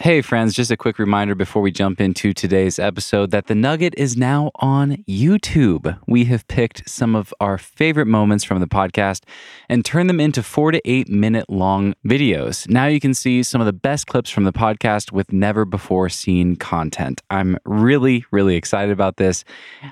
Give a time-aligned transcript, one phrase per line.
[0.00, 3.94] Hey, friends, just a quick reminder before we jump into today's episode that The Nugget
[3.96, 5.98] is now on YouTube.
[6.06, 9.24] We have picked some of our favorite moments from the podcast
[9.68, 12.68] and turned them into four to eight minute long videos.
[12.70, 16.08] Now you can see some of the best clips from the podcast with never before
[16.08, 17.20] seen content.
[17.28, 19.42] I'm really, really excited about this.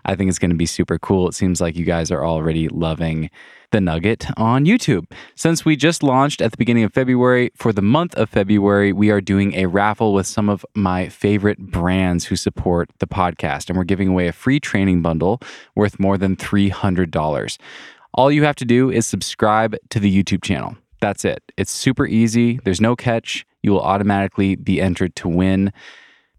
[0.04, 1.26] I think it's going to be super cool.
[1.26, 3.28] It seems like you guys are already loving
[3.70, 5.10] the Nugget on YouTube.
[5.34, 9.10] Since we just launched at the beginning of February, for the month of February, we
[9.10, 13.68] are doing a raffle with some of my favorite brands who support the podcast.
[13.68, 15.40] And we're giving away a free training bundle
[15.74, 17.58] worth more than $300.
[18.14, 20.76] All you have to do is subscribe to the YouTube channel.
[21.00, 21.42] That's it.
[21.56, 22.58] It's super easy.
[22.64, 23.46] There's no catch.
[23.62, 25.72] You will automatically be entered to win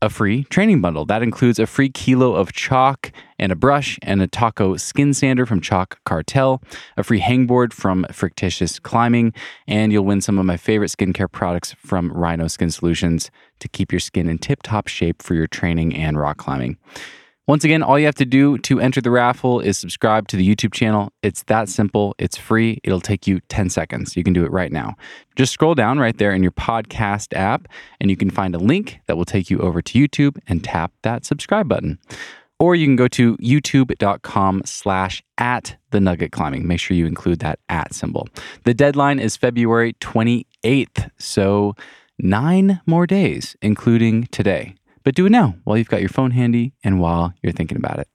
[0.01, 1.05] a free training bundle.
[1.05, 5.45] That includes a free kilo of chalk and a brush and a taco skin sander
[5.45, 6.61] from Chalk Cartel,
[6.97, 9.33] a free hangboard from Frictitious Climbing,
[9.67, 13.91] and you'll win some of my favorite skincare products from Rhino Skin Solutions to keep
[13.91, 16.77] your skin in tip top shape for your training and rock climbing.
[17.47, 20.45] Once again, all you have to do to enter the raffle is subscribe to the
[20.45, 21.13] YouTube channel.
[21.23, 22.13] It's that simple.
[22.17, 22.81] It's free.
[22.83, 24.17] It'll take you 10 seconds.
[24.17, 24.95] You can do it right now.
[25.37, 27.69] Just scroll down right there in your podcast app,
[28.01, 30.91] and you can find a link that will take you over to YouTube and tap
[31.03, 31.99] that subscribe button.
[32.59, 36.67] Or you can go to youtube.com slash at the nugget climbing.
[36.67, 38.27] Make sure you include that at symbol.
[38.65, 41.11] The deadline is February 28th.
[41.17, 41.75] So
[42.19, 44.75] nine more days, including today.
[45.07, 47.99] But do it now while you've got your phone handy and while you're thinking about
[47.99, 48.09] it.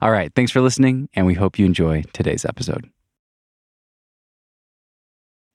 [0.00, 2.88] All right, thanks for listening, and we hope you enjoy today's episode.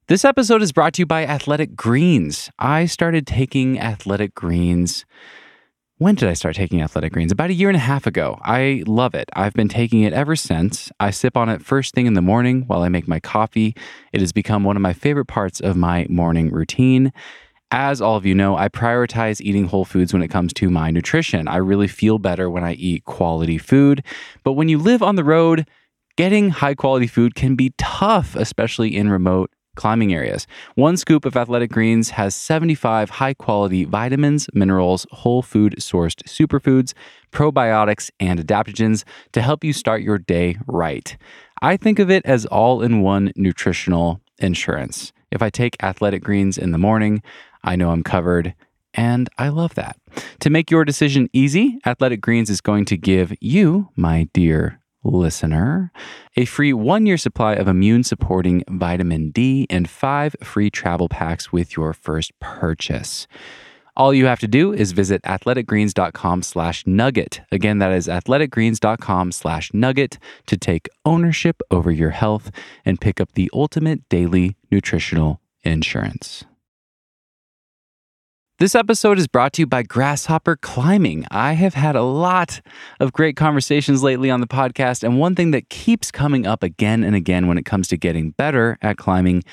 [0.06, 2.52] This episode is brought to you by Athletic Greens.
[2.60, 5.06] I started taking Athletic Greens.
[5.98, 7.32] When did I start taking Athletic Greens?
[7.32, 8.38] About a year and a half ago.
[8.44, 9.28] I love it.
[9.34, 10.92] I've been taking it ever since.
[11.00, 13.76] I sip on it first thing in the morning while I make my coffee.
[14.14, 17.12] It has become one of my favorite parts of my morning routine.
[17.78, 20.92] As all of you know, I prioritize eating whole foods when it comes to my
[20.92, 21.50] nutrition.
[21.50, 24.02] I really feel better when I eat quality food.
[24.46, 25.68] But when you live on the road,
[26.16, 30.48] getting high quality food can be tough, especially in remote climbing areas.
[30.76, 36.94] One scoop of Athletic Greens has 75 high quality vitamins, minerals, whole food sourced superfoods,
[37.34, 41.18] probiotics, and adaptogens to help you start your day right.
[41.62, 45.12] I think of it as all in one nutritional insurance.
[45.32, 47.22] If I take Athletic Greens in the morning,
[47.66, 48.54] I know I'm covered.
[48.94, 49.98] And I love that.
[50.40, 55.92] To make your decision easy, Athletic Greens is going to give you, my dear listener,
[56.38, 61.52] a free one year supply of immune supporting vitamin D and five free travel packs
[61.52, 63.28] with your first purchase.
[63.98, 67.42] All you have to do is visit athleticgreens.com slash nugget.
[67.52, 72.52] Again, that is athleticgreens.com slash nugget to take ownership over your health
[72.84, 76.44] and pick up the ultimate daily nutritional insurance.
[78.58, 81.26] This episode is brought to you by Grasshopper Climbing.
[81.30, 82.62] I have had a lot
[83.02, 87.04] of great conversations lately on the podcast, and one thing that keeps coming up again
[87.04, 89.44] and again when it comes to getting better at climbing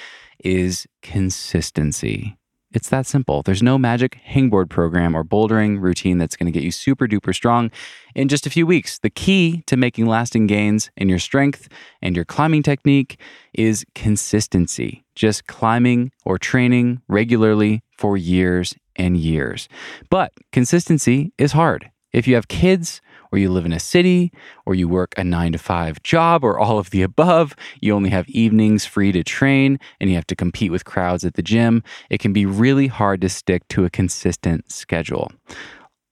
[0.45, 2.37] is consistency.
[2.75, 3.43] It's that simple.
[3.43, 7.35] There's no magic hangboard program or bouldering routine that's going to get you super duper
[7.35, 7.73] strong
[8.15, 9.01] in just a few weeks.
[9.01, 11.69] The key to making lasting gains in your strength
[12.01, 13.19] and your climbing technique
[13.53, 15.05] is consistency.
[15.17, 19.69] Just climbing or training regularly for years and years.
[20.11, 21.91] But consistency is hard.
[22.13, 23.01] If you have kids,
[23.33, 24.31] or you live in a city,
[24.67, 28.11] or you work a nine to five job, or all of the above, you only
[28.11, 31.83] have evenings free to train and you have to compete with crowds at the gym,
[32.11, 35.33] it can be really hard to stick to a consistent schedule.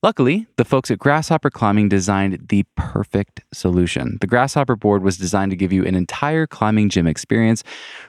[0.02, 4.16] Luckily, the folks at Grasshopper Climbing designed the perfect solution.
[4.22, 7.62] The Grasshopper board was designed to give you an entire climbing gym experience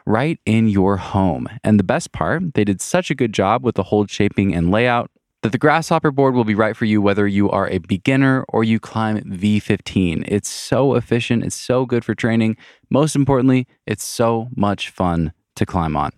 [0.05, 1.49] right in your home.
[1.65, 4.71] And the best part, they did such a good job with the hold shaping and
[4.71, 8.45] layout that the Grasshopper board will be right for you whether you are a beginner
[8.47, 10.23] or you climb V15.
[10.29, 12.55] It's so efficient, it's so good for training.
[12.89, 16.11] Most importantly, it's so much fun to climb on.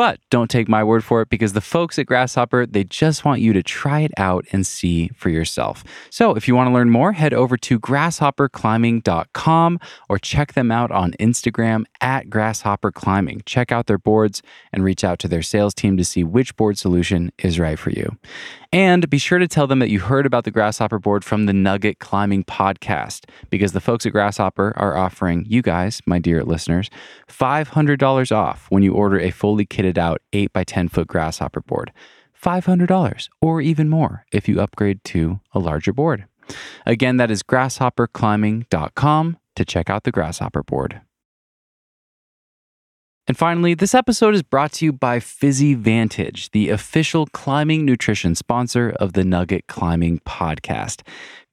[0.00, 3.42] But don't take my word for it because the folks at Grasshopper, they just want
[3.42, 5.84] you to try it out and see for yourself.
[6.08, 10.90] So if you want to learn more, head over to grasshopperclimbing.com or check them out
[10.90, 13.42] on Instagram at Grasshopper Climbing.
[13.44, 14.40] Check out their boards
[14.72, 17.90] and reach out to their sales team to see which board solution is right for
[17.90, 18.16] you.
[18.72, 21.52] And be sure to tell them that you heard about the Grasshopper board from the
[21.52, 26.88] Nugget Climbing podcast because the folks at Grasshopper are offering you guys, my dear listeners,
[27.28, 31.92] $500 off when you order a fully kitted out 8 by 10 foot Grasshopper board.
[32.40, 36.26] $500 or even more if you upgrade to a larger board.
[36.86, 41.00] Again, that is grasshopperclimbing.com to check out the Grasshopper board.
[43.30, 48.92] And finally, this episode is brought to you by PhysiVantage, the official climbing nutrition sponsor
[48.98, 51.02] of the Nugget Climbing Podcast.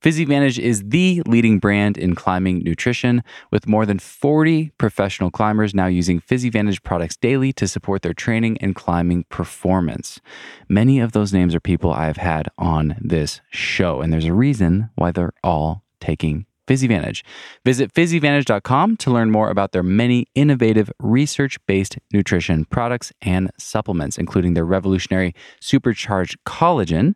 [0.01, 5.85] PhysiVantage is the leading brand in climbing nutrition, with more than 40 professional climbers now
[5.85, 10.19] using PhysiVantage products daily to support their training and climbing performance.
[10.67, 14.33] Many of those names are people I have had on this show, and there's a
[14.33, 17.23] reason why they're all taking PhysiVantage.
[17.65, 24.17] Visit physivantage.com to learn more about their many innovative research based nutrition products and supplements,
[24.17, 27.15] including their revolutionary supercharged collagen.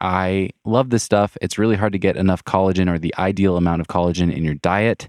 [0.00, 1.36] I love this stuff.
[1.40, 4.54] It's really hard to get enough collagen or the ideal amount of collagen in your
[4.54, 5.08] diet.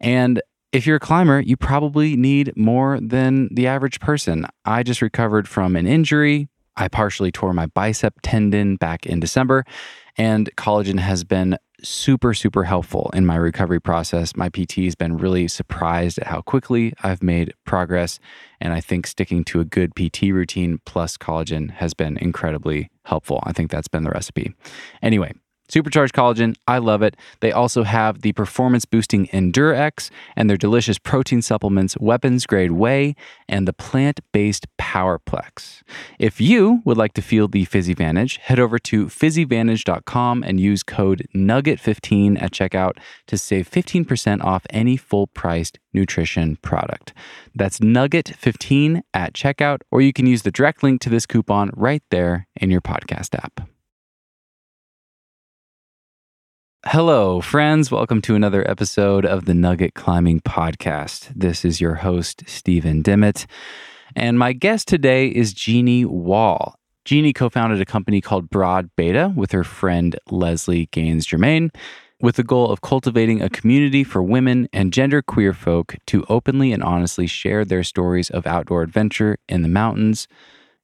[0.00, 0.40] And
[0.72, 4.46] if you're a climber, you probably need more than the average person.
[4.64, 6.48] I just recovered from an injury.
[6.76, 9.64] I partially tore my bicep tendon back in December,
[10.16, 14.36] and collagen has been super, super helpful in my recovery process.
[14.36, 18.18] My PT has been really surprised at how quickly I've made progress.
[18.60, 23.40] And I think sticking to a good PT routine plus collagen has been incredibly helpful.
[23.44, 24.54] I think that's been the recipe.
[25.02, 25.32] Anyway,
[25.72, 27.16] Supercharged collagen, I love it.
[27.40, 33.16] They also have the performance boosting Endurex and their delicious protein supplements, weapons grade whey,
[33.48, 35.80] and the plant based Powerplex.
[36.18, 41.26] If you would like to feel the PhysiVantage, head over to physivantage.com and use code
[41.34, 42.98] NUGGET15 at checkout
[43.28, 47.14] to save 15% off any full priced nutrition product.
[47.54, 52.02] That's Nugget15 at checkout, or you can use the direct link to this coupon right
[52.10, 53.71] there in your podcast app.
[56.86, 57.92] Hello, friends.
[57.92, 61.32] Welcome to another episode of the Nugget Climbing Podcast.
[61.32, 63.46] This is your host, Stephen Dimmitt.
[64.16, 66.74] And my guest today is Jeannie Wall.
[67.04, 71.70] Jeannie co founded a company called Broad Beta with her friend Leslie Gaines Germain
[72.20, 76.72] with the goal of cultivating a community for women and gender queer folk to openly
[76.72, 80.26] and honestly share their stories of outdoor adventure in the mountains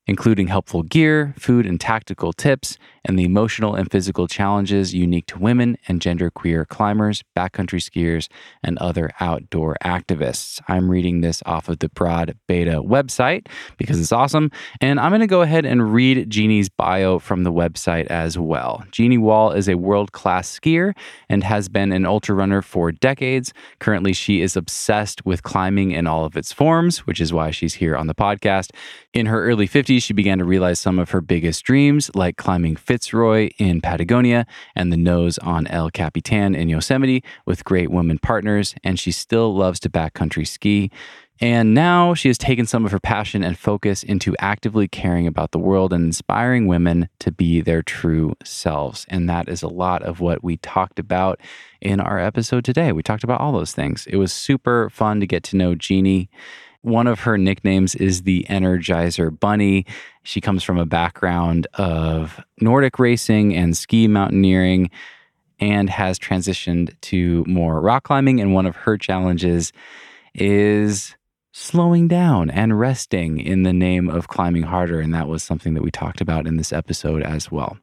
[0.08, 5.38] including helpful gear, food and tactical tips, and the emotional and physical challenges unique to
[5.38, 8.28] women and genderqueer climbers, backcountry skiers,
[8.62, 10.60] and other outdoor activists.
[10.68, 13.46] I'm reading this off of the Broad Beta website
[13.76, 14.50] because it's awesome.
[14.80, 18.84] And I'm going to go ahead and read Jeannie's bio from the website as well.
[18.90, 20.96] Jeannie Wall is a world class skier
[21.28, 23.52] and has been an ultra runner for decades.
[23.78, 27.74] Currently, she is obsessed with climbing in all of its forms, which is why she's
[27.74, 28.70] here on the podcast.
[29.14, 32.76] In her early 50s, she began to realize some of her biggest dreams, like climbing
[32.76, 38.74] Fitzroy in Patagonia and the nose on El Capitan in Yosemite with great women partners,
[38.82, 40.90] and she still loves to backcountry ski.
[41.40, 45.52] And now she has taken some of her passion and focus into actively caring about
[45.52, 49.06] the world and inspiring women to be their true selves.
[49.08, 51.40] And that is a lot of what we talked about
[51.80, 52.90] in our episode today.
[52.90, 54.06] We talked about all those things.
[54.08, 56.28] It was super fun to get to know Jeannie
[56.82, 59.84] one of her nicknames is the Energizer Bunny.
[60.22, 64.90] She comes from a background of Nordic racing and ski mountaineering
[65.60, 68.40] and has transitioned to more rock climbing.
[68.40, 69.72] And one of her challenges
[70.34, 71.16] is
[71.52, 75.00] slowing down and resting in the name of climbing harder.
[75.00, 77.76] And that was something that we talked about in this episode as well.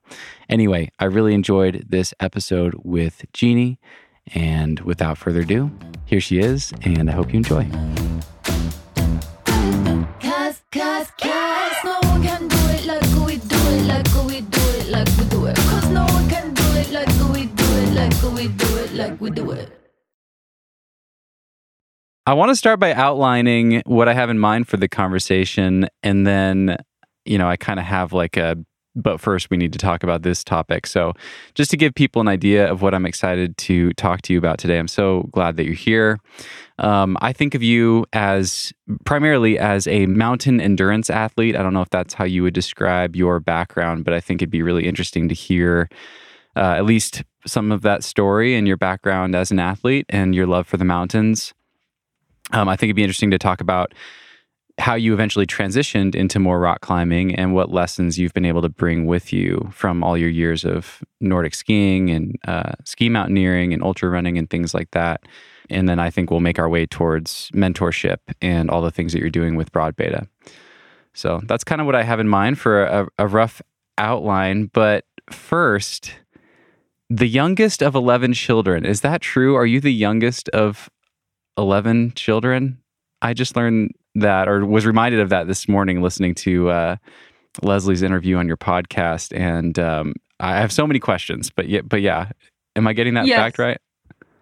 [0.47, 3.79] Anyway, I really enjoyed this episode with Jeannie.
[4.33, 5.69] And without further ado,
[6.05, 7.69] here she is, and I hope you enjoy.
[10.75, 15.23] No one can do it like we do it, like we do it, like we
[15.29, 15.55] do it.
[15.55, 19.21] Cause no one can do it like we do it, like we do it, like
[19.21, 19.71] we do it.
[22.25, 25.87] I want to start by outlining what I have in mind for the conversation.
[26.03, 26.75] And then,
[27.23, 28.57] you know, I kind of have like a
[28.95, 30.87] but first, we need to talk about this topic.
[30.87, 31.13] So,
[31.53, 34.57] just to give people an idea of what I'm excited to talk to you about
[34.57, 36.19] today, I'm so glad that you're here.
[36.79, 38.73] Um, I think of you as
[39.05, 41.55] primarily as a mountain endurance athlete.
[41.55, 44.49] I don't know if that's how you would describe your background, but I think it'd
[44.49, 45.89] be really interesting to hear
[46.55, 50.47] uh, at least some of that story and your background as an athlete and your
[50.47, 51.53] love for the mountains.
[52.51, 53.93] Um, I think it'd be interesting to talk about
[54.77, 58.69] how you eventually transitioned into more rock climbing and what lessons you've been able to
[58.69, 63.81] bring with you from all your years of Nordic skiing and uh, ski mountaineering and
[63.81, 65.21] ultra running and things like that.
[65.69, 69.19] And then I think we'll make our way towards mentorship and all the things that
[69.19, 70.27] you're doing with Broad Beta.
[71.13, 73.61] So that's kind of what I have in mind for a, a rough
[73.97, 74.65] outline.
[74.73, 76.13] But first,
[77.09, 78.85] the youngest of 11 children.
[78.85, 79.55] Is that true?
[79.55, 80.89] Are you the youngest of
[81.57, 82.79] 11 children?
[83.21, 86.95] I just learned that or was reminded of that this morning listening to uh,
[87.61, 89.37] Leslie's interview on your podcast.
[89.37, 92.31] And um, I have so many questions, but yeah, but yeah,
[92.75, 93.37] am I getting that yes.
[93.37, 93.77] fact right?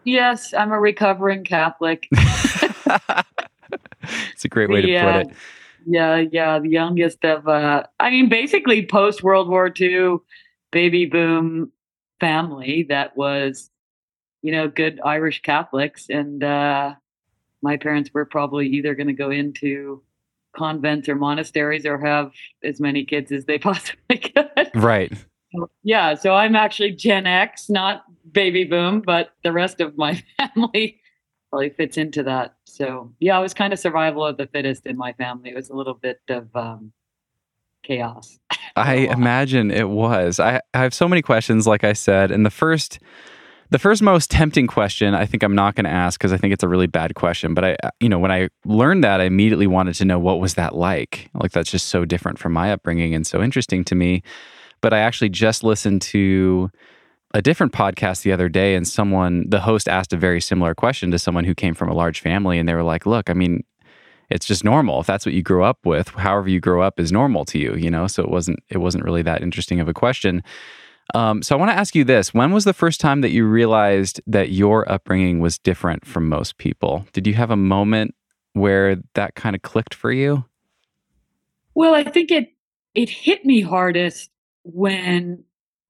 [0.05, 2.07] Yes, I'm a recovering Catholic.
[4.31, 5.27] it's a great way to put it.
[5.85, 6.59] Yeah, yeah.
[6.59, 10.17] The youngest of, uh, I mean, basically post World War II
[10.71, 11.71] baby boom
[12.19, 13.69] family that was,
[14.41, 16.07] you know, good Irish Catholics.
[16.09, 16.95] And uh,
[17.63, 20.03] my parents were probably either going to go into
[20.55, 22.31] convents or monasteries or have
[22.63, 24.71] as many kids as they possibly could.
[24.75, 25.11] Right.
[25.83, 26.13] yeah.
[26.13, 30.99] So I'm actually Gen X, not baby boom, but the rest of my family
[31.49, 32.55] probably fits into that.
[32.65, 35.51] So yeah, it was kind of survival of the fittest in my family.
[35.51, 36.91] It was a little bit of um,
[37.83, 38.39] chaos.
[38.75, 40.39] I imagine it was.
[40.39, 42.99] I, I have so many questions, like I said, and the first.
[43.69, 46.53] The first most tempting question, I think I'm not going to ask because I think
[46.53, 47.53] it's a really bad question.
[47.53, 50.39] But I, uh, you know, when I learned that, I immediately wanted to know what
[50.39, 51.29] was that like.
[51.33, 54.21] Like that's just so different from my upbringing and so interesting to me.
[54.81, 56.69] But I actually just listened to
[57.33, 61.11] a different podcast the other day and someone the host asked a very similar question
[61.11, 63.63] to someone who came from a large family and they were like look i mean
[64.29, 67.11] it's just normal if that's what you grew up with however you grow up is
[67.11, 69.93] normal to you you know so it wasn't it wasn't really that interesting of a
[69.93, 70.43] question
[71.13, 72.33] um, so i want to ask you this.
[72.33, 76.57] When was the first time that you realized that your upbringing was different from most
[76.57, 77.05] people?
[77.13, 78.15] Did you have a moment
[78.53, 80.45] where that kind of clicked for you?
[81.75, 82.53] Well i think it
[82.93, 84.29] it hit me hardest
[84.63, 85.43] when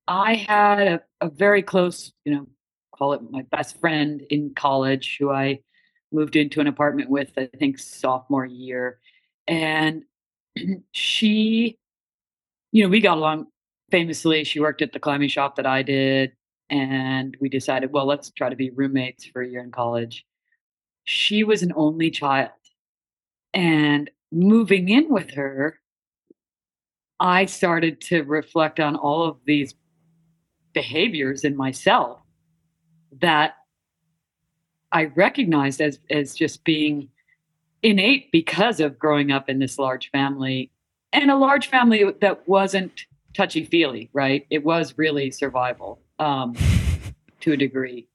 [0.08, 2.48] I had a, a very close, you know,
[2.91, 5.60] call it my best friend in college who I
[6.12, 9.00] moved into an apartment with, I think, sophomore year.
[9.48, 10.03] And
[10.91, 11.77] she,
[12.72, 13.48] you know, we got along
[13.94, 14.44] famously.
[14.44, 16.32] She worked at the climbing shop that I did.
[16.72, 20.26] And we decided, well, let's try to be roommates for a year in college.
[21.04, 22.50] She was an only child.
[23.54, 25.78] And moving in with her,
[27.20, 29.76] I started to reflect on all of these
[30.74, 32.20] behaviors in myself
[33.22, 33.58] that
[34.92, 37.10] I recognized as as just being
[37.84, 40.72] innate because of growing up in this large family
[41.12, 44.46] and a large family that wasn't touchy feely, right?
[44.50, 46.56] It was really survival um,
[47.42, 48.08] to a degree.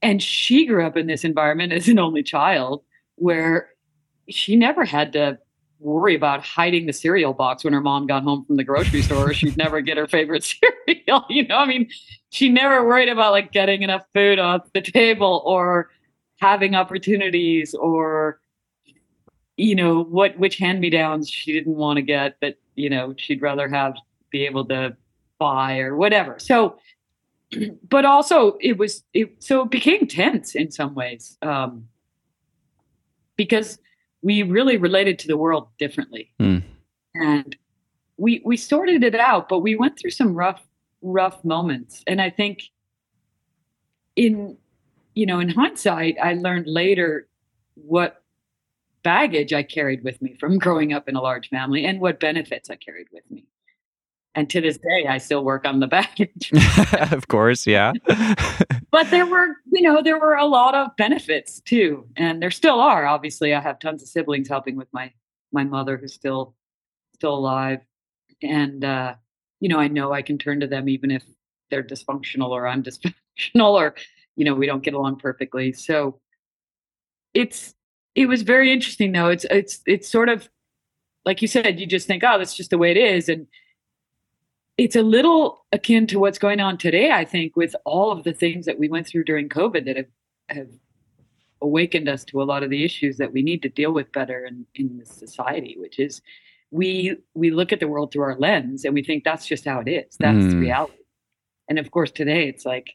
[0.00, 2.82] And she grew up in this environment as an only child
[3.16, 3.70] where
[4.28, 5.38] she never had to
[5.78, 9.32] worry about hiding the cereal box when her mom got home from the grocery store.
[9.34, 10.44] She'd never get her favorite
[10.88, 11.24] cereal.
[11.28, 11.88] You know, I mean,
[12.30, 15.90] she never worried about like getting enough food off the table or
[16.40, 18.40] having opportunities or
[19.56, 23.14] you know what which hand me downs she didn't want to get that you know
[23.16, 23.94] she'd rather have
[24.32, 24.96] be able to
[25.38, 26.76] buy or whatever so
[27.88, 31.86] but also it was it so it became tense in some ways um
[33.36, 33.78] because
[34.22, 36.32] we really related to the world differently.
[36.40, 36.62] Mm.
[37.14, 37.56] And
[38.16, 40.62] we we sorted it out, but we went through some rough
[41.02, 42.02] rough moments.
[42.06, 42.62] And I think
[44.16, 44.56] in
[45.14, 47.28] you know, in hindsight, I learned later
[47.74, 48.22] what
[49.02, 52.70] baggage I carried with me from growing up in a large family and what benefits
[52.70, 53.44] I carried with me
[54.34, 56.50] and to this day i still work on the baggage.
[57.12, 57.92] Of course yeah.
[58.90, 62.06] But there were you know there were a lot of benefits too.
[62.16, 63.54] And there still are obviously.
[63.54, 65.12] I have tons of siblings helping with my
[65.50, 66.54] my mother who's still
[67.14, 67.80] still alive.
[68.42, 69.14] And uh
[69.60, 71.22] you know i know i can turn to them even if
[71.70, 73.94] they're dysfunctional or i'm dysfunctional or
[74.36, 75.72] you know we don't get along perfectly.
[75.72, 76.20] So
[77.34, 77.74] it's
[78.14, 79.28] it was very interesting though.
[79.28, 80.48] It's it's it's sort of
[81.24, 83.28] like you said you just think oh that's just the way it is.
[83.28, 83.46] And
[84.78, 88.32] it's a little akin to what's going on today, I think, with all of the
[88.32, 90.06] things that we went through during COVID that have,
[90.48, 90.68] have
[91.60, 94.44] awakened us to a lot of the issues that we need to deal with better
[94.44, 96.22] in, in this society, which is
[96.70, 99.80] we we look at the world through our lens and we think that's just how
[99.80, 100.16] it is.
[100.18, 100.60] That's mm.
[100.60, 100.94] reality.
[101.68, 102.94] And of course today it's like,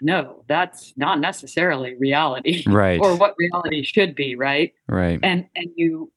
[0.00, 2.64] no, that's not necessarily reality.
[2.66, 2.98] Right.
[2.98, 4.72] or what reality should be, right?
[4.88, 5.20] Right.
[5.22, 6.10] And and you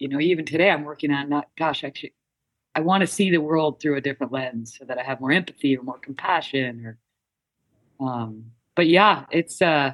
[0.00, 2.14] you know, even today I'm working on not gosh, actually
[2.74, 5.32] I want to see the world through a different lens so that I have more
[5.32, 6.98] empathy or more compassion or
[8.06, 8.44] um
[8.76, 9.92] but yeah, it's uh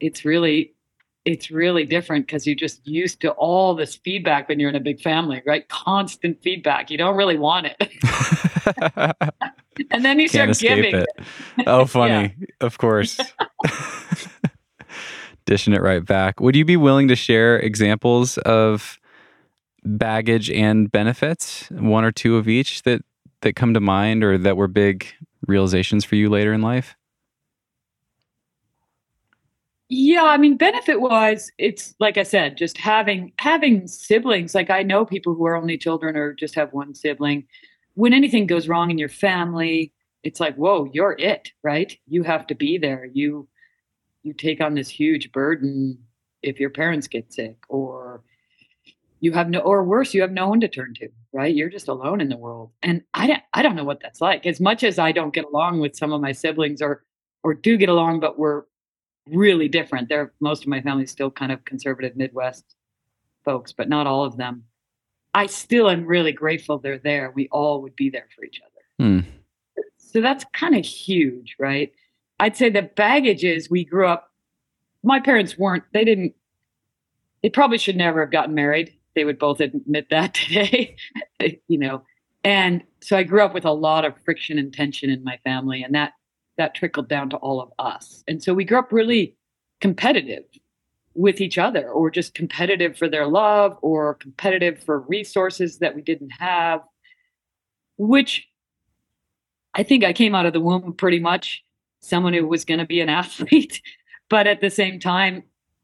[0.00, 0.74] it's really
[1.24, 4.80] it's really different because you're just used to all this feedback when you're in a
[4.80, 5.68] big family, right?
[5.68, 6.90] Constant feedback.
[6.90, 7.76] You don't really want it.
[9.90, 10.96] and then you Can't start giving.
[10.96, 11.06] It.
[11.66, 12.34] Oh, funny.
[12.38, 12.46] yeah.
[12.60, 13.20] Of course.
[15.44, 16.40] Dishing it right back.
[16.40, 18.98] Would you be willing to share examples of
[19.84, 23.02] baggage and benefits, one or two of each that
[23.42, 25.06] that come to mind or that were big
[25.46, 26.96] realizations for you later in life?
[29.88, 34.54] Yeah, I mean benefit wise, it's like I said, just having having siblings.
[34.54, 37.46] Like I know people who are only children or just have one sibling.
[37.94, 41.94] When anything goes wrong in your family, it's like, whoa, you're it, right?
[42.06, 43.04] You have to be there.
[43.12, 43.48] You
[44.22, 45.98] you take on this huge burden
[46.42, 48.22] if your parents get sick or
[49.22, 51.54] you have no or worse you have no one to turn to right?
[51.54, 52.70] You're just alone in the world.
[52.82, 54.44] And i don't i don't know what that's like.
[54.44, 57.04] As much as i don't get along with some of my siblings or
[57.42, 58.64] or do get along but we're
[59.28, 60.08] really different.
[60.08, 62.74] They're most of my family's still kind of conservative midwest
[63.44, 64.64] folks but not all of them.
[65.34, 67.30] I still am really grateful they're there.
[67.30, 68.70] We all would be there for each other.
[68.98, 69.20] Hmm.
[69.96, 71.92] so that's kind of huge right?
[72.40, 74.32] I'd say the baggage is we grew up
[75.04, 76.34] my parents weren't they didn't
[77.42, 80.96] they probably should never have gotten married they would both admit that today
[81.68, 82.02] you know.
[82.44, 85.82] And so i grew up with a lot of friction and tension in my family
[85.82, 86.12] and that
[86.58, 88.22] that trickled down to all of us.
[88.28, 89.36] And so we grew up really
[89.80, 90.44] competitive
[91.14, 96.00] with each other or just competitive for their love or competitive for resources that we
[96.00, 96.80] didn't have
[97.98, 98.48] which
[99.74, 101.62] i think i came out of the womb pretty much
[102.02, 103.80] someone who was going to be an athlete.
[104.28, 105.42] But at the same time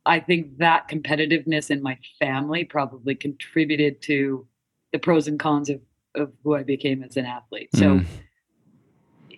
[0.09, 4.47] I think that competitiveness in my family probably contributed to
[4.93, 5.81] the pros and cons of,
[6.15, 7.69] of who I became as an athlete.
[7.75, 8.07] So, Mm.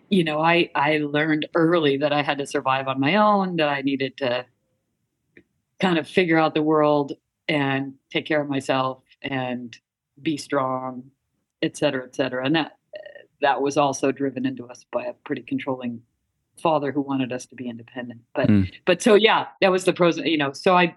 [0.09, 3.69] you know, I, I learned early that I had to survive on my own, that
[3.69, 4.47] I needed to
[5.81, 7.13] kind of figure out the world
[7.49, 9.77] and take care of myself and
[10.23, 11.11] be strong,
[11.63, 12.45] et cetera, et cetera.
[12.47, 12.79] And that,
[13.41, 16.03] that was also driven into us by a pretty controlling
[16.61, 18.21] father who wanted us to be independent.
[18.35, 18.73] But Mm.
[18.85, 20.19] but so yeah, that was the pros.
[20.19, 20.95] You know, so I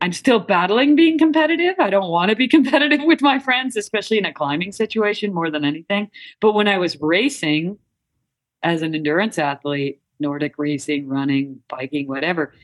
[0.00, 1.76] I'm still battling being competitive.
[1.78, 5.50] I don't want to be competitive with my friends, especially in a climbing situation more
[5.50, 6.10] than anything.
[6.40, 7.78] But when I was racing
[8.62, 12.54] as an endurance athlete, Nordic racing, running, biking, whatever,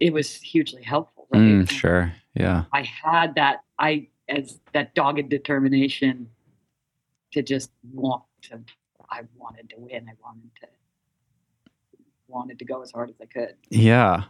[0.00, 1.26] it was hugely helpful.
[1.30, 1.40] Right?
[1.40, 2.12] Mm, sure.
[2.34, 2.64] Yeah.
[2.72, 6.28] I had that I as that dogged determination
[7.32, 8.60] to just want to
[9.10, 10.06] I wanted to win.
[10.08, 10.68] I wanted to
[12.28, 13.54] wanted to go as hard as I could.
[13.70, 14.24] Yeah.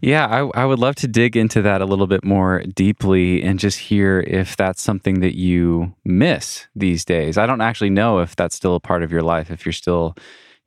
[0.00, 3.58] Yeah, I, I would love to dig into that a little bit more deeply and
[3.58, 7.38] just hear if that's something that you miss these days.
[7.38, 10.16] I don't actually know if that's still a part of your life, if you're still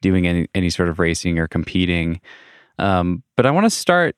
[0.02, 2.22] doing any, any sort of racing or competing.
[2.80, 4.16] Um, but I want to start,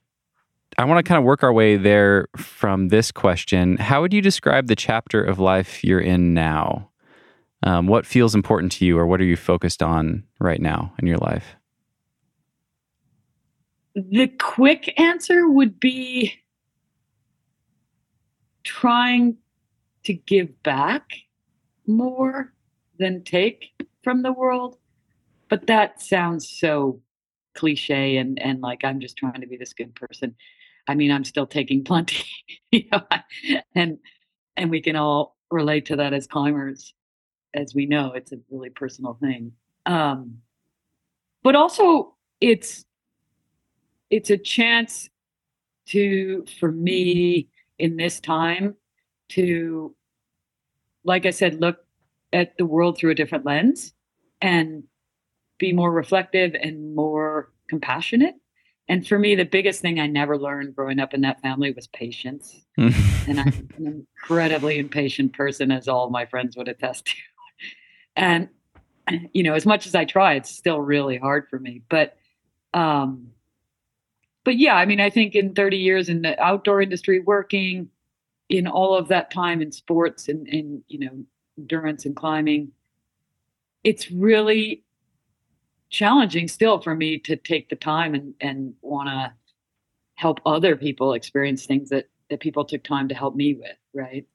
[0.78, 3.78] I want to kind of work our way there from this question.
[3.78, 6.92] How would you describe the chapter of life you're in now?
[7.64, 11.08] Um, what feels important to you, or what are you focused on right now in
[11.08, 11.57] your life?
[13.98, 16.32] The quick answer would be
[18.64, 19.38] trying
[20.04, 21.10] to give back
[21.88, 22.54] more
[23.00, 23.72] than take
[24.04, 24.78] from the world.
[25.50, 27.02] But that sounds so
[27.56, 30.36] cliche and, and like I'm just trying to be this good person.
[30.88, 32.24] I mean, I'm still taking plenty,
[32.72, 33.02] you know,
[33.74, 33.98] and
[34.58, 36.94] and we can all relate to that as climbers,
[37.56, 39.54] as we know, it's a really personal thing.
[39.88, 40.38] Um,
[41.42, 42.86] but also, it's
[44.10, 45.10] it's a chance
[45.88, 48.76] to for me in this time
[49.30, 49.96] to
[51.04, 51.78] like i said look
[52.34, 53.94] at the world through a different lens
[54.42, 54.84] and
[55.58, 58.36] be more reflective and more compassionate.
[58.90, 61.88] And for me the biggest thing i never learned growing up in that family was
[61.88, 62.66] patience.
[62.78, 67.14] And i'm an incredibly impatient person as all my friends would attest to.
[68.16, 68.50] And
[69.34, 71.82] you know as much as i try it's still really hard for me.
[71.90, 72.18] But
[72.74, 73.32] um
[74.48, 77.90] but yeah, I mean, I think in 30 years in the outdoor industry, working
[78.48, 81.26] in all of that time in sports and, and you know,
[81.58, 82.72] endurance and climbing,
[83.84, 84.86] it's really
[85.90, 89.34] challenging still for me to take the time and, and want to
[90.16, 93.76] help other people experience things that, that people took time to help me with.
[93.94, 94.26] Right.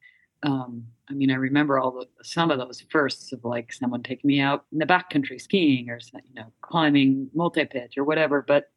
[0.42, 4.28] Um, I mean, I remember all the, some of those firsts of like someone taking
[4.28, 8.71] me out in the backcountry skiing or, you know, climbing multi-pitch or whatever, but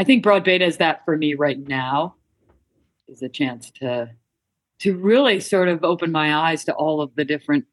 [0.00, 2.14] I think broad beta is that for me right now
[3.06, 4.08] is a chance to
[4.78, 7.66] to really sort of open my eyes to all of the different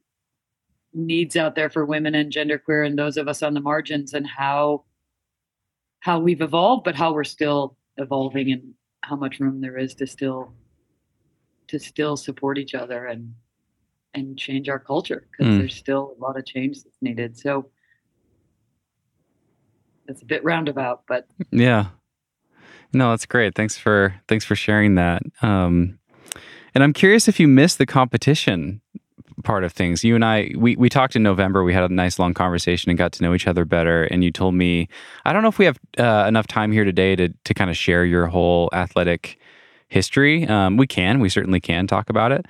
[0.94, 4.28] needs out there for women and genderqueer and those of us on the margins and
[4.28, 4.84] how
[6.02, 10.06] how we've evolved but how we're still evolving and how much room there is to
[10.06, 10.52] still
[11.70, 13.34] to still support each other and
[14.16, 15.60] and change our culture because Mm.
[15.60, 17.70] there's still a lot of change that's needed so
[20.10, 21.86] it's a bit roundabout but Yeah.
[22.94, 23.56] No, that's great.
[23.56, 25.22] Thanks for thanks for sharing that.
[25.42, 26.00] Um,
[26.74, 28.82] and I'm curious if you missed the competition
[29.44, 30.04] part of things.
[30.04, 31.64] You and I, we we talked in November.
[31.64, 34.04] We had a nice long conversation and got to know each other better.
[34.06, 34.88] And you told me,
[35.26, 37.78] I don't know if we have uh, enough time here today to to kind of
[37.78, 39.40] share your whole athletic
[39.90, 40.48] history.
[40.48, 42.46] Um, we can, we certainly can talk about it.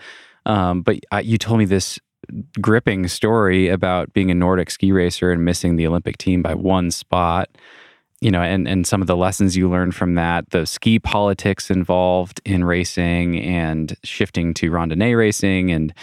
[0.46, 2.00] Um, but uh, you told me this
[2.60, 6.90] gripping story about being a Nordic ski racer and missing the Olympic team by one
[6.90, 7.50] spot
[8.22, 11.70] you know, and, and some of the lessons you learned from that, the ski politics
[11.70, 15.72] involved in racing and shifting to randonnée racing.
[15.72, 15.94] And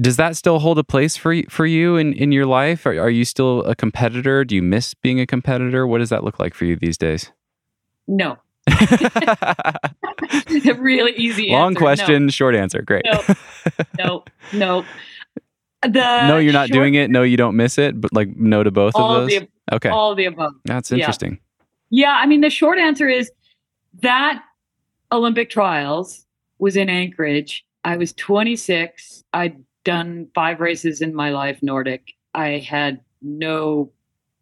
[0.00, 2.86] does that still hold a place for, for you in, in your life?
[2.86, 4.44] Are, are you still a competitor?
[4.44, 5.86] Do you miss being a competitor?
[5.86, 7.32] What does that look like for you these days?
[8.06, 8.38] No.
[10.78, 11.80] really easy Long answer.
[11.80, 12.30] question, no.
[12.30, 12.82] short answer.
[12.82, 13.04] Great.
[13.04, 13.20] No,
[13.98, 14.84] no, no.
[15.82, 17.10] The no, you're not short, doing it.
[17.10, 18.00] No, you don't miss it.
[18.00, 19.30] But like no to both of those.
[19.30, 20.54] The, okay, all of the above.
[20.64, 21.38] That's interesting.
[21.90, 22.06] Yeah.
[22.06, 23.30] yeah, I mean the short answer is
[24.02, 24.42] that
[25.12, 26.26] Olympic trials
[26.58, 27.64] was in Anchorage.
[27.84, 29.24] I was 26.
[29.32, 32.14] I'd done five races in my life Nordic.
[32.34, 33.92] I had no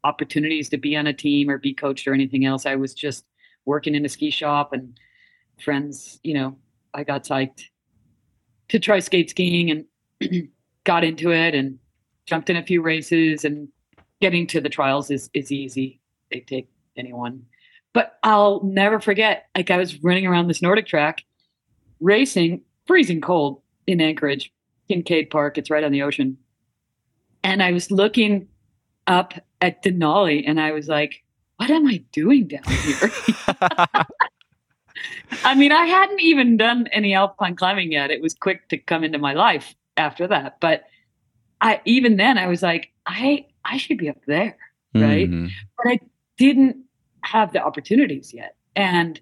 [0.04, 2.66] opportunities to be on a team or be coached or anything else.
[2.66, 3.24] I was just
[3.64, 4.98] working in a ski shop and
[5.60, 6.56] friends, you know,
[6.94, 7.64] I got psyched
[8.68, 9.70] to try skate skiing
[10.20, 10.48] and
[10.84, 11.78] got into it and
[12.26, 13.68] jumped in a few races and
[14.20, 16.00] getting to the trials is is easy.
[16.30, 17.44] They take anyone.
[17.92, 21.24] But I'll never forget, like I was running around this Nordic track,
[21.98, 24.52] racing, freezing cold in Anchorage,
[24.88, 25.58] Kincaid Park.
[25.58, 26.38] It's right on the ocean.
[27.42, 28.48] And I was looking
[29.06, 31.24] up at Denali and I was like,
[31.56, 33.10] what am I doing down here?
[35.44, 38.10] I mean, I hadn't even done any alpine climbing yet.
[38.10, 40.58] It was quick to come into my life after that.
[40.60, 40.84] But
[41.60, 44.56] I even then I was like, I I should be up there,
[44.94, 45.28] right?
[45.28, 45.46] Mm-hmm.
[45.76, 46.00] But I
[46.36, 46.84] didn't
[47.22, 48.56] have the opportunities yet.
[48.74, 49.20] And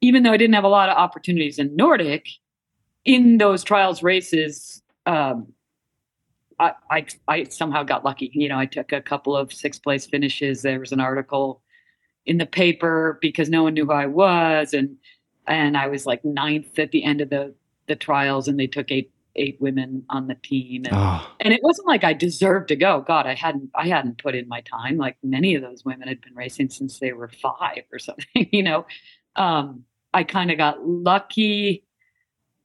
[0.00, 2.26] even though I didn't have a lot of opportunities in Nordic,
[3.04, 5.52] in those trials races, um,
[6.60, 8.30] I, I, I somehow got lucky.
[8.34, 10.62] You know, I took a couple of sixth place finishes.
[10.62, 11.62] There was an article
[12.26, 14.96] in the paper because no one knew who I was, and
[15.46, 17.54] and I was like ninth at the end of the
[17.86, 21.26] the trials, and they took eight eight women on the team, and, oh.
[21.40, 23.04] and it wasn't like I deserved to go.
[23.06, 24.96] God, I hadn't I hadn't put in my time.
[24.96, 28.48] Like many of those women had been racing since they were five or something.
[28.52, 28.86] You know,
[29.36, 31.84] um, I kind of got lucky,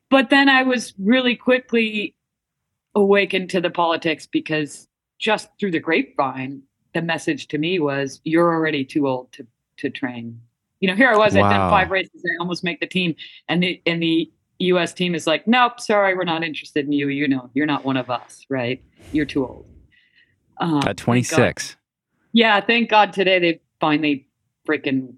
[0.10, 2.16] but then I was really quickly
[2.96, 4.88] awakened to the politics because
[5.20, 6.62] just through the grapevine,
[6.94, 10.40] the message to me was, "You're already too old to to train."
[10.80, 11.34] You know, here I was.
[11.34, 11.44] Wow.
[11.44, 12.26] I'd done five races.
[12.26, 13.16] I almost make the team,
[13.48, 14.32] and the and the
[14.66, 14.94] U.S.
[14.94, 17.10] team is like, "Nope, sorry, we're not interested in you.
[17.10, 18.84] You know, you're not one of us, right?
[19.12, 19.66] You're too old."
[20.58, 21.76] Um, At 26.
[22.34, 24.28] Yeah, thank God today they've finally
[24.68, 25.16] freaking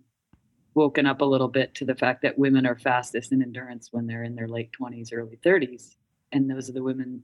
[0.73, 4.07] woken up a little bit to the fact that women are fastest in endurance when
[4.07, 5.95] they're in their late 20s, early 30s,
[6.31, 7.23] and those are the women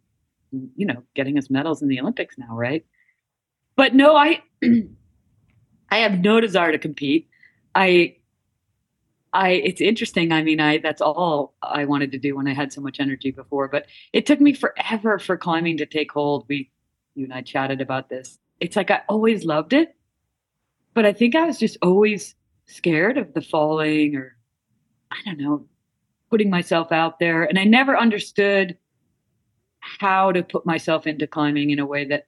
[0.75, 2.85] you know, getting us medals in the Olympics now, right?
[3.75, 4.41] But no, I
[5.89, 7.29] I have no desire to compete.
[7.73, 8.17] I
[9.33, 10.31] I it's interesting.
[10.31, 13.31] I mean, I that's all I wanted to do when I had so much energy
[13.31, 16.45] before, but it took me forever for climbing to take hold.
[16.49, 16.69] We
[17.15, 18.39] you and I chatted about this.
[18.59, 19.95] It's like I always loved it,
[20.93, 24.35] but I think I was just always scared of the falling or
[25.11, 25.65] I don't know,
[26.29, 28.77] putting myself out there and I never understood
[29.79, 32.27] how to put myself into climbing in a way that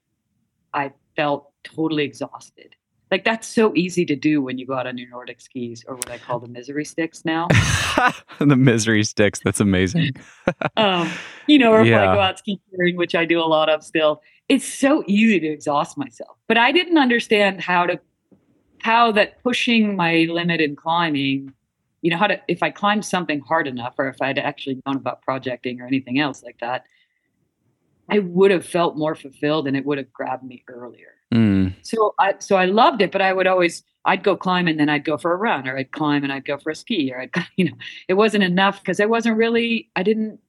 [0.73, 2.75] I felt totally exhausted.
[3.13, 5.95] Like that's so easy to do when you go out on your Nordic skis or
[5.97, 7.47] what I call the misery sticks now.
[8.39, 9.39] the misery sticks.
[9.39, 10.13] That's amazing.
[10.77, 11.11] um,
[11.45, 11.97] you know, or yeah.
[11.97, 15.03] if I go out ski touring, which I do a lot of still, it's so
[15.05, 16.37] easy to exhaust myself.
[16.47, 17.99] But I didn't understand how to
[18.81, 21.53] how that pushing my limit in climbing,
[22.01, 24.95] you know, how to if I climbed something hard enough or if I'd actually known
[24.95, 26.87] about projecting or anything else like that,
[28.09, 31.12] I would have felt more fulfilled and it would have grabbed me earlier.
[31.33, 31.73] Mm.
[31.81, 34.89] So I so I loved it, but I would always I'd go climb and then
[34.89, 37.21] I'd go for a run or I'd climb and I'd go for a ski or
[37.21, 37.75] I'd you know
[38.07, 40.39] it wasn't enough because I wasn't really I didn't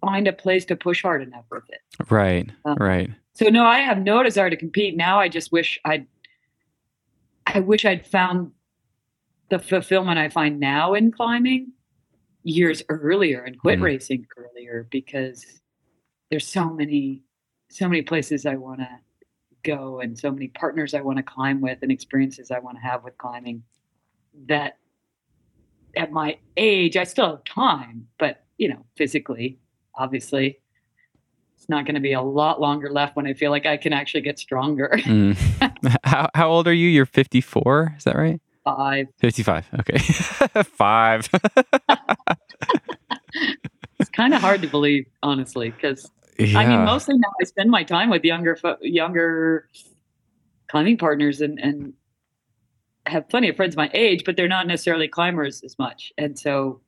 [0.00, 1.80] find a place to push hard enough with it.
[2.10, 2.50] Right.
[2.64, 3.10] Um, right.
[3.34, 4.96] So no, I have no desire to compete.
[4.96, 6.06] Now I just wish I'd
[7.46, 8.52] I wish I'd found
[9.50, 11.72] the fulfillment I find now in climbing
[12.42, 13.82] years earlier and quit mm.
[13.82, 15.44] racing earlier because
[16.30, 17.22] there's so many
[17.68, 18.88] so many places I want to
[19.62, 22.82] go and so many partners I want to climb with and experiences I want to
[22.82, 23.62] have with climbing
[24.46, 24.78] that
[25.96, 29.58] at my age I still have time but you know physically
[29.94, 30.60] obviously
[31.60, 33.92] it's not going to be a lot longer left when I feel like I can
[33.92, 34.92] actually get stronger.
[34.94, 35.36] mm.
[36.04, 36.88] how, how old are you?
[36.88, 38.40] You're 54, is that right?
[38.64, 39.08] Five.
[39.18, 39.68] 55.
[39.80, 39.98] Okay.
[40.64, 41.28] Five.
[43.98, 46.58] it's kind of hard to believe, honestly, because yeah.
[46.58, 49.68] I mean, mostly now I spend my time with younger younger
[50.68, 51.92] climbing partners and and
[53.06, 56.80] have plenty of friends my age, but they're not necessarily climbers as much, and so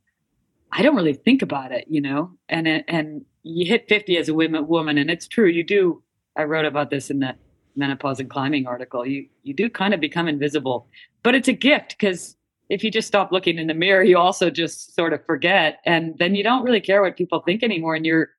[0.72, 2.32] I don't really think about it, you know.
[2.48, 5.46] And and you hit fifty as a woman, woman, and it's true.
[5.46, 6.02] You do.
[6.36, 7.38] I wrote about this in that
[7.76, 9.06] menopause and climbing article.
[9.06, 10.88] You you do kind of become invisible.
[11.22, 12.36] but it's a gift because
[12.72, 15.80] if you just stop looking in the mirror, you also just sort of forget.
[15.84, 17.94] And then you don't really care what people think anymore.
[17.94, 18.30] And you're,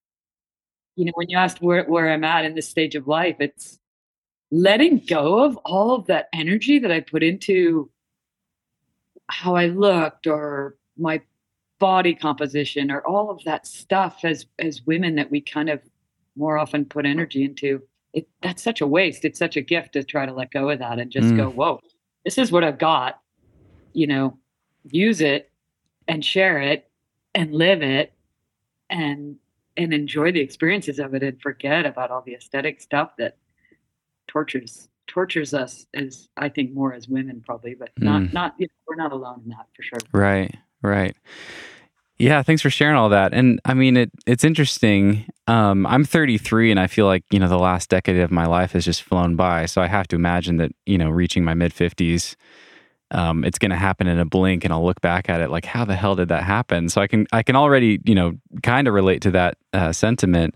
[0.96, 3.80] you know, when you asked where, where I'm at in this stage of life, it's
[4.52, 7.90] letting go of all of that energy that I put into
[9.28, 11.22] how I looked or my
[11.80, 15.82] body composition or all of that stuff as as women that we kind of
[16.36, 17.82] more often put energy into
[18.14, 20.80] it that's such a waste it's such a gift to try to let go of
[20.80, 21.36] that and just mm.
[21.36, 21.80] go whoa
[22.24, 23.20] this is what i've got
[23.92, 24.38] you know
[24.92, 25.52] use it
[26.08, 26.90] and share it
[27.36, 28.14] and live it
[28.90, 29.36] and
[29.78, 33.38] and enjoy the experiences of it and forget about all the aesthetic stuff that
[34.28, 38.34] tortures tortures us as I think more as women probably, but not mm.
[38.34, 40.00] not you know, we're not alone in that for sure.
[40.12, 41.16] Right, right.
[42.18, 43.34] Yeah, thanks for sharing all that.
[43.34, 45.26] And I mean, it it's interesting.
[45.48, 48.74] Um, I'm 33, and I feel like you know the last decade of my life
[48.74, 49.66] has just flown by.
[49.66, 52.36] So I have to imagine that you know reaching my mid 50s,
[53.14, 55.66] um, it's going to happen in a blink, and I'll look back at it like,
[55.66, 56.90] how the hell did that happen?
[56.90, 60.56] So I can I can already you know kind of relate to that uh, sentiment.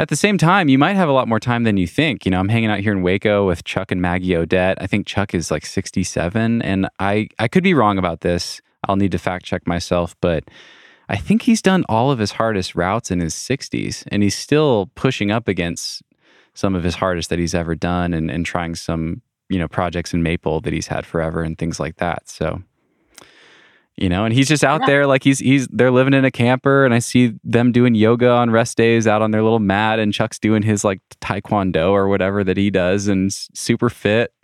[0.00, 2.24] At the same time, you might have a lot more time than you think.
[2.24, 4.76] You know, I'm hanging out here in Hueco with Chuck and Maggie Odette.
[4.80, 8.60] I think Chuck is like 67, and I I could be wrong about this.
[8.88, 10.44] I'll need to fact check myself, but
[11.08, 14.90] I think he's done all of his hardest routes in his 60s, and he's still
[14.94, 16.02] pushing up against
[16.54, 19.22] some of his hardest that he's ever done, and and trying some
[19.54, 22.28] you know projects in Maple that he's had forever and things like that.
[22.28, 22.60] So
[23.96, 24.86] you know and he's just out yeah.
[24.86, 28.28] there like he's he's they're living in a camper and i see them doing yoga
[28.28, 32.08] on rest days out on their little mat and chuck's doing his like taekwondo or
[32.08, 34.34] whatever that he does and super fit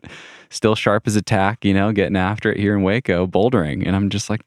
[0.50, 3.96] still sharp as a tack you know getting after it here in Hueco bouldering and
[3.96, 4.42] i'm just like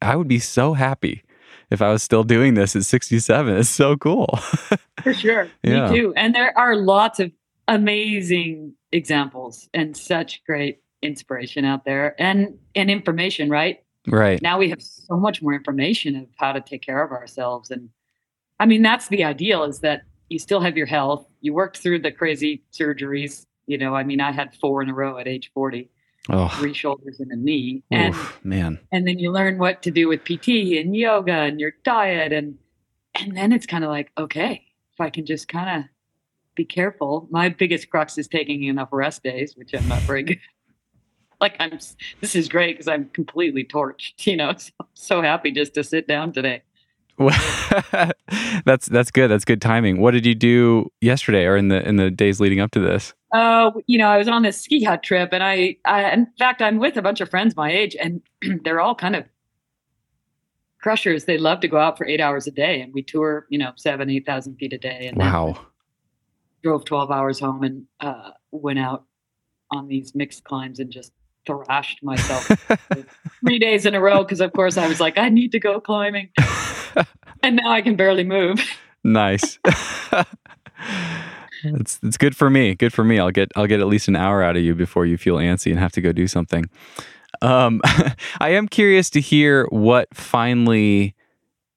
[0.00, 1.22] i would be so happy
[1.70, 4.38] if i was still doing this at 67 it's so cool
[5.02, 5.90] for sure yeah.
[5.90, 7.30] me too and there are lots of
[7.68, 14.40] amazing examples and such great inspiration out there and and information right Right.
[14.40, 17.70] Now we have so much more information of how to take care of ourselves.
[17.70, 17.90] And
[18.60, 21.26] I mean, that's the ideal is that you still have your health.
[21.40, 23.46] You worked through the crazy surgeries.
[23.66, 25.90] You know, I mean, I had four in a row at age 40,
[26.30, 26.48] oh.
[26.48, 27.82] three shoulders and a knee.
[27.90, 28.78] And Oof, man.
[28.92, 32.32] And then you learn what to do with PT and yoga and your diet.
[32.32, 32.58] And,
[33.14, 35.90] and then it's kind of like, okay, if I can just kind of
[36.56, 37.28] be careful.
[37.30, 40.40] My biggest crux is taking enough rest days, which I'm not very good
[41.40, 41.78] like I'm
[42.20, 44.54] this is great because I'm completely torched, you know.
[44.58, 46.62] So, so happy just to sit down today.
[48.64, 49.28] that's that's good.
[49.28, 50.00] That's good timing.
[50.00, 53.14] What did you do yesterday or in the in the days leading up to this?
[53.32, 56.62] Uh, you know, I was on this ski hut trip, and I, I, in fact,
[56.62, 58.22] I'm with a bunch of friends my age, and
[58.64, 59.24] they're all kind of
[60.80, 61.24] crushers.
[61.24, 63.72] They love to go out for eight hours a day, and we tour, you know,
[63.76, 65.06] seven, eight thousand feet a day.
[65.08, 65.58] And wow.
[66.62, 69.04] Drove twelve hours home and uh, went out
[69.70, 71.12] on these mixed climbs and just
[71.46, 72.44] thrashed myself
[73.40, 75.80] three days in a row because, of course, I was like, I need to go
[75.80, 76.30] climbing,
[77.42, 78.60] and now I can barely move.
[79.04, 79.58] nice.
[81.64, 82.74] it's it's good for me.
[82.74, 83.18] Good for me.
[83.18, 85.70] I'll get I'll get at least an hour out of you before you feel antsy
[85.70, 86.68] and have to go do something.
[87.42, 87.80] Um,
[88.40, 91.14] I am curious to hear what finally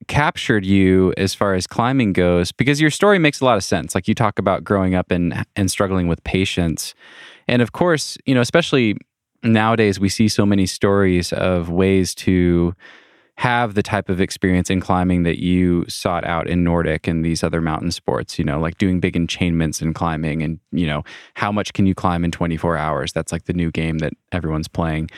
[0.10, 3.93] captured you as far as climbing goes because your story makes a lot of sense
[3.93, 6.95] like you talk about growing up and and struggling with patience
[7.48, 8.98] and of course you know especially
[9.43, 12.74] nowadays we see so many stories of ways to
[13.38, 17.41] have the type of experience in climbing that you sought out in Nordic and these
[17.41, 21.50] other mountain sports, you know, like doing big enchainments and climbing and, you know, how
[21.50, 23.13] much can you climb in 24 hours?
[23.13, 25.10] That's like the new game that everyone's playing.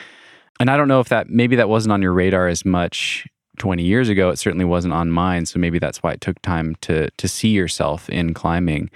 [0.60, 3.26] And I don't know if that maybe that wasn't on your radar as much
[3.58, 4.30] 20 years ago.
[4.30, 7.48] It certainly wasn't on mine, so maybe that's why it took time to to see
[7.48, 8.90] yourself in climbing.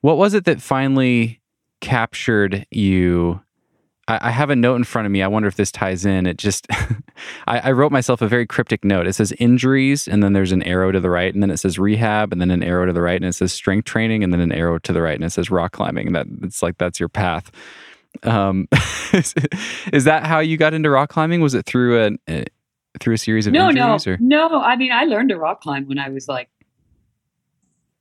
[0.00, 1.40] What was it that finally
[1.80, 3.40] captured you
[4.08, 5.20] I, have a note in front of me.
[5.22, 6.26] I wonder if this ties in.
[6.26, 6.68] It just,
[7.48, 9.08] I, I, wrote myself a very cryptic note.
[9.08, 11.76] It says injuries, and then there's an arrow to the right, and then it says
[11.76, 14.40] rehab, and then an arrow to the right, and it says strength training, and then
[14.40, 16.12] an arrow to the right, and it says rock climbing.
[16.12, 17.50] That it's like that's your path.
[18.22, 18.68] Um,
[19.12, 19.34] is,
[19.92, 21.40] is, that how you got into rock climbing?
[21.40, 22.44] Was it through a, a
[23.00, 24.06] through a series of no, injuries?
[24.06, 24.50] No, or?
[24.50, 24.60] no.
[24.60, 26.48] I mean, I learned to rock climb when I was like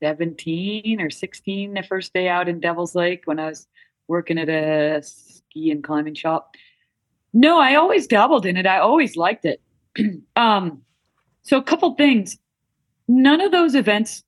[0.01, 1.73] 17 or 16.
[1.73, 3.67] The first day out in Devil's Lake when I was
[4.07, 6.55] working at a ski and climbing shop.
[7.33, 8.65] No, I always dabbled in it.
[8.65, 9.61] I always liked it.
[10.35, 10.81] um,
[11.43, 12.37] so a couple things.
[13.07, 14.23] None of those events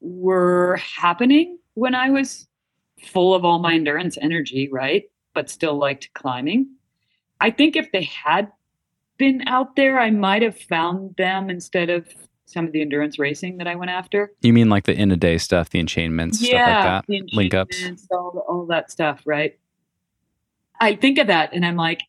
[0.00, 2.46] were happening when I was
[3.02, 5.04] full of all my endurance energy, right?
[5.34, 6.68] But still liked climbing.
[7.40, 8.50] I think if they had
[9.16, 12.06] been out there, I might have found them instead of
[12.46, 14.32] some of the endurance racing that I went after.
[14.42, 17.54] You mean like the in a day stuff, the enchainments, yeah, stuff like that, link
[17.54, 19.58] ups, all, all that stuff, right?
[20.80, 22.02] I think of that and I'm like,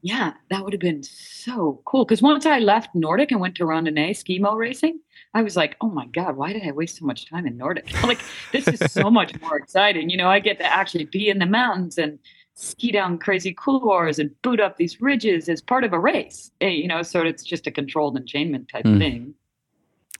[0.00, 2.04] yeah, that would have been so cool.
[2.04, 5.00] Because once I left Nordic and went to randonnée skimo racing,
[5.34, 7.92] I was like, oh my God, why did I waste so much time in Nordic?
[8.04, 8.20] like,
[8.52, 10.08] this is so much more exciting.
[10.08, 12.18] You know, I get to actually be in the mountains and
[12.58, 16.50] ski down crazy couloirs and boot up these ridges as part of a race.
[16.60, 18.98] Eh, you know, so it's just a controlled enchainment type mm.
[18.98, 19.34] thing.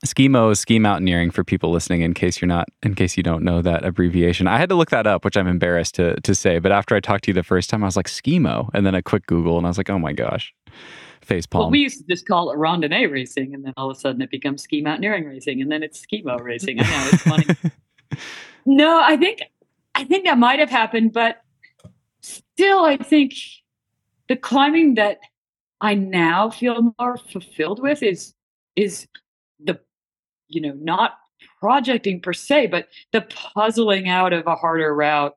[0.05, 3.43] Skimo is ski mountaineering for people listening in case you're not in case you don't
[3.43, 4.47] know that abbreviation.
[4.47, 7.01] I had to look that up, which I'm embarrassed to to say, but after I
[7.01, 9.57] talked to you the first time I was like skimo and then a quick Google
[9.57, 10.53] and I was like, "Oh my gosh."
[11.21, 11.63] Face palm.
[11.63, 14.21] Well, we used to just call it randonnée racing and then all of a sudden
[14.21, 16.79] it becomes ski mountaineering racing and then it's skimo racing.
[16.79, 17.45] I know it's funny.
[18.65, 19.41] no, I think
[19.95, 21.41] I think that might have happened, but
[22.21, 23.33] still I think
[24.27, 25.19] the climbing that
[25.81, 28.33] I now feel more fulfilled with is
[28.75, 29.07] is
[29.59, 29.79] the
[30.49, 31.17] you know, not
[31.61, 35.35] projecting per se, but the puzzling out of a harder route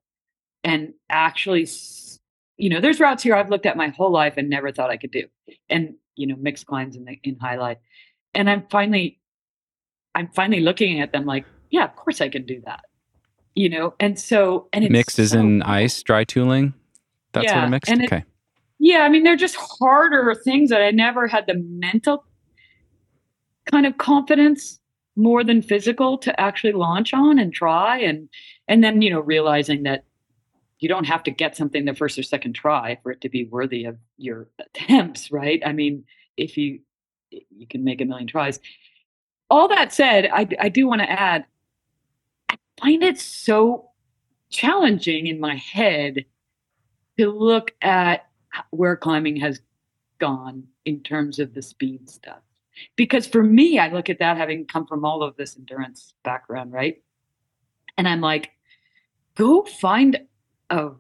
[0.65, 1.69] and actually,
[2.57, 4.97] you know, there's routes here I've looked at my whole life and never thought I
[4.97, 5.27] could do,
[5.69, 7.79] and you know, mixed climbs in the in Hyalite,
[8.35, 9.21] and I'm finally,
[10.15, 12.85] I'm finally looking at them like, yeah, of course I can do that,
[13.55, 16.75] you know, and so and mixed so is in ice dry tooling,
[17.33, 17.93] that's yeah, sort of mixed.
[17.93, 18.17] okay.
[18.19, 18.25] It,
[18.79, 22.25] yeah, I mean, they're just harder things that I never had the mental
[23.71, 24.81] kind of confidence
[25.17, 28.29] more than physical to actually launch on and try and
[28.69, 30.05] and then you know realizing that
[30.79, 33.45] you don't have to get something the first or second try for it to be
[33.45, 36.05] worthy of your attempts right i mean
[36.37, 36.81] if you
[37.31, 38.59] you can make a million tries
[39.51, 41.45] all that said i, I do want to add
[42.81, 43.91] find it so
[44.51, 46.25] challenging in my head
[47.19, 48.27] to look at
[48.71, 49.61] where climbing has
[50.19, 52.43] gone in terms of the speed stuff
[52.97, 56.73] because for me, I look at that having come from all of this endurance background,
[56.73, 57.03] right?
[57.99, 58.51] And I'm like,
[59.35, 60.21] go find
[60.71, 60.91] a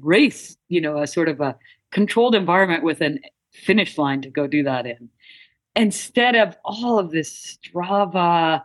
[0.00, 1.56] race, you know, a sort of a
[1.90, 3.18] controlled environment with a
[3.52, 5.08] finish line to go do that in.
[5.76, 8.62] Instead of all of this Strava,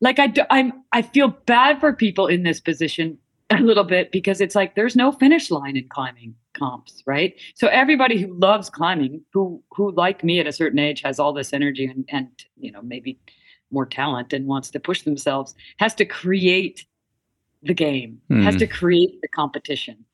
[0.00, 3.18] like I, I'm, I feel bad for people in this position
[3.50, 7.34] a little bit because it's like there's no finish line in climbing comps, right?
[7.54, 11.32] So everybody who loves climbing, who who like me at a certain age has all
[11.32, 13.18] this energy and and you know maybe
[13.70, 16.86] more talent and wants to push themselves, has to create
[17.62, 18.42] the game, mm.
[18.42, 18.72] has to hmm.
[18.72, 20.04] create the competition.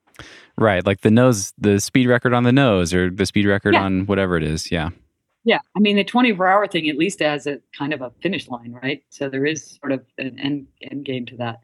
[0.57, 3.83] Right, like the nose, the speed record on the nose, or the speed record yeah.
[3.83, 4.71] on whatever it is.
[4.71, 4.91] Yeah.
[5.45, 8.49] Yeah, I mean the 24 hour thing at least has a kind of a finish
[8.49, 9.03] line, right?
[9.11, 11.61] So there is sort of an end end game to that.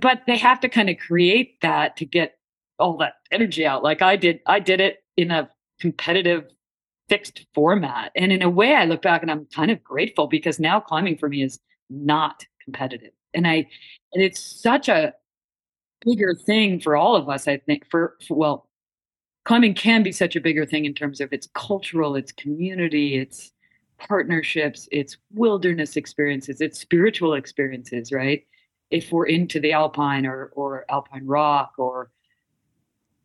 [0.00, 2.38] But they have to kind of create that to get
[2.80, 5.48] all that energy out like i did i did it in a
[5.80, 6.44] competitive
[7.08, 10.58] fixed format and in a way i look back and i'm kind of grateful because
[10.58, 13.56] now climbing for me is not competitive and i
[14.14, 15.12] and it's such a
[16.04, 18.69] bigger thing for all of us i think for, for well
[19.44, 23.52] climbing can be such a bigger thing in terms of its cultural its community its
[23.98, 28.46] partnerships its wilderness experiences its spiritual experiences right
[28.90, 32.10] if we're into the alpine or or alpine rock or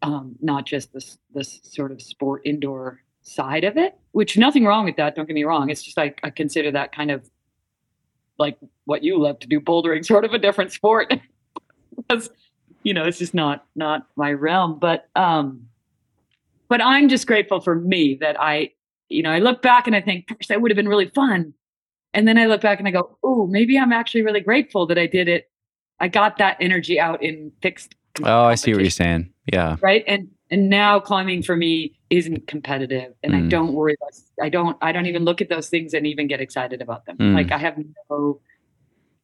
[0.01, 3.97] um, not just this this sort of sport indoor side of it.
[4.12, 5.15] Which nothing wrong with that.
[5.15, 5.69] Don't get me wrong.
[5.69, 7.30] It's just I, I consider that kind of
[8.38, 11.13] like what you love to do, bouldering, sort of a different sport.
[11.95, 12.30] because
[12.84, 14.80] you know it's just not not my realm.
[14.80, 15.67] But um,
[16.67, 18.71] but I'm just grateful for me that I
[19.10, 21.54] you know I look back and I think gosh that would have been really fun.
[22.13, 24.97] And then I look back and I go, oh, maybe I'm actually really grateful that
[24.97, 25.51] I did it.
[25.99, 29.32] I got that energy out in fixed Oh, I see what you're saying.
[29.51, 29.78] Yeah.
[29.82, 30.04] Right.
[30.08, 33.45] And and now climbing for me isn't competitive and mm.
[33.45, 36.28] I don't worry about I don't I don't even look at those things and even
[36.28, 37.17] get excited about them.
[37.17, 37.34] Mm.
[37.34, 37.78] Like I have
[38.10, 38.39] no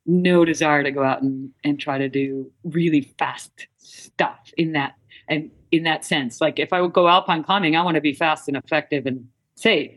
[0.06, 4.96] no desire to go out and, and try to do really fast stuff in that
[5.28, 6.42] and in that sense.
[6.42, 9.28] Like if I would go alpine climbing, I want to be fast and effective and
[9.56, 9.92] safe.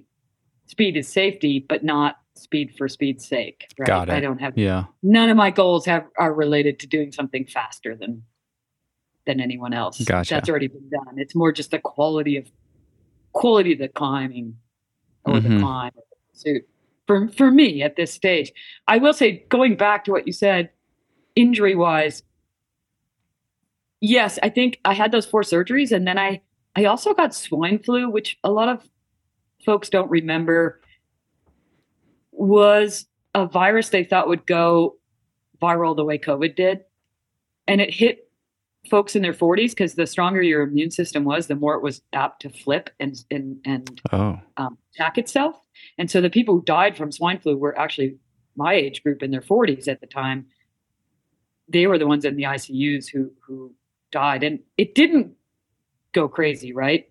[0.67, 3.67] Speed is safety, but not speed for speed's sake.
[3.79, 3.87] Right?
[3.87, 4.13] Got it.
[4.13, 4.85] I don't have yeah.
[5.03, 8.23] None of my goals have are related to doing something faster than
[9.27, 10.01] than anyone else.
[10.01, 10.35] Gotcha.
[10.35, 11.19] That's already been done.
[11.19, 12.51] It's more just the quality of
[13.33, 14.57] quality of the climbing
[15.25, 15.55] or mm-hmm.
[15.55, 16.69] the climb or the pursuit.
[17.07, 18.53] For for me at this stage,
[18.89, 20.71] I will say, going back to what you said,
[21.37, 22.23] injury wise,
[24.05, 26.43] yes, I think I had those four surgeries, and then I
[26.77, 28.89] I also got swine flu, which a lot of
[29.65, 30.81] folks don't remember
[32.33, 34.97] was a virus they thought would go
[35.63, 36.81] viral the way COVID did.
[37.67, 38.29] And it hit
[38.91, 42.03] folks in their 40s because the stronger your immune system was, the more it was
[42.13, 44.39] apt to flip and and and oh.
[44.59, 45.57] um, attack itself.
[45.97, 48.19] And so the people who died from swine flu were actually
[48.57, 50.47] my age group in their 40s at the time.
[51.69, 53.75] They were the ones in the ICUs who who
[54.15, 55.35] died, and it didn't
[56.13, 57.09] go crazy, right?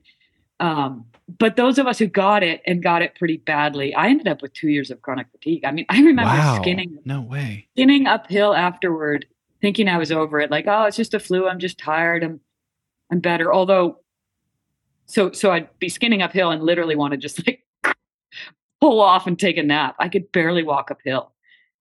[0.59, 1.05] Um,
[1.37, 4.41] but those of us who got it and got it pretty badly, I ended up
[4.41, 5.65] with two years of chronic fatigue.
[5.65, 6.59] I mean, I remember wow.
[6.61, 9.25] skinning, no way, skinning uphill afterward,
[9.61, 10.49] thinking I was over it.
[10.49, 11.47] Like, oh, it's just a flu.
[11.47, 12.23] I'm just tired.
[12.23, 12.39] I'm,
[13.11, 13.53] I'm better.
[13.53, 13.99] Although,
[15.05, 17.65] so so I'd be skinning uphill and literally want to just like
[18.81, 19.95] pull off and take a nap.
[19.99, 21.33] I could barely walk uphill,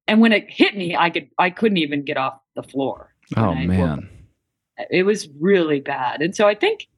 [0.08, 3.14] and when it hit me, I could I couldn't even get off the floor.
[3.36, 4.08] Oh man,
[4.90, 6.22] it was really bad.
[6.22, 6.88] And so I think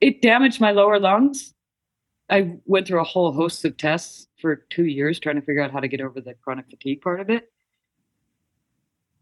[0.00, 1.54] it damaged my lower lungs.
[2.28, 5.72] I went through a whole host of tests for two years trying to figure out
[5.72, 7.50] how to get over the chronic fatigue part of it.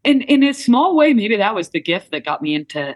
[0.05, 2.95] And in a small way, maybe that was the gift that got me into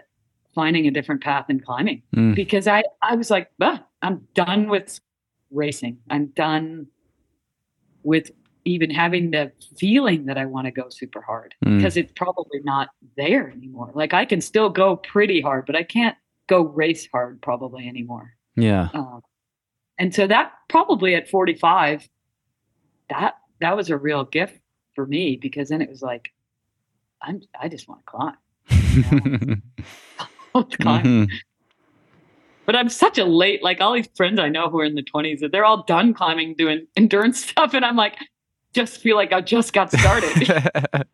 [0.54, 2.34] finding a different path in climbing mm.
[2.34, 5.00] because I, I was like, I'm done with
[5.50, 5.98] racing.
[6.08, 6.86] I'm done
[8.04, 8.30] with
[8.64, 11.76] even having the feeling that I want to go super hard mm.
[11.76, 13.90] because it's probably not there anymore.
[13.94, 18.34] Like I can still go pretty hard, but I can't go race hard probably anymore.
[18.56, 18.88] Yeah.
[18.94, 19.22] Um,
[19.98, 22.08] and so that probably at 45,
[23.10, 24.58] that that was a real gift
[24.94, 26.32] for me because then it was like,
[27.22, 29.62] I'm I just want to climb.
[30.80, 31.04] climb.
[31.04, 31.34] Mm-hmm.
[32.66, 35.02] But I'm such a late, like all these friends I know who are in the
[35.02, 37.74] 20s, that they're all done climbing, doing endurance stuff.
[37.74, 38.16] And I'm like,
[38.74, 40.48] just feel like I just got started.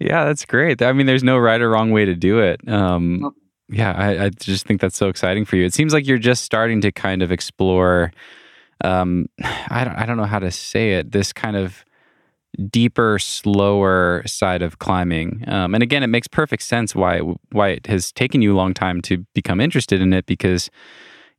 [0.00, 0.82] yeah, that's great.
[0.82, 2.66] I mean, there's no right or wrong way to do it.
[2.68, 3.34] Um,
[3.68, 5.64] yeah, I, I, just think that's so exciting for you.
[5.64, 8.12] It seems like you're just starting to kind of explore.
[8.82, 9.28] Um,
[9.70, 11.12] I don't, I don't know how to say it.
[11.12, 11.84] This kind of
[12.70, 15.44] deeper, slower side of climbing.
[15.46, 17.18] Um, and again, it makes perfect sense why
[17.52, 20.70] why it has taken you a long time to become interested in it because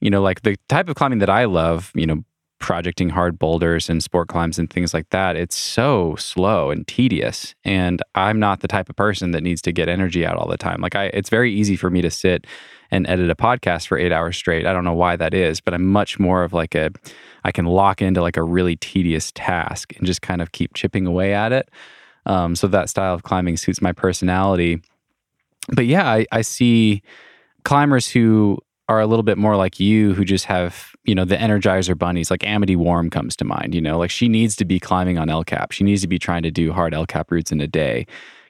[0.02, 2.24] you know, like the type of climbing that I love, you know,
[2.60, 7.56] projecting hard boulders and sport climbs and things like that, it's so slow and tedious.
[7.64, 10.58] And I'm not the type of person that needs to get energy out all the
[10.58, 10.82] time.
[10.82, 12.46] Like I it's very easy for me to sit
[12.92, 14.66] and edit a podcast for 8 hours straight.
[14.66, 16.92] I don't know why that is, but I'm much more of like a
[17.44, 21.08] I can lock into like a really tedious task and just kind of keep chipping
[21.08, 21.70] away at it.
[22.26, 24.82] Um, so that style of climbing suits my personality.
[25.74, 27.02] But yeah, I, I see
[27.64, 28.60] climbers who
[28.90, 32.32] are a little bit more like you who just have, you know, the energizer bunnies,
[32.32, 35.30] like Amity Warme comes to mind, you know, like she needs to be climbing on
[35.30, 35.72] El Cap.
[35.72, 38.08] She needs to be trying to do hard El Cap routes in a day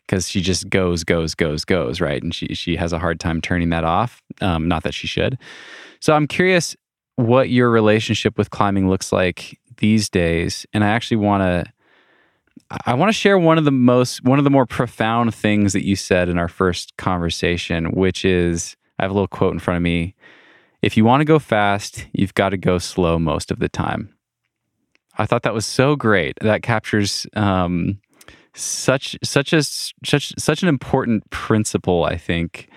[0.08, 2.24] because she just goes, goes, goes, goes, right?
[2.24, 4.22] And she she has a hard time turning that off.
[4.40, 5.38] Um, not that she should.
[6.00, 6.76] So I'm curious
[7.18, 10.66] what your relationship with climbing looks like these days.
[10.72, 11.74] And I actually want to
[12.86, 15.86] I want to share one of the most one of the more profound things that
[15.86, 19.78] you said in our first conversation, which is I have a little quote in front
[19.78, 20.16] of me.
[20.82, 24.16] If you want to go fast, you've got to go slow most of the time.
[25.18, 26.38] I thought that was so great.
[26.42, 28.00] That captures um,
[28.54, 32.06] such such a such such an important principle.
[32.06, 32.70] I think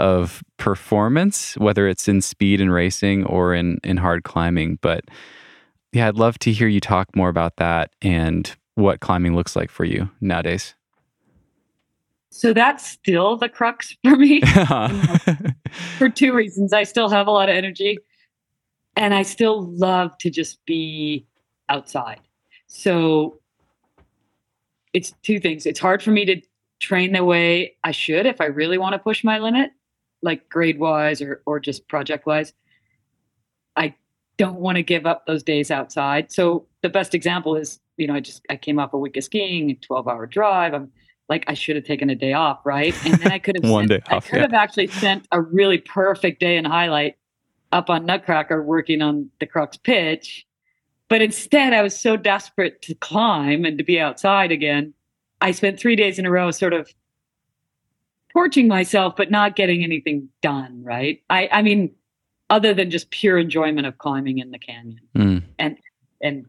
[0.00, 4.78] of performance, whether it's in speed and racing or in in hard climbing.
[4.82, 5.04] But
[5.92, 9.70] yeah, I'd love to hear you talk more about that and what climbing looks like
[9.70, 10.74] for you nowadays.
[12.34, 14.40] So that's still the crux for me
[15.98, 16.72] for two reasons.
[16.72, 17.96] I still have a lot of energy
[18.96, 21.26] and I still love to just be
[21.68, 22.20] outside.
[22.66, 23.38] So
[24.92, 25.64] it's two things.
[25.64, 26.40] It's hard for me to
[26.80, 29.70] train the way I should if I really want to push my limit,
[30.20, 32.52] like grade wise or, or just project wise.
[33.76, 33.94] I
[34.38, 36.32] don't want to give up those days outside.
[36.32, 39.22] So the best example is, you know, I just I came off a week of
[39.22, 40.74] skiing, a 12 hour drive.
[40.74, 40.90] I'm
[41.28, 42.94] like I should have taken a day off, right?
[43.06, 44.26] And then I could have one sent, day off.
[44.26, 44.42] I could yeah.
[44.42, 47.14] have actually sent a really perfect day in Hyalite
[47.72, 50.46] up on Nutcracker working on the Crux pitch.
[51.08, 54.94] But instead, I was so desperate to climb and to be outside again.
[55.40, 56.92] I spent three days in a row sort of
[58.32, 61.22] torching myself, but not getting anything done, right?
[61.30, 61.94] I, I mean,
[62.50, 65.42] other than just pure enjoyment of climbing in the canyon mm.
[65.58, 65.78] and
[66.22, 66.46] and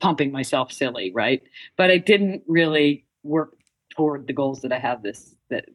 [0.00, 1.42] pumping myself silly, right?
[1.76, 3.54] But I didn't really work
[3.90, 5.66] toward the goals that I have this that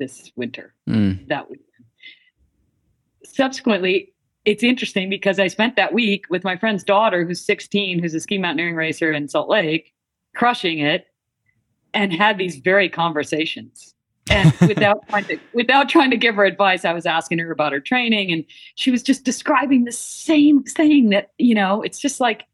[0.00, 0.74] this winter.
[0.88, 1.28] Mm.
[1.28, 1.60] That week.
[3.24, 4.12] Subsequently,
[4.44, 8.20] it's interesting because I spent that week with my friend's daughter, who's 16, who's a
[8.20, 9.92] ski mountaineering racer in Salt Lake,
[10.34, 11.06] crushing it,
[11.94, 13.94] and had these very conversations.
[14.30, 17.72] And without trying to without trying to give her advice, I was asking her about
[17.72, 18.44] her training, and
[18.74, 21.10] she was just describing the same thing.
[21.10, 22.44] That you know, it's just like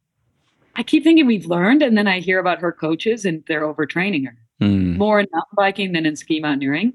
[0.74, 4.26] I keep thinking we've learned, and then I hear about her coaches and they're overtraining
[4.26, 4.96] her mm.
[4.96, 6.94] more in mountain biking than in ski mountaineering.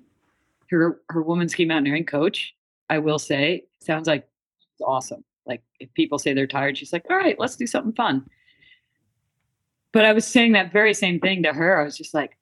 [0.69, 2.55] Her her woman ski mountaineering coach,
[2.89, 4.27] I will say, sounds like
[4.81, 5.23] awesome.
[5.45, 8.25] Like if people say they're tired, she's like, "All right, let's do something fun."
[9.91, 11.79] But I was saying that very same thing to her.
[11.79, 12.37] I was just like,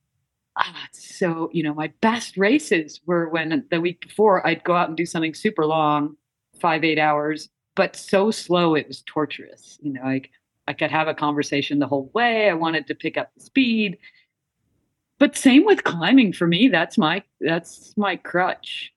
[0.58, 4.90] ah, so you know, my best races were when the week before I'd go out
[4.90, 6.16] and do something super long,
[6.60, 9.80] five, eight hours, but so slow it was torturous.
[9.82, 10.30] You know, like
[10.68, 12.50] I could have a conversation the whole way.
[12.50, 13.98] I wanted to pick up the speed.
[15.20, 16.70] But same with climbing for me.
[16.70, 18.94] That's my that's my crutch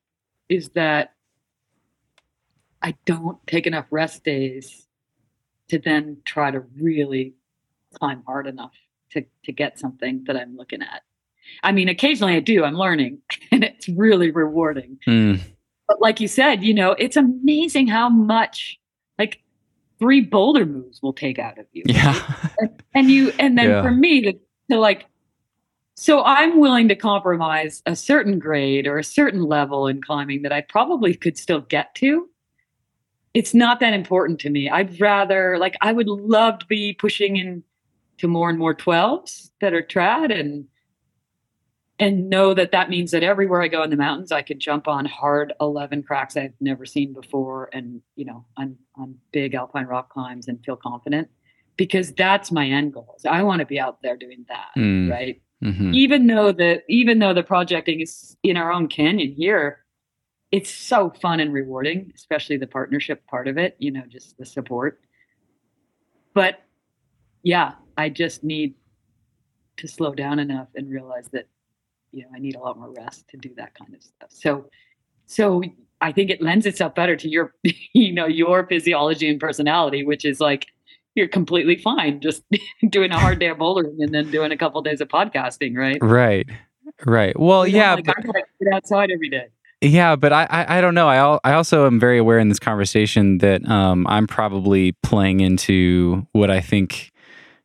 [0.49, 1.15] is that
[2.81, 4.87] I don't take enough rest days
[5.69, 7.35] to then try to really
[7.95, 8.73] climb hard enough
[9.11, 11.03] to to get something that I'm looking at.
[11.63, 12.65] I mean, occasionally I do.
[12.65, 13.19] I'm learning,
[13.53, 14.99] and it's really rewarding.
[15.07, 15.41] Mm.
[15.89, 18.79] But like you said, you know, it's amazing how much
[19.19, 19.43] like
[19.99, 21.83] three boulder moves will take out of you.
[21.87, 22.19] Yeah.
[22.59, 23.83] And, and you, and then yeah.
[23.83, 24.33] for me to,
[24.71, 25.07] to like,
[26.03, 30.51] so I'm willing to compromise a certain grade or a certain level in climbing that
[30.51, 32.29] I probably could still get to.
[33.35, 34.69] It's not that important to me.
[34.69, 37.63] I'd rather like I would love to be pushing in
[38.19, 40.65] to more and more 12s that are trad and
[42.01, 44.89] and know that that means that everywhere I go in the mountains, I could jump
[44.89, 49.87] on hard 11 cracks I've never seen before and, you know, on, on big alpine
[49.87, 51.29] rock climbs and feel confident
[51.77, 53.15] because that's my end goal.
[53.19, 54.71] So I want to be out there doing that.
[54.77, 55.09] Mm.
[55.09, 55.41] Right.
[55.63, 55.95] Mm-hmm.
[55.95, 59.85] Even though the, even though the projecting is in our own canyon here,
[60.51, 64.45] it's so fun and rewarding, especially the partnership part of it, you know, just the
[64.45, 65.01] support.
[66.35, 66.63] But
[67.43, 68.75] yeah, I just need
[69.79, 71.47] to slow down enough and realize that
[72.13, 74.67] you know i need a lot more rest to do that kind of stuff so
[75.27, 75.63] so
[76.01, 77.55] i think it lends itself better to your
[77.95, 80.67] you know your physiology and personality which is like
[81.15, 82.43] you're completely fine just
[82.89, 85.77] doing a hard day of bouldering and then doing a couple of days of podcasting
[85.77, 86.49] right right
[87.05, 89.47] right well you know, yeah like but, I gotta get outside every day
[89.85, 91.09] yeah, but I, I, I don't know.
[91.09, 96.25] I I also am very aware in this conversation that um, I'm probably playing into
[96.31, 97.11] what I think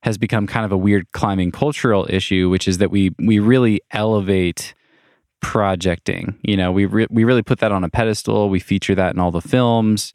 [0.01, 3.81] has become kind of a weird climbing cultural issue, which is that we we really
[3.91, 4.73] elevate
[5.41, 6.39] projecting.
[6.41, 8.49] You know, we re- we really put that on a pedestal.
[8.49, 10.11] We feature that in all the films.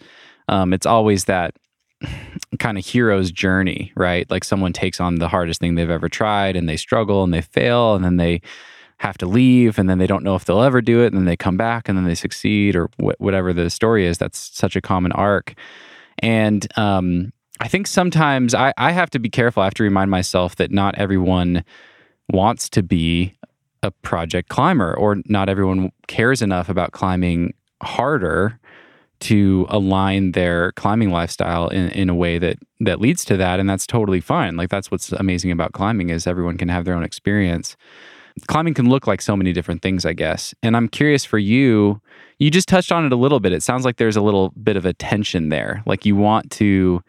[0.48, 1.54] Um, it's always that
[2.58, 4.30] kind of hero's journey, right?
[4.30, 7.40] Like someone takes on the hardest thing they've ever tried, and they struggle and they
[7.40, 8.40] fail, and then they
[8.98, 11.24] have to leave, and then they don't know if they'll ever do it, and then
[11.24, 14.18] they come back, and then they succeed, or wh- whatever the story is.
[14.18, 15.54] That's such a common arc,
[16.18, 19.62] and um, I think sometimes I, I have to be careful.
[19.62, 21.64] I have to remind myself that not everyone
[22.30, 23.34] wants to be
[23.82, 28.60] a project climber, or not everyone cares enough about climbing harder
[29.22, 33.68] to align their climbing lifestyle in, in a way that that leads to that and
[33.68, 37.04] that's totally fine like that's what's amazing about climbing is everyone can have their own
[37.04, 37.76] experience
[38.46, 42.00] climbing can look like so many different things i guess and i'm curious for you
[42.38, 44.76] you just touched on it a little bit it sounds like there's a little bit
[44.76, 47.02] of a tension there like you want to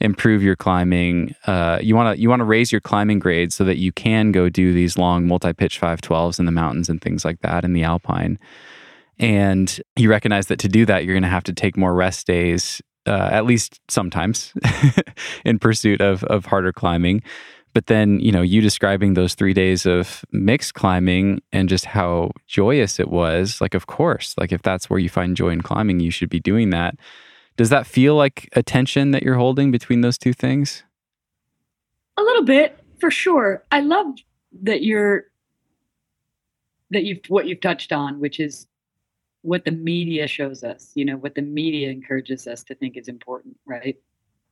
[0.00, 1.34] improve your climbing.
[1.46, 4.32] Uh, you want to you want to raise your climbing grade so that you can
[4.32, 7.82] go do these long multi-pitch 512s in the mountains and things like that in the
[7.82, 8.38] alpine.
[9.18, 12.26] And you recognize that to do that, you're going to have to take more rest
[12.26, 14.52] days, uh, at least sometimes,
[15.44, 17.22] in pursuit of of harder climbing.
[17.76, 22.30] But then, you know, you describing those three days of mixed climbing and just how
[22.46, 23.60] joyous it was.
[23.60, 26.40] Like, of course, like if that's where you find joy in climbing, you should be
[26.40, 26.94] doing that.
[27.58, 30.84] Does that feel like a tension that you're holding between those two things?
[32.16, 33.62] A little bit, for sure.
[33.70, 34.06] I love
[34.62, 35.24] that you're
[36.92, 38.66] that you've what you've touched on, which is
[39.46, 43.06] what the media shows us, you know, what the media encourages us to think is
[43.06, 43.96] important, right?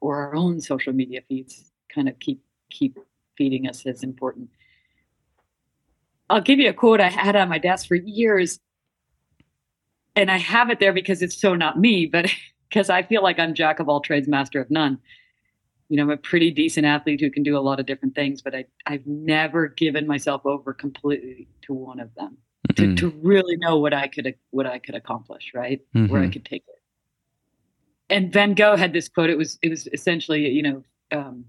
[0.01, 2.41] Or our own social media feeds kind of keep
[2.71, 2.97] keep
[3.37, 4.51] feeding us as important.
[6.31, 8.61] I'll give you a quote I had on my desk for years.
[10.15, 12.31] And I have it there because it's so not me, but
[12.69, 14.99] because I feel like I'm jack of all trades, master of none.
[15.89, 18.43] You know, I'm a pretty decent athlete who can do a lot of different things,
[18.43, 22.39] but I, I've never given myself over completely to one of them
[22.69, 22.95] mm-hmm.
[22.95, 25.81] to, to really know what I could what I could accomplish, right?
[25.95, 26.13] Mm-hmm.
[26.13, 26.81] Where I could take it.
[28.11, 29.31] And Van Gogh had this quote.
[29.31, 31.45] It was it was essentially, you know, um,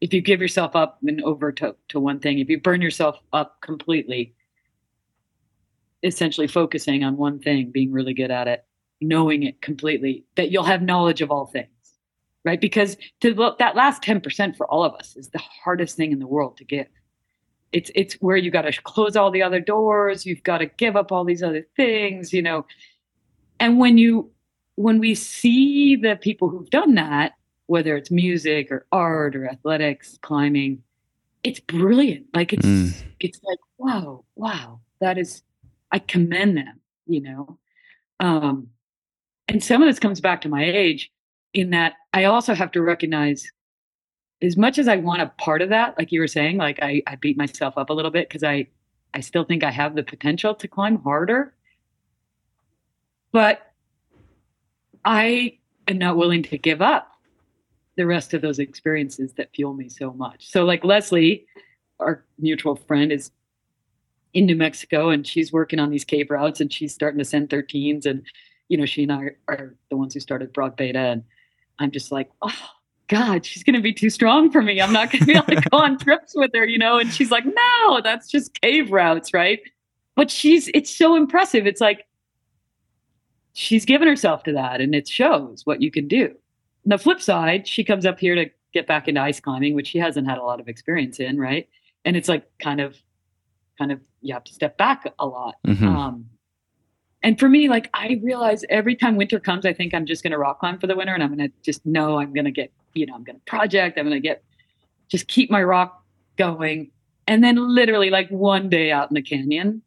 [0.00, 3.18] if you give yourself up and over to, to one thing, if you burn yourself
[3.32, 4.34] up completely,
[6.02, 8.64] essentially focusing on one thing, being really good at it,
[9.00, 11.68] knowing it completely, that you'll have knowledge of all things,
[12.44, 12.60] right?
[12.60, 16.18] Because to look, that last 10% for all of us is the hardest thing in
[16.18, 16.86] the world to give.
[17.74, 20.94] It's it's where you got to close all the other doors, you've got to give
[20.94, 22.64] up all these other things, you know.
[23.58, 24.30] And when you
[24.76, 27.32] when we see the people who've done that,
[27.66, 30.84] whether it's music or art or athletics, climbing,
[31.42, 32.26] it's brilliant.
[32.32, 32.94] Like it's mm.
[33.18, 35.42] it's like wow, wow, that is
[35.90, 37.58] I commend them, you know.
[38.20, 38.68] Um,
[39.48, 41.10] and some of this comes back to my age
[41.54, 43.50] in that I also have to recognize
[44.44, 47.02] as much as I want a part of that, like you were saying, like I,
[47.06, 48.66] I beat myself up a little bit because I,
[49.14, 51.54] I still think I have the potential to climb harder.
[53.32, 53.72] But
[55.04, 57.10] I am not willing to give up
[57.96, 60.50] the rest of those experiences that fuel me so much.
[60.50, 61.46] So, like Leslie,
[61.98, 63.30] our mutual friend, is
[64.34, 67.48] in New Mexico and she's working on these cave routes and she's starting to send
[67.48, 68.04] 13s.
[68.04, 68.26] And,
[68.68, 70.98] you know, she and I are, are the ones who started Broad Beta.
[70.98, 71.24] And
[71.78, 72.52] I'm just like, oh,
[73.08, 74.80] God, she's going to be too strong for me.
[74.80, 76.98] I'm not going to be able to go on trips with her, you know?
[76.98, 79.60] And she's like, no, that's just cave routes, right?
[80.16, 81.66] But she's, it's so impressive.
[81.66, 82.06] It's like,
[83.52, 86.26] she's given herself to that and it shows what you can do.
[86.26, 89.88] On the flip side, she comes up here to get back into ice climbing, which
[89.88, 91.68] she hasn't had a lot of experience in, right?
[92.04, 92.96] And it's like kind of,
[93.78, 95.56] kind of, you have to step back a lot.
[95.66, 95.88] Mm-hmm.
[95.88, 96.26] Um,
[97.24, 100.32] and for me, like I realize every time winter comes, I think I'm just going
[100.32, 102.50] to rock climb for the winter, and I'm going to just know I'm going to
[102.50, 104.42] get, you know, I'm going to project, I'm going to get,
[105.08, 106.04] just keep my rock
[106.36, 106.90] going,
[107.26, 109.82] and then literally like one day out in the canyon,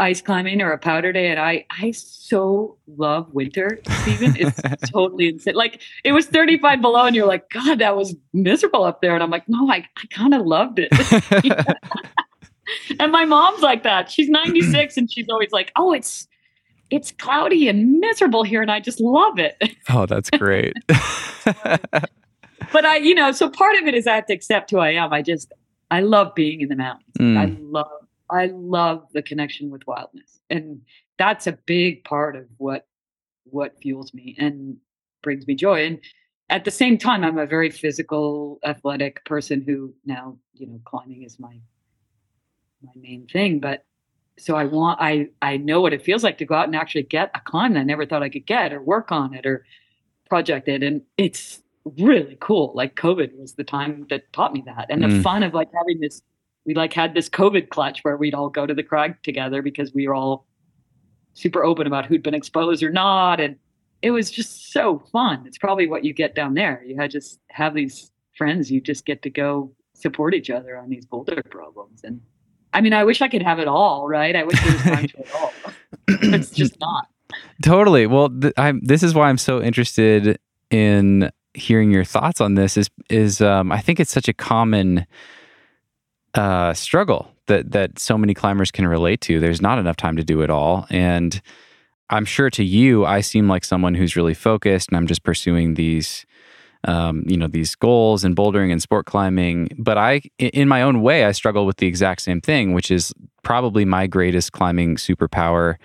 [0.00, 4.36] ice climbing or a powder day and I I so love winter, Stephen.
[4.36, 4.60] It's
[4.90, 5.54] totally insane.
[5.54, 9.14] Like it was 35 below and you're like, God, that was miserable up there.
[9.14, 10.92] And I'm like, no, I, I kind of loved it.
[13.00, 14.10] and my mom's like that.
[14.10, 16.28] She's 96 and she's always like, oh, it's
[16.90, 19.56] it's cloudy and miserable here and I just love it.
[19.90, 20.74] Oh, that's great.
[20.86, 24.90] but I, you know, so part of it is I have to accept who I
[24.90, 25.14] am.
[25.14, 25.50] I just
[25.90, 27.14] I love being in the mountains.
[27.18, 27.38] Mm.
[27.38, 27.90] I love
[28.30, 30.40] I love the connection with wildness.
[30.50, 30.82] And
[31.18, 32.86] that's a big part of what
[33.44, 34.76] what fuels me and
[35.22, 35.86] brings me joy.
[35.86, 36.00] And
[36.50, 41.22] at the same time, I'm a very physical, athletic person who now, you know, climbing
[41.22, 41.58] is my
[42.82, 43.58] my main thing.
[43.60, 43.84] But
[44.38, 47.02] so I want I I know what it feels like to go out and actually
[47.02, 49.64] get a climb that I never thought I could get or work on it or
[50.28, 50.82] project it.
[50.82, 51.62] And it's
[51.98, 52.72] really cool.
[52.74, 54.86] Like COVID was the time that taught me that.
[54.90, 55.16] And mm.
[55.16, 56.22] the fun of like having this
[56.64, 59.94] we like had this COVID clutch where we'd all go to the crag together because
[59.94, 60.46] we were all
[61.32, 63.40] super open about who'd been exposed or not.
[63.40, 63.56] And
[64.02, 65.44] it was just so fun.
[65.46, 66.82] It's probably what you get down there.
[66.86, 70.88] You had just have these friends, you just get to go support each other on
[70.88, 72.02] these boulder problems.
[72.04, 72.20] And
[72.72, 74.34] I mean, I wish I could have it all, right?
[74.34, 75.52] I wish there was time to it all.
[76.08, 77.08] it's just not.
[77.62, 78.06] Totally.
[78.06, 80.38] Well, th- this is why I'm so interested
[80.70, 82.76] in hearing your thoughts on this.
[82.76, 85.06] Is is um, I think it's such a common
[86.34, 89.40] uh, struggle that that so many climbers can relate to.
[89.40, 91.40] There's not enough time to do it all, and
[92.10, 95.74] I'm sure to you, I seem like someone who's really focused, and I'm just pursuing
[95.74, 96.24] these,
[96.88, 99.68] um, you know, these goals and bouldering and sport climbing.
[99.78, 103.12] But I, in my own way, I struggle with the exact same thing, which is
[103.42, 105.76] probably my greatest climbing superpower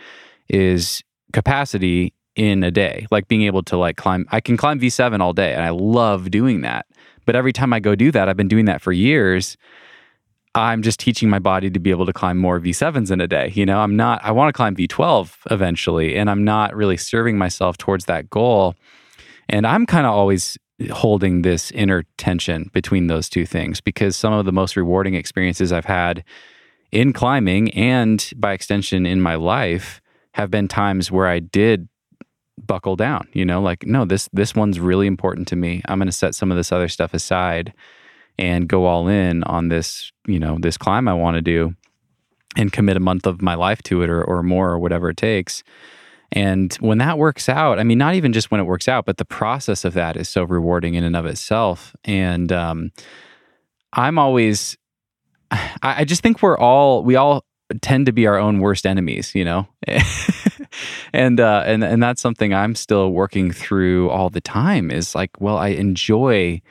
[0.48, 5.22] is capacity in a day like being able to like climb i can climb v7
[5.22, 6.88] all day and i love doing that
[7.28, 9.56] but every time i go do that i've been doing that for years
[10.56, 13.52] I'm just teaching my body to be able to climb more V7s in a day.
[13.56, 17.40] You know, I'm not, I want to climb V12 eventually, and I'm not really serving
[17.40, 18.76] myself towards that goal.
[19.50, 20.56] And I'm kind of always
[20.92, 25.72] holding this inner tension between those two things because some of the most rewarding experiences
[25.72, 26.24] I've had
[26.92, 30.02] in climbing and by extension in my life
[30.34, 31.88] have been times where I did
[32.58, 35.82] buckle down, you know, like no, this this one's really important to me.
[35.86, 37.74] I'm going to set some of this other stuff aside
[38.38, 41.76] and go all in on this, you know, this climb I want to do
[42.56, 45.18] and commit a month of my life to it or, or more or whatever it
[45.18, 45.64] takes.
[46.34, 49.18] And when that works out, I mean, not even just when it works out, but
[49.18, 51.96] the process of that is so rewarding in and of itself.
[52.04, 52.92] And um,
[53.94, 54.76] I'm always,
[55.52, 57.46] I, I just think we're all, we all
[57.82, 59.68] tend to be our own worst enemies, you know?
[61.14, 65.40] and, uh, and, and that's something I'm still working through all the time is like,
[65.40, 66.62] well, I enjoy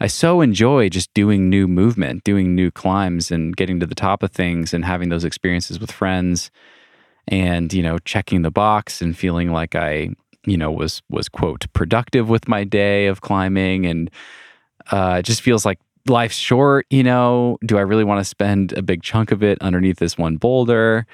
[0.00, 4.24] I so enjoy just doing new movement, doing new climbs and getting to the top
[4.24, 6.50] of things and having those experiences with friends
[7.28, 10.10] and, you know, checking the box and feeling like I,
[10.44, 14.10] you know, was was quote productive with my day of climbing and
[14.90, 18.72] uh it just feels like life's short, you know, do I really want to spend
[18.72, 21.06] a big chunk of it underneath this one boulder?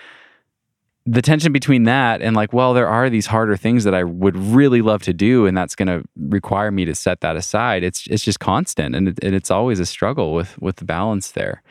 [1.11, 4.36] the tension between that and like, well, there are these harder things that I would
[4.36, 7.82] really love to do, and that's going to require me to set that aside.
[7.82, 11.30] It's it's just constant, and, it, and it's always a struggle with with the balance
[11.30, 11.62] there.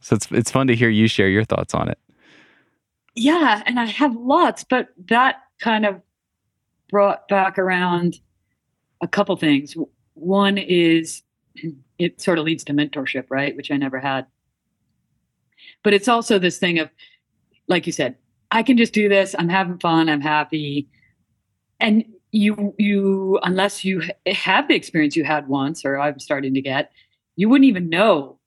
[0.00, 1.98] So it's it's fun to hear you share your thoughts on it.
[3.14, 6.00] Yeah, and I have lots, but that kind of
[6.90, 8.18] brought back around
[9.00, 9.76] a couple things.
[10.14, 11.22] One is
[11.98, 13.56] it sort of leads to mentorship, right?
[13.56, 14.26] Which I never had.
[15.82, 16.90] But it's also this thing of,
[17.68, 18.16] like you said,
[18.50, 19.34] I can just do this.
[19.38, 20.08] I'm having fun.
[20.08, 20.88] I'm happy.
[21.80, 26.60] And you, you, unless you have the experience you had once, or I'm starting to
[26.60, 26.90] get,
[27.36, 28.38] you wouldn't even know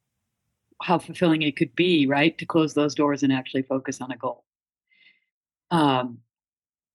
[0.81, 2.37] how fulfilling it could be, right?
[2.37, 4.43] To close those doors and actually focus on a goal.
[5.71, 6.19] Um,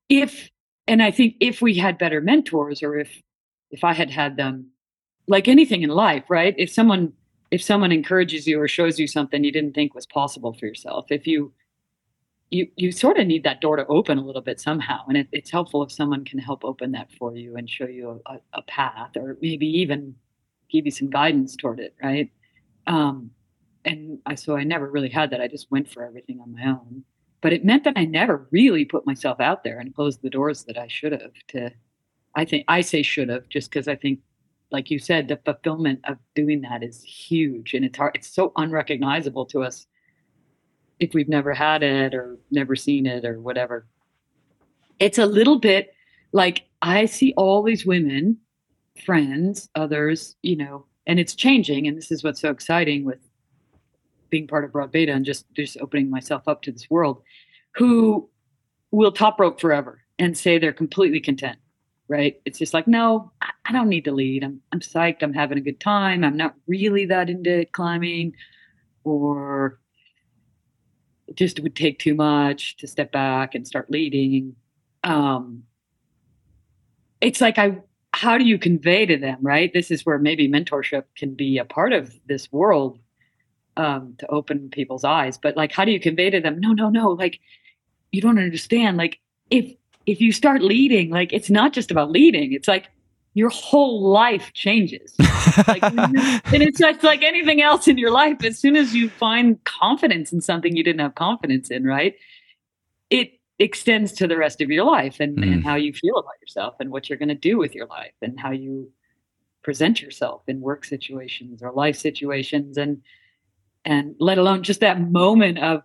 [0.09, 0.51] if
[0.87, 3.23] and I think if we had better mentors, or if
[3.71, 4.71] if I had had them,
[5.29, 6.55] like anything in life, right?
[6.59, 7.13] If someone
[7.51, 11.07] if someone encourages you or shows you something you didn't think was possible for yourself,
[11.11, 11.53] if you
[12.51, 15.29] you you sort of need that door to open a little bit somehow, and it,
[15.33, 18.63] it's helpful if someone can help open that for you and show you a, a
[18.63, 20.15] path, or maybe even
[20.71, 22.31] give you some guidance toward it, right?
[22.87, 23.31] Um,
[23.85, 25.41] and I so I never really had that.
[25.41, 27.05] I just went for everything on my own
[27.43, 30.65] but it meant that I never really put myself out there and closed the doors
[30.65, 31.71] that I should have to
[32.35, 34.21] I think I say should have just because I think
[34.71, 38.53] like you said the fulfillment of doing that is huge and it's hard it's so
[38.57, 39.87] unrecognizable to us
[40.99, 43.87] if we've never had it or never seen it or whatever.
[45.01, 45.95] It's a little bit
[46.33, 48.39] like I see all these women
[49.05, 53.19] friends others you know and it's changing and this is what's so exciting with
[54.33, 57.23] being part of broad beta and just just opening myself up to this world
[57.77, 58.29] who
[58.91, 61.59] will top rope forever and say they're completely content
[62.09, 62.43] right?
[62.45, 63.33] It's just like no
[63.65, 64.43] i don't need to lead.
[64.45, 65.23] I'm i'm psyched.
[65.23, 66.25] I'm having a good time.
[66.25, 68.35] I'm not really that into climbing
[69.05, 69.79] or
[71.29, 74.57] it just would take too much to step back and start leading.
[75.05, 75.63] Um
[77.21, 77.79] it's like i
[78.15, 79.73] how do you convey to them right?
[79.73, 82.99] This is where maybe mentorship can be a part of this world
[83.77, 85.39] um, to open people's eyes.
[85.39, 86.61] But like, how do you convey to them?
[86.61, 87.11] No, no, no.
[87.11, 87.41] Like,
[88.11, 88.97] you don't understand.
[88.97, 89.21] Like,
[89.51, 89.75] if
[90.07, 92.53] if you start leading, like, it's not just about leading.
[92.53, 92.89] It's like
[93.35, 95.15] your whole life changes.
[95.67, 98.45] like, and it's just like anything else in your life.
[98.45, 102.15] As soon as you find confidence in something you didn't have confidence in, right?
[103.11, 105.53] It extends to the rest of your life and, mm.
[105.53, 108.13] and how you feel about yourself and what you're going to do with your life
[108.21, 108.91] and how you
[109.63, 113.01] present yourself in work situations or life situations and
[113.85, 115.83] and let alone just that moment of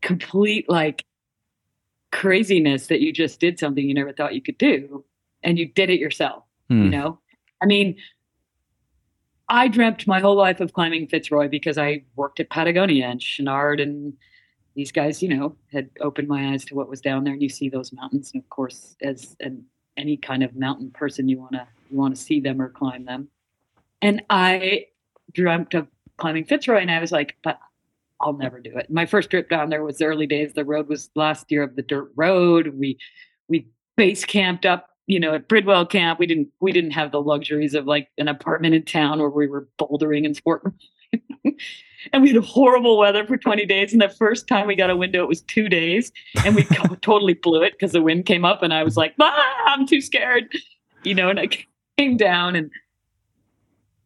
[0.00, 1.04] complete like
[2.10, 5.04] craziness that you just did something you never thought you could do
[5.42, 6.84] and you did it yourself hmm.
[6.84, 7.18] you know
[7.62, 7.96] i mean
[9.48, 13.80] i dreamt my whole life of climbing fitzroy because i worked at patagonia and chouinard
[13.80, 14.12] and
[14.74, 17.48] these guys you know had opened my eyes to what was down there and you
[17.48, 19.64] see those mountains and of course as an
[19.96, 23.04] any kind of mountain person you want to you want to see them or climb
[23.04, 23.28] them
[24.02, 24.84] and i
[25.32, 25.86] dreamt of
[26.22, 27.58] climbing Fitzroy, and I was like, but
[28.20, 28.88] I'll never do it.
[28.88, 30.52] My first trip down there was the early days.
[30.54, 32.72] The road was last year of the dirt road.
[32.78, 32.96] We
[33.48, 33.66] we
[33.96, 36.20] base camped up, you know, at Bridwell Camp.
[36.20, 39.48] We didn't we didn't have the luxuries of like an apartment in town where we
[39.48, 40.62] were bouldering and sport.
[42.12, 43.92] and we had horrible weather for 20 days.
[43.92, 46.12] And the first time we got a window, it was two days,
[46.44, 46.64] and we
[47.02, 50.00] totally blew it because the wind came up, and I was like, ah, I'm too
[50.00, 50.52] scared,
[51.02, 51.28] you know.
[51.28, 51.48] And I
[51.98, 52.70] came down and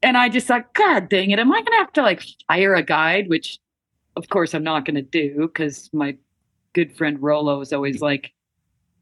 [0.07, 2.75] and I just thought, God dang it, am I going to have to like hire
[2.75, 3.29] a guide?
[3.29, 3.59] Which,
[4.15, 6.17] of course, I'm not going to do because my
[6.75, 8.33] good friend Rolo is always like,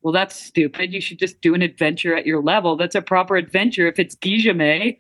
[0.01, 0.95] well, that's stupid.
[0.95, 2.77] You should just do an adventure at your level.
[2.77, 3.87] That's a proper adventure.
[3.87, 4.97] If it's Guillaume,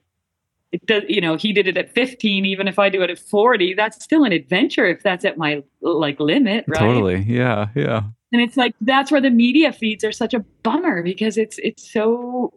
[0.73, 2.45] it does, you know, he did it at 15.
[2.45, 5.63] Even if I do it at 40, that's still an adventure if that's at my
[5.81, 6.81] like limit, right?
[6.81, 7.25] Totally.
[7.27, 7.69] Yeah.
[7.75, 8.03] Yeah.
[8.31, 11.91] And it's like that's where the media feeds are such a bummer because it's it's
[11.91, 12.53] so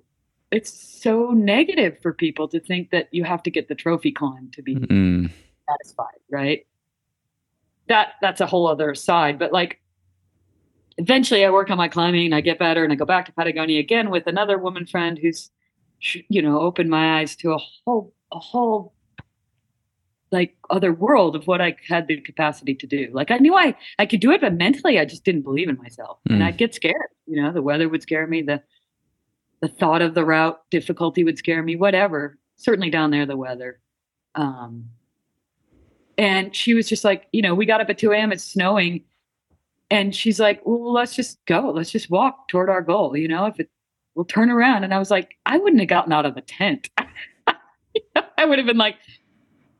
[0.51, 0.71] it's
[1.01, 4.61] so negative for people to think that you have to get the trophy climb to
[4.61, 5.29] be mm.
[5.69, 6.65] satisfied, right?
[7.87, 9.39] That that's a whole other side.
[9.39, 9.81] But like
[10.97, 13.79] eventually I work on my climbing, I get better, and I go back to Patagonia
[13.79, 15.51] again with another woman friend who's
[16.29, 18.93] you know opened my eyes to a whole a whole
[20.31, 23.09] like other world of what I had the capacity to do.
[23.11, 25.77] Like I knew I I could do it, but mentally I just didn't believe in
[25.77, 26.35] myself, mm.
[26.35, 27.09] and I'd get scared.
[27.25, 28.41] You know, the weather would scare me.
[28.41, 28.61] The
[29.61, 32.37] the thought of the route difficulty would scare me whatever.
[32.57, 33.79] Certainly down there the weather.
[34.35, 34.89] Um,
[36.17, 39.03] and she was just like you know we got up at 2 a.m it's snowing.
[39.89, 41.71] And she's like well let's just go.
[41.71, 43.69] Let's just walk toward our goal you know if it
[44.15, 44.83] we'll turn around.
[44.83, 46.89] And i was like i wouldn't have gotten out of the tent.
[48.37, 48.95] I would have been like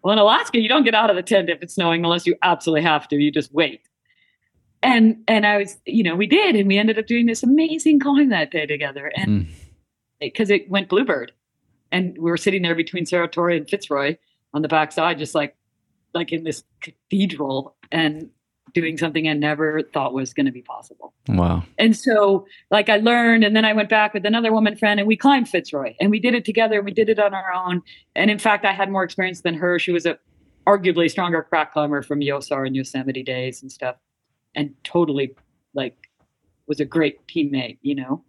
[0.04, 2.36] well in alaska you don't get out of the tent if it's snowing unless you
[2.42, 3.18] absolutely have to.
[3.18, 3.82] You just wait.
[4.84, 8.00] And and i was you know we did and we ended up doing this amazing
[8.00, 9.12] climb that day together.
[9.16, 9.48] And mm
[10.20, 11.32] because it went bluebird
[11.92, 14.18] and we were sitting there between Torre and Fitzroy
[14.54, 15.56] on the backside, just like
[16.14, 18.30] like in this cathedral and
[18.74, 21.14] doing something I never thought was going to be possible.
[21.28, 21.64] Wow.
[21.78, 25.08] And so like I learned and then I went back with another woman friend and
[25.08, 26.78] we climbed Fitzroy and we did it together.
[26.78, 27.82] And we did it on our own.
[28.16, 29.80] And in fact, I had more experience than her.
[29.80, 30.18] She was a
[30.66, 33.96] arguably stronger crack climber from Yosar and Yosemite days and stuff
[34.54, 35.34] and totally
[35.74, 36.10] like
[36.68, 38.24] was a great teammate, you know,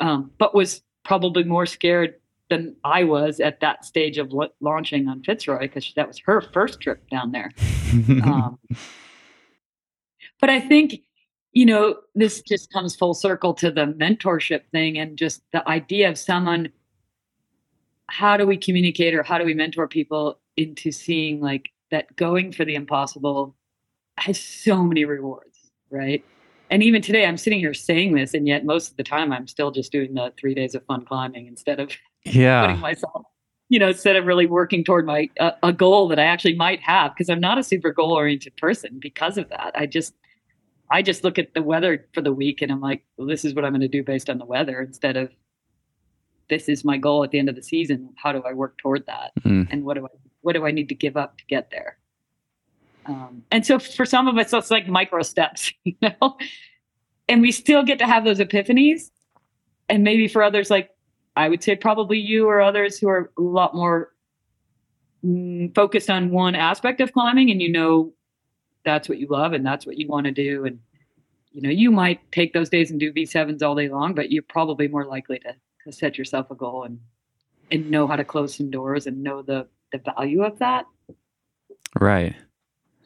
[0.00, 2.14] um, but was probably more scared
[2.50, 6.80] than I was at that stage of launching on Fitzroy because that was her first
[6.80, 7.50] trip down there.
[8.24, 8.58] um,
[10.40, 11.00] but I think
[11.54, 16.10] you know, this just comes full circle to the mentorship thing and just the idea
[16.10, 16.70] of someone.
[18.08, 22.52] How do we communicate or how do we mentor people into seeing like that going
[22.52, 23.56] for the impossible
[24.18, 26.24] has so many rewards, right?
[26.74, 29.46] And even today, I'm sitting here saying this, and yet most of the time, I'm
[29.46, 31.92] still just doing the three days of fun climbing instead of
[32.24, 32.66] yeah.
[32.66, 33.22] putting myself,
[33.68, 36.80] you know, instead of really working toward my uh, a goal that I actually might
[36.80, 39.70] have because I'm not a super goal oriented person because of that.
[39.76, 40.14] I just
[40.90, 43.54] I just look at the weather for the week and I'm like, well, this is
[43.54, 45.30] what I'm going to do based on the weather instead of
[46.50, 48.12] this is my goal at the end of the season.
[48.16, 49.30] How do I work toward that?
[49.42, 49.68] Mm.
[49.70, 50.08] And what do I
[50.40, 51.98] what do I need to give up to get there?
[53.06, 56.36] Um, and so for some of us, it's like micro steps, you know,
[57.28, 59.10] and we still get to have those epiphanies.
[59.88, 60.90] And maybe for others, like
[61.36, 64.12] I would say, probably you or others who are a lot more
[65.24, 68.12] mm, focused on one aspect of climbing, and you know
[68.84, 70.64] that's what you love and that's what you want to do.
[70.64, 70.78] And
[71.52, 74.42] you know, you might take those days and do V7s all day long, but you're
[74.42, 76.98] probably more likely to, to set yourself a goal and
[77.70, 80.86] and know how to close some doors and know the the value of that.
[81.98, 82.34] Right.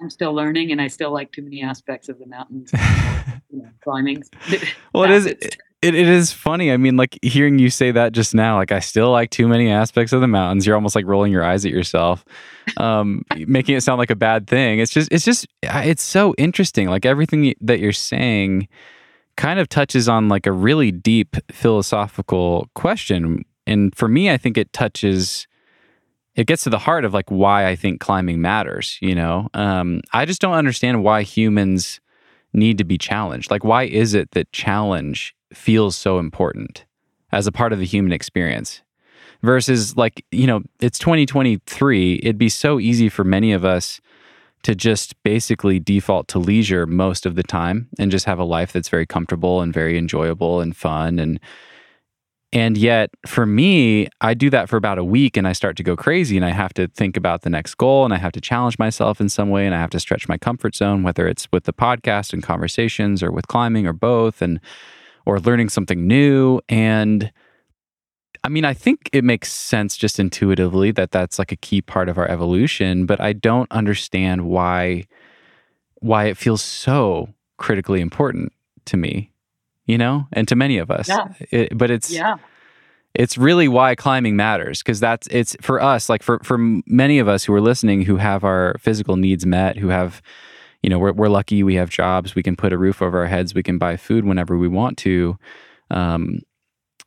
[0.00, 2.70] I'm still learning, and I still like too many aspects of the mountains.
[3.50, 4.22] you know, climbing.
[4.94, 5.26] well, it is.
[5.26, 6.72] It, it is funny.
[6.72, 9.70] I mean, like hearing you say that just now, like I still like too many
[9.70, 10.66] aspects of the mountains.
[10.66, 12.24] You're almost like rolling your eyes at yourself,
[12.78, 14.80] um, making it sound like a bad thing.
[14.80, 16.88] It's just, it's just, it's so interesting.
[16.88, 18.66] Like everything that you're saying
[19.36, 23.44] kind of touches on like a really deep philosophical question.
[23.68, 25.46] And for me, I think it touches
[26.38, 28.96] it gets to the heart of like why I think climbing matters.
[29.02, 32.00] You know, um, I just don't understand why humans
[32.52, 33.50] need to be challenged.
[33.50, 36.84] Like, why is it that challenge feels so important
[37.32, 38.82] as a part of the human experience?
[39.42, 42.20] Versus, like, you know, it's 2023.
[42.22, 44.00] It'd be so easy for many of us
[44.62, 48.72] to just basically default to leisure most of the time and just have a life
[48.72, 51.40] that's very comfortable and very enjoyable and fun and
[52.52, 55.82] and yet, for me, I do that for about a week and I start to
[55.82, 58.40] go crazy and I have to think about the next goal and I have to
[58.40, 61.46] challenge myself in some way and I have to stretch my comfort zone, whether it's
[61.52, 64.60] with the podcast and conversations or with climbing or both, and
[65.26, 66.58] or learning something new.
[66.70, 67.30] And
[68.42, 72.08] I mean, I think it makes sense just intuitively that that's like a key part
[72.08, 75.04] of our evolution, but I don't understand why
[75.96, 77.28] why it feels so
[77.58, 78.52] critically important
[78.86, 79.32] to me
[79.88, 81.08] you know, and to many of us.
[81.08, 81.32] Yeah.
[81.50, 82.36] It, but it's yeah.
[83.14, 87.26] It's really why climbing matters because that's it's for us like for for many of
[87.26, 90.22] us who are listening who have our physical needs met who have
[90.82, 93.26] you know we're we're lucky we have jobs we can put a roof over our
[93.26, 95.36] heads we can buy food whenever we want to
[95.90, 96.40] um,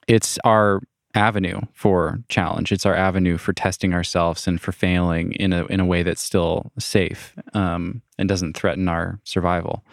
[0.08, 0.82] it's our
[1.14, 5.80] avenue for challenge it's our avenue for testing ourselves and for failing in a in
[5.80, 9.86] a way that's still safe um, and doesn't threaten our survival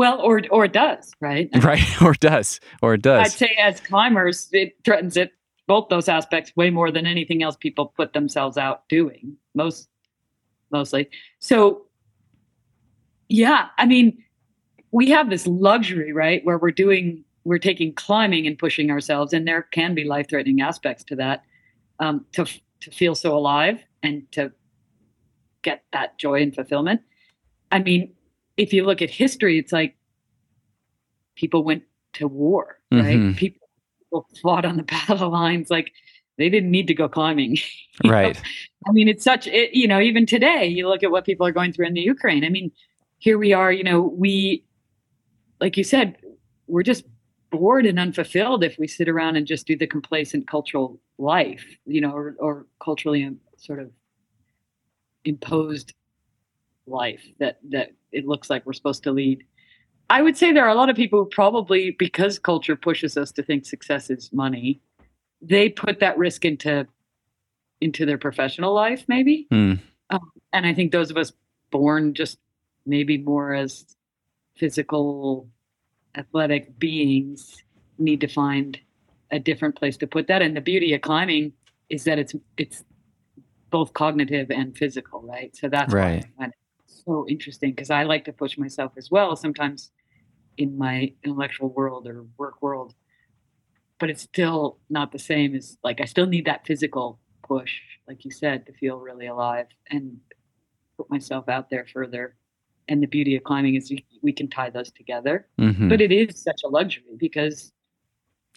[0.00, 1.50] well, or or it does, right?
[1.62, 3.26] Right, or it does, or it does.
[3.26, 5.32] I'd say as climbers, it threatens it
[5.66, 9.36] both those aspects way more than anything else people put themselves out doing.
[9.54, 9.90] Most
[10.70, 11.10] mostly.
[11.40, 11.82] So
[13.28, 14.24] yeah, I mean,
[14.90, 19.46] we have this luxury, right, where we're doing we're taking climbing and pushing ourselves, and
[19.46, 21.44] there can be life threatening aspects to that.
[21.98, 22.46] Um, to
[22.80, 24.50] to feel so alive and to
[25.60, 27.02] get that joy and fulfillment.
[27.70, 28.14] I mean,
[28.60, 29.96] if you look at history, it's like
[31.34, 31.82] people went
[32.14, 33.16] to war, right?
[33.16, 33.32] Mm-hmm.
[33.32, 35.70] People, people fought on the battle lines.
[35.70, 35.92] Like
[36.36, 37.58] they didn't need to go climbing.
[38.02, 38.34] Right.
[38.34, 38.40] Know?
[38.88, 41.52] I mean, it's such, it, you know, even today, you look at what people are
[41.52, 42.46] going through in the Ukraine.
[42.46, 42.72] I mean,
[43.18, 44.64] here we are, you know, we,
[45.60, 46.16] like you said,
[46.66, 47.04] we're just
[47.50, 52.00] bored and unfulfilled if we sit around and just do the complacent cultural life, you
[52.00, 53.90] know, or, or culturally sort of
[55.26, 55.92] imposed
[56.86, 59.44] life that that it looks like we're supposed to lead.
[60.08, 63.30] I would say there are a lot of people who probably, because culture pushes us
[63.32, 64.80] to think success is money,
[65.40, 66.86] they put that risk into
[67.80, 69.46] into their professional life, maybe.
[69.50, 69.80] Mm.
[70.10, 71.32] Um, and I think those of us
[71.70, 72.38] born just
[72.84, 73.86] maybe more as
[74.56, 75.48] physical,
[76.14, 77.62] athletic beings
[77.98, 78.78] need to find
[79.30, 80.42] a different place to put that.
[80.42, 81.52] And the beauty of climbing
[81.88, 82.84] is that it's it's
[83.70, 85.54] both cognitive and physical, right?
[85.56, 86.26] So that's right.
[86.36, 86.50] why
[87.04, 89.90] so interesting because I like to push myself as well sometimes
[90.56, 92.94] in my intellectual world or work world.
[93.98, 98.24] But it's still not the same as like I still need that physical push, like
[98.24, 100.18] you said, to feel really alive and
[100.96, 102.36] put myself out there further.
[102.88, 105.46] And the beauty of climbing is we, we can tie those together.
[105.58, 105.88] Mm-hmm.
[105.88, 107.72] But it is such a luxury because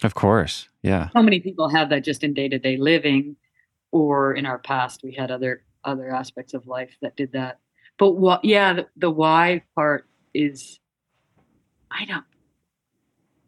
[0.02, 1.08] of course, yeah.
[1.14, 3.36] How many people have that just in day-to-day living
[3.92, 7.60] or in our past we had other other aspects of life that did that
[7.98, 10.78] but what yeah the, the why part is
[11.90, 12.24] I don't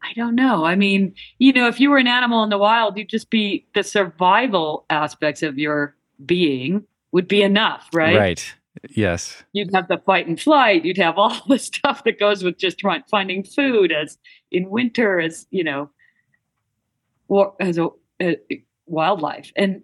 [0.06, 0.64] I don't know.
[0.64, 3.66] I mean, you know, if you were an animal in the wild, you'd just be
[3.74, 8.16] the survival aspects of your being would be enough, right?
[8.16, 8.54] Right.
[8.90, 9.42] Yes.
[9.52, 10.84] You'd have the fight and flight.
[10.84, 14.18] You'd have all the stuff that goes with just trying, finding food as
[14.52, 15.90] in winter, as, you know,
[17.28, 17.88] or as a,
[18.22, 18.36] a
[18.86, 19.52] wildlife.
[19.56, 19.82] And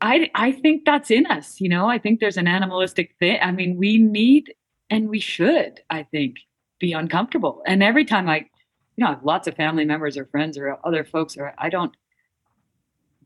[0.00, 3.38] I, I think that's in us, you know, I think there's an animalistic thing.
[3.40, 4.54] I mean, we need
[4.90, 6.36] and we should, I think,
[6.78, 7.62] be uncomfortable.
[7.66, 8.46] And every time I,
[8.96, 11.70] you know, I have lots of family members or friends or other folks, or I
[11.70, 11.96] don't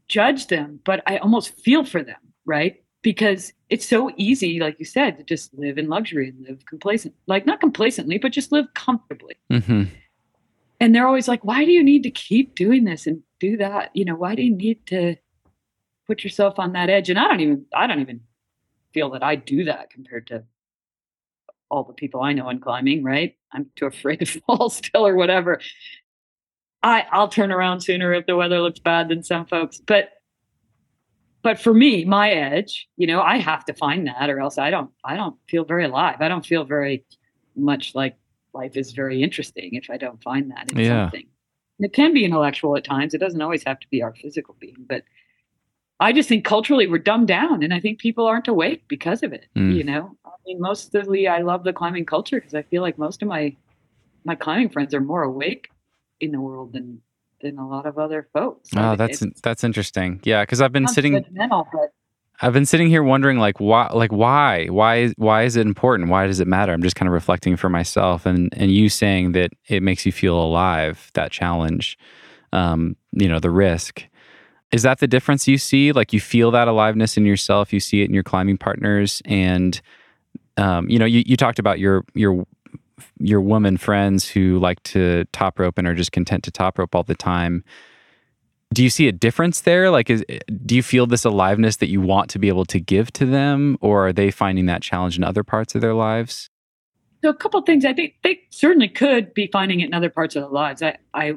[0.08, 2.82] judge them, but I almost feel for them, right?
[3.02, 7.14] Because it's so easy, like you said, to just live in luxury and live complacent,
[7.26, 9.36] like not complacently, but just live comfortably.
[9.50, 9.84] Mm-hmm.
[10.80, 13.90] And they're always like, why do you need to keep doing this and do that?
[13.94, 15.16] You know, why do you need to
[16.10, 17.08] put yourself on that edge?
[17.08, 18.20] And I don't even, I don't even
[18.92, 20.42] feel that I do that compared to
[21.70, 23.36] all the people I know in climbing, right?
[23.52, 25.60] I'm too afraid to fall still or whatever.
[26.82, 29.78] I I'll turn around sooner if the weather looks bad than some folks.
[29.78, 30.10] But
[31.42, 34.70] but for me, my edge, you know, I have to find that or else I
[34.70, 36.16] don't I don't feel very alive.
[36.20, 37.04] I don't feel very
[37.54, 38.16] much like
[38.52, 41.04] life is very interesting if I don't find that in yeah.
[41.04, 41.26] something.
[41.78, 43.14] And it can be intellectual at times.
[43.14, 45.04] It doesn't always have to be our physical being, but
[46.00, 49.32] I just think culturally we're dumbed down, and I think people aren't awake because of
[49.32, 49.46] it.
[49.54, 49.74] Mm.
[49.74, 53.22] You know, I mean, mostly I love the climbing culture because I feel like most
[53.22, 53.54] of my
[54.24, 55.70] my climbing friends are more awake
[56.20, 57.02] in the world than
[57.42, 58.70] than a lot of other folks.
[58.76, 60.20] Oh, that's that's interesting.
[60.24, 61.24] Yeah, because I've been sitting.
[62.42, 66.08] I've been sitting here wondering, like, why, like, why, why, why is it important?
[66.08, 66.72] Why does it matter?
[66.72, 70.12] I'm just kind of reflecting for myself, and and you saying that it makes you
[70.12, 71.10] feel alive.
[71.12, 71.98] That challenge,
[72.52, 74.04] um, you know, the risk.
[74.72, 75.92] Is that the difference you see?
[75.92, 77.72] Like, you feel that aliveness in yourself.
[77.72, 79.80] You see it in your climbing partners, and
[80.56, 82.46] um, you know, you, you talked about your your
[83.18, 86.94] your woman friends who like to top rope and are just content to top rope
[86.94, 87.64] all the time.
[88.72, 89.90] Do you see a difference there?
[89.90, 90.24] Like, is,
[90.64, 93.76] do you feel this aliveness that you want to be able to give to them,
[93.80, 96.48] or are they finding that challenge in other parts of their lives?
[97.22, 97.84] So, a couple things.
[97.84, 100.82] I think they certainly could be finding it in other parts of their lives.
[100.82, 101.34] I, I,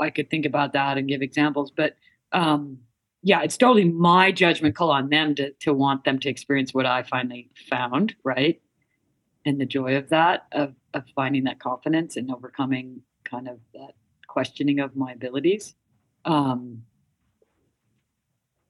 [0.00, 1.96] I could think about that and give examples, but
[2.32, 2.78] um,
[3.22, 6.86] yeah, it's totally my judgment call on them to to want them to experience what
[6.86, 8.60] I finally found, right?
[9.44, 13.92] and the joy of that of, of finding that confidence and overcoming kind of that
[14.26, 15.74] questioning of my abilities.
[16.24, 16.82] Um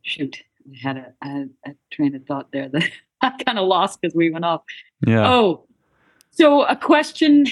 [0.03, 2.91] shoot i had a, a, a train of thought there that
[3.23, 4.63] i kind of lost because we went off.
[5.07, 5.33] Yeah.
[5.33, 5.67] Oh
[6.31, 7.47] so a question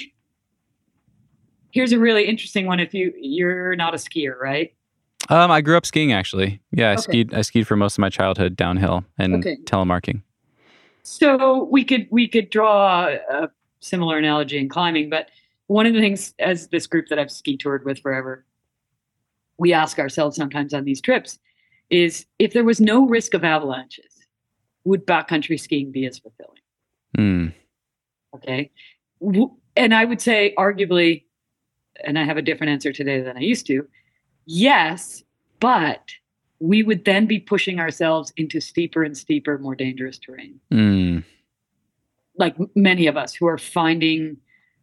[1.72, 4.74] here's a really interesting one if you you're not a skier right
[5.28, 7.02] um i grew up skiing actually yeah i okay.
[7.02, 9.56] skied i skied for most of my childhood downhill and okay.
[9.64, 10.22] telemarking
[11.02, 13.48] so we could we could draw a
[13.82, 15.28] similar analogy in climbing, but
[15.66, 18.44] one of the things as this group that I've ski toured with forever,
[19.58, 21.38] we ask ourselves sometimes on these trips
[21.90, 24.26] is if there was no risk of avalanches,
[24.84, 26.60] would backcountry skiing be as fulfilling?
[27.18, 27.54] Mm.
[28.34, 28.70] Okay.
[29.76, 31.24] And I would say, arguably,
[32.04, 33.86] and I have a different answer today than I used to,
[34.46, 35.22] yes,
[35.60, 36.10] but
[36.58, 40.60] we would then be pushing ourselves into steeper and steeper, more dangerous terrain.
[40.70, 41.24] Mm.
[42.38, 44.36] Like many of us who are finding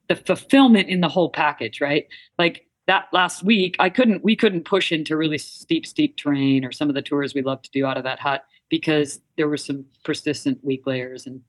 [0.10, 2.08] the fulfillment in the whole package, right?
[2.38, 6.72] Like that last week, I couldn't, we couldn't push into really steep, steep terrain or
[6.72, 9.58] some of the tours we love to do out of that hut because there were
[9.58, 11.42] some persistent weak layers and,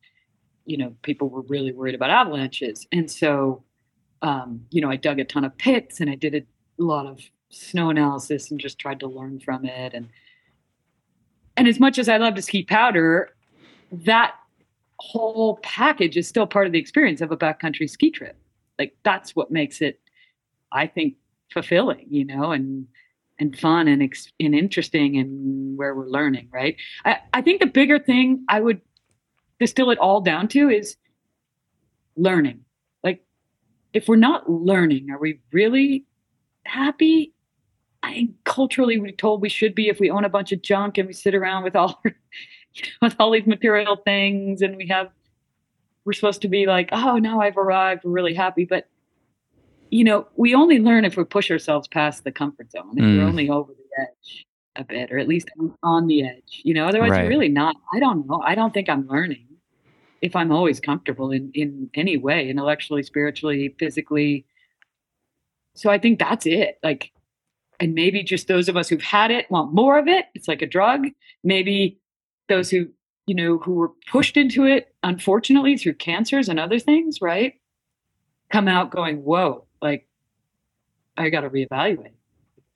[0.65, 2.87] you know, people were really worried about avalanches.
[2.93, 3.65] And so,
[4.23, 6.43] um, you know, I dug a ton of pits and I did a
[6.79, 10.09] lot of snow analysis and just tried to learn from it and
[11.57, 13.35] and as much as I love to ski powder,
[13.93, 14.35] that
[14.99, 18.37] whole package is still part of the experience of a backcountry ski trip.
[18.79, 20.01] Like that's what makes it,
[20.73, 21.17] I think,
[21.53, 22.87] fulfilling, you know, and
[23.39, 26.77] and fun and ex- and interesting and where we're learning, right?
[27.05, 28.81] I, I think the bigger thing I would
[29.59, 30.97] distill it all down to is
[32.17, 32.65] learning.
[33.93, 36.05] If we're not learning, are we really
[36.65, 37.33] happy
[38.03, 41.07] I culturally we're told we should be if we own a bunch of junk and
[41.07, 42.03] we sit around with all
[43.03, 45.11] with all these material things and we have
[46.05, 48.65] we're supposed to be like, oh now I've arrived, we're really happy.
[48.65, 48.89] But
[49.91, 53.19] you know, we only learn if we push ourselves past the comfort zone, if mm.
[53.19, 55.51] we're only over the edge a bit, or at least
[55.83, 56.63] on the edge.
[56.65, 57.23] You know, otherwise right.
[57.23, 57.77] you're really not.
[57.93, 58.41] I don't know.
[58.47, 59.47] I don't think I'm learning
[60.21, 64.47] if I'm always comfortable in in any way, intellectually, spiritually, physically.
[65.75, 66.79] So I think that's it.
[66.83, 67.13] Like
[67.79, 70.61] and maybe just those of us who've had it want more of it it's like
[70.61, 71.07] a drug
[71.43, 71.99] maybe
[72.51, 72.87] those who
[73.27, 77.55] you know who were pushed into it unfortunately through cancers and other things right
[78.51, 80.07] come out going, whoa, like
[81.17, 82.13] I got to reevaluate.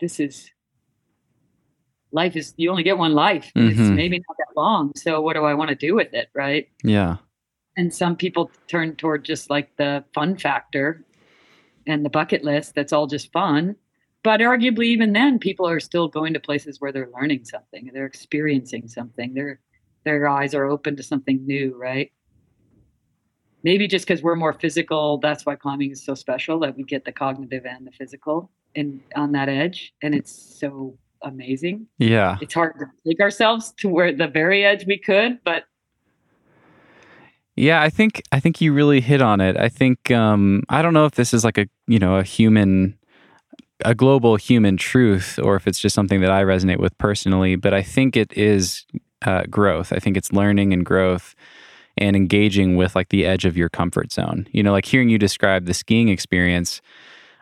[0.01, 0.51] This is
[2.13, 3.51] life is you only get one life.
[3.57, 3.95] It's Mhm.
[3.97, 4.93] maybe not that long.
[4.97, 6.69] So what do I want to do with it, right?
[6.85, 7.17] Yeah.
[7.77, 11.05] And some people turn toward just like the fun factor
[11.87, 12.75] and the bucket list.
[12.75, 13.77] That's all just fun.
[14.23, 17.91] But arguably, even then, people are still going to places where they're learning something.
[17.93, 19.35] They're experiencing something.
[19.35, 19.61] Their
[20.05, 22.13] their eyes are open to something new, right?
[23.63, 27.05] Maybe just because we're more physical, that's why climbing is so special that we get
[27.05, 31.87] the cognitive and the physical and on that edge, and it's so amazing.
[31.99, 32.37] Yeah.
[32.41, 35.65] It's hard to take ourselves to where the very edge we could, but
[37.57, 39.57] Yeah, I think I think you really hit on it.
[39.57, 42.99] I think um, I don't know if this is like a you know a human,
[43.85, 47.57] a global human truth, or if it's just something that I resonate with personally.
[47.57, 48.85] But I think it is
[49.25, 49.93] uh, growth.
[49.93, 51.35] I think it's learning and growth,
[51.97, 54.49] and engaging with like the edge of your comfort zone.
[54.53, 56.81] You know, like hearing you describe the skiing experience.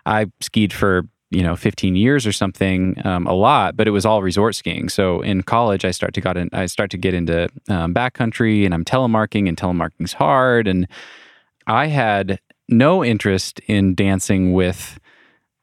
[0.04, 4.06] I skied for you know 15 years or something um, a lot but it was
[4.06, 4.88] all resort skiing.
[4.88, 8.64] So in college i start to got in i start to get into um, backcountry
[8.64, 10.68] and i'm telemarking and telemarking's hard.
[10.68, 10.86] And
[11.66, 14.98] i had no interest in dancing with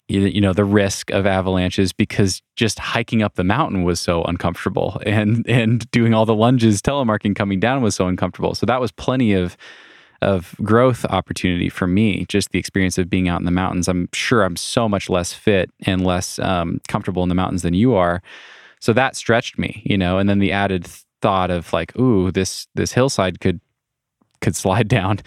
[0.10, 5.00] you know the risk of avalanches because just hiking up the mountain was so uncomfortable
[5.06, 8.56] and and doing all the lunges telemarking coming down was so uncomfortable.
[8.56, 9.56] So that was plenty of
[10.22, 13.88] of growth opportunity for me just the experience of being out in the mountains.
[13.88, 17.74] I'm sure i'm so much less fit and less um, comfortable in the mountains than
[17.74, 18.22] you are.
[18.80, 20.88] So that stretched me you know and then the added
[21.22, 23.60] thought of like ooh this this hillside could
[24.42, 25.20] could slide down.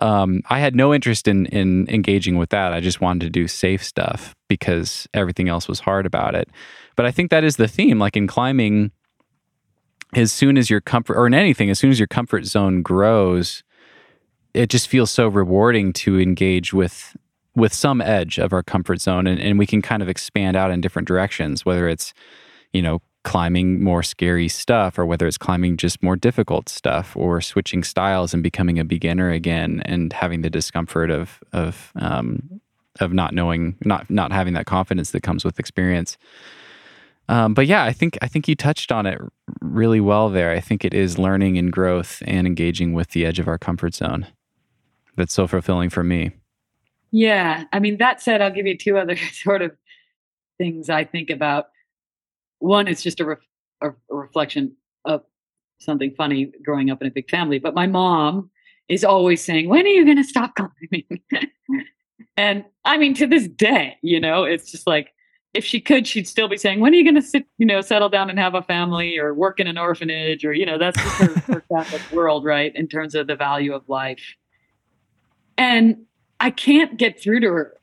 [0.00, 2.72] Um, i had no interest in in engaging with that.
[2.72, 6.48] I just wanted to do safe stuff because everything else was hard about it.
[6.96, 8.92] But i think that is the theme like in climbing
[10.14, 13.62] as soon as your comfort or in anything as soon as your comfort zone grows
[14.58, 17.16] it just feels so rewarding to engage with
[17.54, 20.70] with some edge of our comfort zone and, and we can kind of expand out
[20.70, 22.12] in different directions whether it's
[22.72, 27.40] you know climbing more scary stuff or whether it's climbing just more difficult stuff or
[27.40, 32.60] switching styles and becoming a beginner again and having the discomfort of of um,
[33.00, 36.16] of not knowing not not having that confidence that comes with experience.
[37.28, 39.20] Um, but yeah i think i think you touched on it
[39.60, 40.50] really well there.
[40.50, 43.94] I think it is learning and growth and engaging with the edge of our comfort
[43.94, 44.26] zone
[45.18, 46.30] that's so fulfilling for me.
[47.10, 47.64] Yeah.
[47.72, 49.72] I mean, that said, I'll give you two other sort of
[50.56, 51.66] things I think about.
[52.60, 53.38] One is just a, ref-
[53.82, 55.22] a reflection of
[55.80, 57.58] something funny growing up in a big family.
[57.58, 58.50] But my mom
[58.88, 61.04] is always saying, When are you going to stop climbing?
[62.36, 65.12] and I mean, to this day, you know, it's just like,
[65.54, 67.80] if she could, she'd still be saying, "When are you going to sit, you know,
[67.80, 71.02] settle down and have a family, or work in an orphanage, or you know, that's
[71.02, 72.70] just her, her Catholic world, right?
[72.76, 74.22] In terms of the value of life."
[75.58, 76.06] And
[76.40, 77.76] I can't get through to her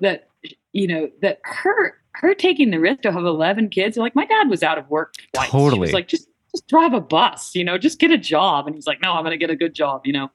[0.00, 0.28] that
[0.72, 4.48] you know that her her taking the risk to have 11 kids like my dad
[4.48, 5.50] was out of work twice.
[5.50, 5.74] Totally.
[5.74, 8.74] She was like just just drive a bus you know just get a job and
[8.74, 10.30] he's like no i'm going to get a good job you know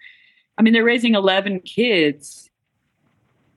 [0.57, 2.49] i mean they're raising 11 kids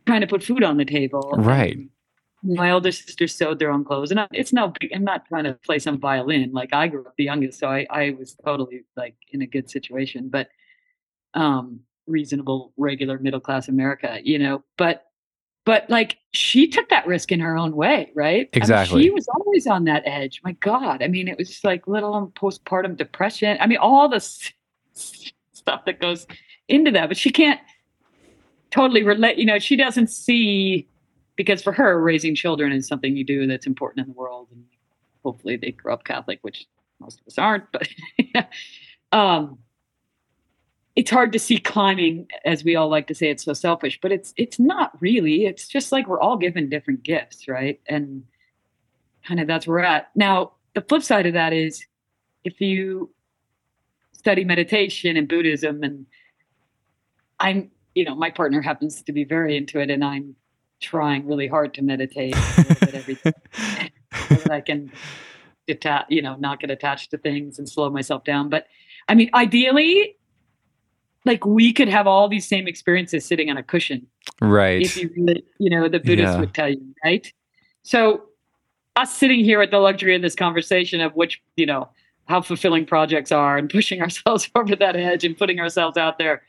[0.07, 1.77] trying to put food on the table Right.
[1.77, 1.91] And
[2.43, 5.45] my older sister sewed their own clothes and I, it's no big i'm not trying
[5.45, 8.85] to play some violin like i grew up the youngest so i i was totally
[8.97, 10.49] like in a good situation but
[11.35, 14.63] um reasonable regular middle class america you know?
[14.77, 15.03] But
[15.65, 18.49] but like she took that risk in her own way right?
[18.53, 19.03] I mean, Exactly.
[19.03, 20.41] she was always on that edge.
[20.45, 23.57] My god i mean it was just like little postpartum depression.
[23.61, 26.27] I mean all the stuff that goes
[26.69, 27.61] into that but she can't
[28.71, 30.89] totally relate you know she doesn't see
[31.37, 34.65] because for her raising children is something you do that's important in the world and
[35.23, 36.67] hopefully they grow up catholic which
[37.01, 37.89] most of us aren't but
[39.13, 39.59] um
[40.97, 44.13] it's hard to see climbing as we all like to say it's so selfish but
[44.13, 45.45] it's it's not really.
[45.45, 47.81] It's just like we're all given different gifts right?
[47.87, 48.25] And
[49.25, 50.11] kind of that's where we're at.
[50.15, 51.85] Now the flip side of that is
[52.45, 53.11] if you
[54.13, 56.05] study meditation and buddhism and
[57.39, 60.35] i'm you know my partner happens to be very into it and i'm
[60.81, 62.37] trying really hard to meditate
[62.93, 63.33] every day
[64.29, 64.91] so that i can
[65.67, 68.49] detach you know not get attached to things and slow myself down.
[68.49, 68.67] But
[69.09, 70.17] i mean ideally
[71.27, 74.07] like we could have all these same experiences sitting on a cushion
[74.41, 74.81] right.
[74.81, 76.41] if you really, you know the buddhists Yeah.
[76.41, 77.31] would tell you right
[77.83, 78.23] so
[78.95, 81.89] us sitting here at the luxury in this conversation of which you know
[82.27, 86.43] how fulfilling projects are and pushing ourselves over that edge and putting ourselves out there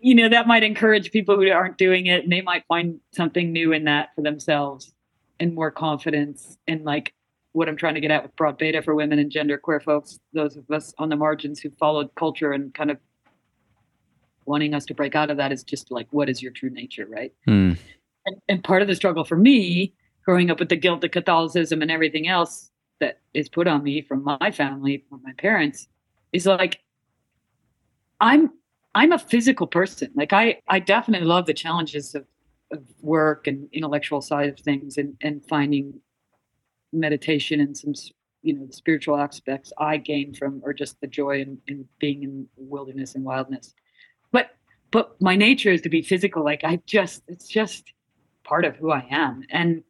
[0.00, 3.52] you know that might encourage people who aren't doing it and they might find something
[3.52, 4.92] new in that for themselves
[5.40, 7.12] and more confidence and like
[7.52, 10.18] what i'm trying to get at with broad beta for women and gender queer folks
[10.32, 12.98] those of us on the margins who followed culture and kind of
[14.48, 17.06] wanting us to break out of that is just like, what is your true nature,
[17.06, 17.32] right?
[17.46, 17.78] Mm.
[18.26, 19.94] And, and part of the struggle for me,
[20.24, 22.70] growing up with the guilt of Catholicism and everything else
[23.00, 25.86] that is put on me from my family, from my parents,
[26.32, 26.80] is like,
[28.20, 28.50] I'm
[28.94, 30.10] I'm a physical person.
[30.14, 32.24] Like I I definitely love the challenges of,
[32.72, 36.00] of work and intellectual side of things and and finding
[36.92, 37.92] meditation and some
[38.42, 42.22] you know the spiritual aspects I gain from or just the joy in, in being
[42.22, 43.74] in wilderness and wildness.
[44.32, 44.50] But
[44.90, 46.44] but my nature is to be physical.
[46.44, 47.92] Like I just it's just
[48.44, 49.44] part of who I am.
[49.50, 49.82] And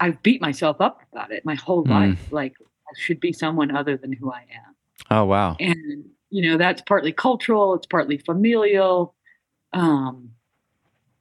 [0.00, 1.90] I've beat myself up about it my whole mm.
[1.90, 2.32] life.
[2.32, 4.74] Like I should be someone other than who I am.
[5.10, 5.56] Oh wow.
[5.60, 9.14] And you know, that's partly cultural, it's partly familial,
[9.72, 10.30] um,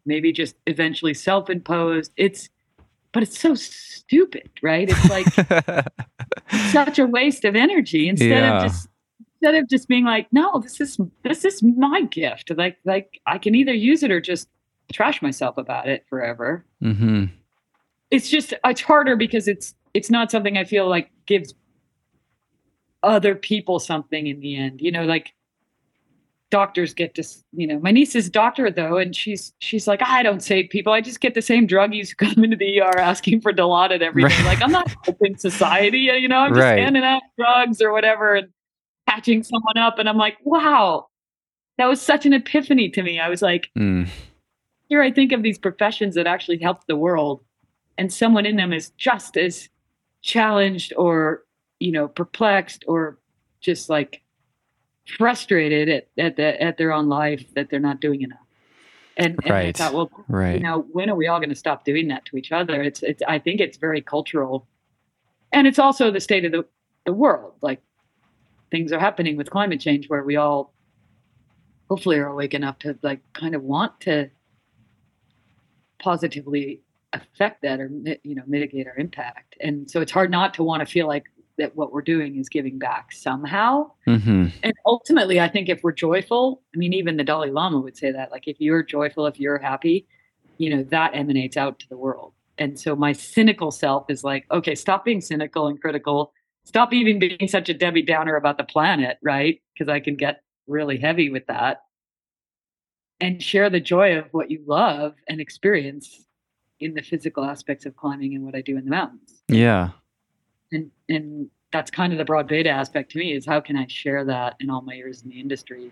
[0.06, 2.11] maybe just eventually self-imposed.
[2.15, 2.49] It's
[3.11, 4.88] but it's so stupid, right?
[4.90, 5.88] It's like
[6.72, 8.57] such a waste of energy instead yeah.
[8.57, 8.88] of just
[9.41, 12.52] instead of just being like, no, this is this is my gift.
[12.56, 14.49] Like like I can either use it or just
[14.91, 16.66] trash myself about it forever.
[16.84, 17.26] Mm-hmm.
[18.11, 21.53] It's just it's harder because it's it's not something I feel like gives
[23.03, 24.82] other people something in the end.
[24.82, 25.34] You know, like
[26.52, 30.24] doctors get to you know my niece is doctor though and she's she's like i
[30.24, 33.40] don't save people i just get the same druggies who come into the er asking
[33.40, 34.45] for dilaudid every day right.
[34.45, 36.80] like i'm not helping society you know i'm just right.
[36.80, 38.49] handing out drugs or whatever and
[39.10, 41.07] patching someone up and i'm like wow
[41.77, 44.07] that was such an epiphany to me i was like mm.
[44.88, 47.41] here i think of these professions that actually help the world
[47.98, 49.69] and someone in them is just as
[50.22, 51.44] challenged or
[51.80, 53.18] you know perplexed or
[53.61, 54.22] just like
[55.18, 58.40] frustrated at, at the at their own life that they're not doing enough.
[59.18, 59.68] And, and right.
[59.68, 60.53] I thought, well, right.
[60.53, 62.81] you know, when are we all going to stop doing that to each other?
[62.81, 64.68] It's it's I think it's very cultural.
[65.52, 66.64] And it's also the state of the,
[67.06, 67.53] the world.
[67.61, 67.81] Like
[68.72, 70.74] things are happening with climate change where we all
[71.90, 74.30] hopefully are awake enough to like kind of want to
[76.00, 76.82] positively
[77.14, 77.90] affect that or
[78.24, 81.26] you know mitigate our impact and so it's hard not to want to feel like
[81.60, 83.91] that what we're doing is giving back somehow.
[84.08, 84.48] Mm-hmm.
[84.64, 88.12] And ultimately, I think if we're joyful, I mean, even the Dalai Lama would say
[88.12, 90.08] that, like, if you're joyful, if you're happy,
[90.58, 92.34] you know, that emanates out to the world.
[92.58, 96.34] And so my cynical self is like, okay, stop being cynical and critical.
[96.70, 99.62] Stop even being such a Debbie Downer about the planet, right?
[99.74, 101.82] Because I can get really heavy with that.
[103.20, 106.26] And share the joy of what you love and experience
[106.80, 109.41] in the physical aspects of climbing and what I do in the mountains.
[109.50, 109.90] Yeah
[110.72, 113.86] and and that's kind of the broad beta aspect to me is how can I
[113.88, 115.91] share that in all my years in the industry?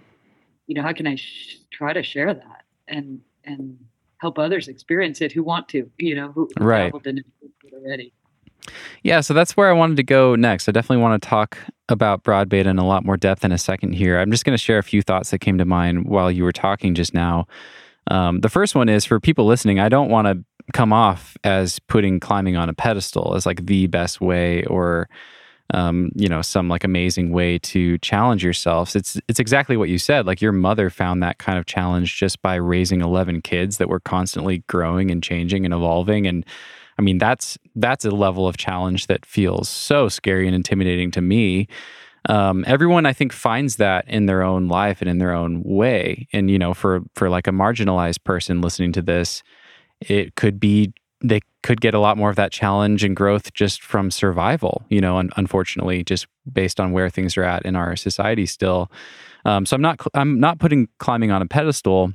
[0.65, 3.77] You know, how can I sh- try to share that and and
[4.19, 6.91] help others experience it who want to, you know, who, who right.
[7.05, 7.25] in it
[7.71, 8.13] already.
[9.03, 10.67] Yeah, so that's where I wanted to go next.
[10.67, 11.57] I definitely want to talk
[11.89, 14.19] about broad beta in a lot more depth in a second here.
[14.19, 16.51] I'm just going to share a few thoughts that came to mind while you were
[16.51, 17.47] talking just now.
[18.09, 21.79] Um, the first one is for people listening, I don't want to come off as
[21.79, 25.07] putting climbing on a pedestal as like the best way or
[25.73, 29.97] um, you know some like amazing way to challenge yourselves it's it's exactly what you
[29.97, 33.89] said like your mother found that kind of challenge just by raising 11 kids that
[33.89, 36.45] were constantly growing and changing and evolving and
[36.97, 41.21] i mean that's that's a level of challenge that feels so scary and intimidating to
[41.21, 41.67] me
[42.29, 46.27] um, everyone i think finds that in their own life and in their own way
[46.33, 49.43] and you know for for like a marginalized person listening to this
[50.01, 53.81] it could be they could get a lot more of that challenge and growth just
[53.81, 57.95] from survival, you know, and unfortunately, just based on where things are at in our
[57.95, 58.91] society still.
[59.45, 62.13] Um, so I'm not I'm not putting climbing on a pedestal.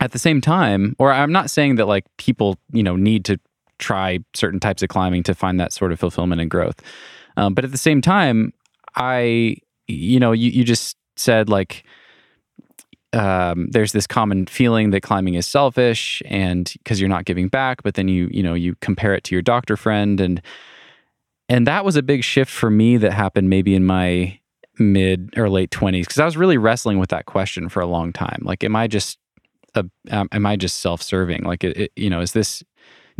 [0.00, 3.38] At the same time, or I'm not saying that like people, you know, need to
[3.82, 6.80] try certain types of climbing to find that sort of fulfillment and growth.
[7.36, 8.52] Um, but at the same time,
[8.96, 9.56] I,
[9.88, 11.84] you know, you, you just said like,
[13.12, 17.82] um, there's this common feeling that climbing is selfish and because you're not giving back
[17.82, 20.20] but then you you know you compare it to your doctor friend.
[20.20, 20.40] And
[21.48, 24.38] and that was a big shift for me that happened maybe in my
[24.78, 28.12] mid or late 20s because i was really wrestling with that question for a long
[28.12, 28.40] time.
[28.42, 29.18] Like am i just
[29.74, 31.44] a, am i just self-serving?
[31.44, 32.62] Like it, it, you know is this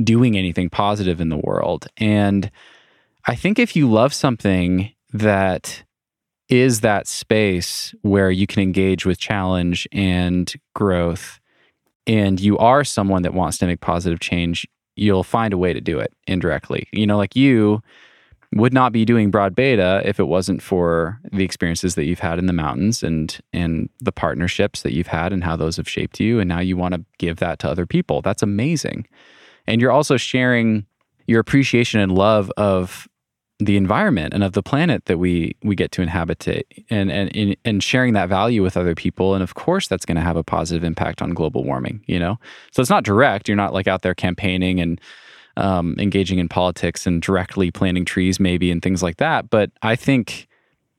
[0.03, 1.87] doing anything positive in the world.
[1.97, 2.51] And
[3.27, 5.83] i think if you love something that
[6.49, 11.41] is that space where you can engage with challenge and growth
[12.07, 14.67] and you are someone that wants to make positive change
[14.97, 16.87] you'll find a way to do it indirectly.
[16.93, 17.83] You know like you
[18.55, 22.39] would not be doing broad beta if it wasn't for the experiences that you've had
[22.39, 26.21] in the mountains and and the partnerships that you've had and how those have shaped
[26.21, 28.21] you and now you want to give that to other people.
[28.21, 29.07] That's amazing
[29.67, 30.87] and you're also sharing
[31.27, 33.09] your appreciation and love of
[33.59, 36.47] the environment and of the planet that we we get to inhabit
[36.91, 39.35] and and and sharing that value with other people.
[39.35, 42.39] And of course that's going to have a positive impact on global warming you know?
[42.73, 43.49] So it's not direct.
[43.49, 45.01] You're not like out there campaigning and
[45.57, 49.51] um, engaging in politics and directly planting trees maybe and things like that.
[49.51, 50.49] But i think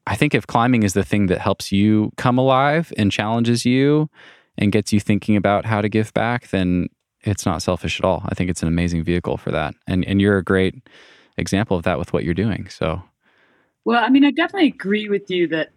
[0.07, 4.09] i think if climbing is the thing that helps you come alive and challenges you
[4.57, 6.87] and gets you thinking about how to give back then
[7.23, 10.21] it's not selfish at all i think it's an amazing vehicle for that and and
[10.21, 10.75] you're a great
[11.37, 12.67] example of that with what you're doing.
[12.69, 13.03] So,
[13.85, 15.71] well, I mean, I definitely agree with you that,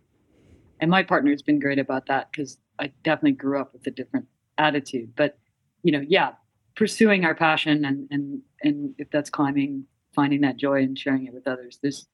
[0.81, 3.91] and my partner has been great about that because I definitely grew up with a
[3.91, 4.27] different
[4.59, 5.15] attitude.
[5.17, 5.39] But,
[5.83, 6.33] you know, yeah,
[6.75, 11.33] pursuing our passion and and and if that's climbing, finding that joy and sharing it
[11.33, 12.07] with others, this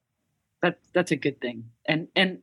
[0.63, 1.65] that that's a good thing.
[1.87, 2.39] And and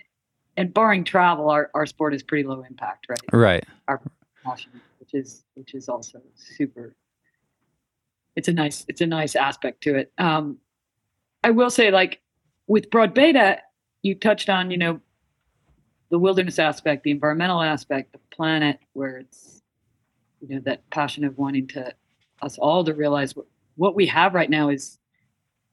[0.57, 3.20] and barring travel, our, our sport is pretty low impact, right?
[3.32, 3.64] Right.
[3.88, 4.02] Our
[4.44, 6.95] passion, which is which is also super.
[8.36, 10.11] It's a nice it's a nice aspect to it.
[10.18, 10.57] Um,
[11.44, 12.22] I will say, like
[12.68, 13.60] with Broad Beta,
[14.02, 14.99] you touched on, you know,
[16.10, 19.61] the wilderness aspect, the environmental aspect, the planet, where it's,
[20.41, 21.94] you know, that passion of wanting to
[22.41, 23.45] us all to realize what,
[23.76, 24.98] what we have right now is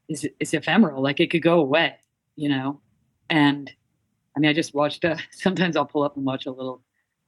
[0.08, 1.02] is is ephemeral.
[1.02, 1.96] Like it could go away,
[2.36, 2.80] you know.
[3.28, 3.70] And
[4.36, 5.04] I mean, I just watched.
[5.04, 6.82] A, sometimes I'll pull up and watch a little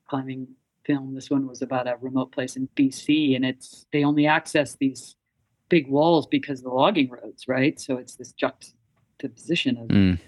[0.09, 0.49] climbing
[0.89, 1.15] film.
[1.15, 5.15] This one was about a remote place in BC, and it's they only access these
[5.69, 7.79] big walls because of the logging roads, right?
[7.79, 10.19] So it's this juxtaposition of mm.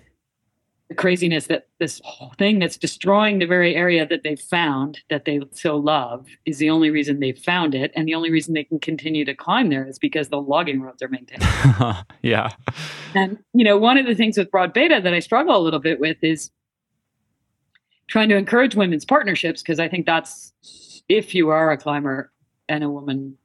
[0.91, 5.25] the craziness that this whole thing that's destroying the very area that they found that
[5.25, 8.65] they so love is the only reason they found it, and the only reason they
[8.65, 11.43] can continue to climb there is because the logging roads are maintained.
[12.23, 12.51] yeah.
[13.15, 15.81] And you know, one of the things with broad beta that I struggle a little
[15.81, 16.51] bit with is
[18.11, 20.53] trying to encourage women's partnerships because I think that's
[21.09, 22.33] if you are a climber
[22.69, 23.39] and a woman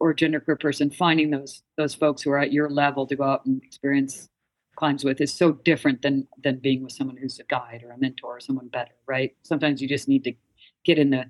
[0.00, 3.24] or gender genderqueer person finding those those folks who are at your level to go
[3.24, 4.28] out and experience
[4.74, 7.98] climbs with is so different than than being with someone who's a guide or a
[7.98, 9.36] mentor or someone better right?
[9.42, 10.32] Sometimes you just need to
[10.84, 11.26] get in the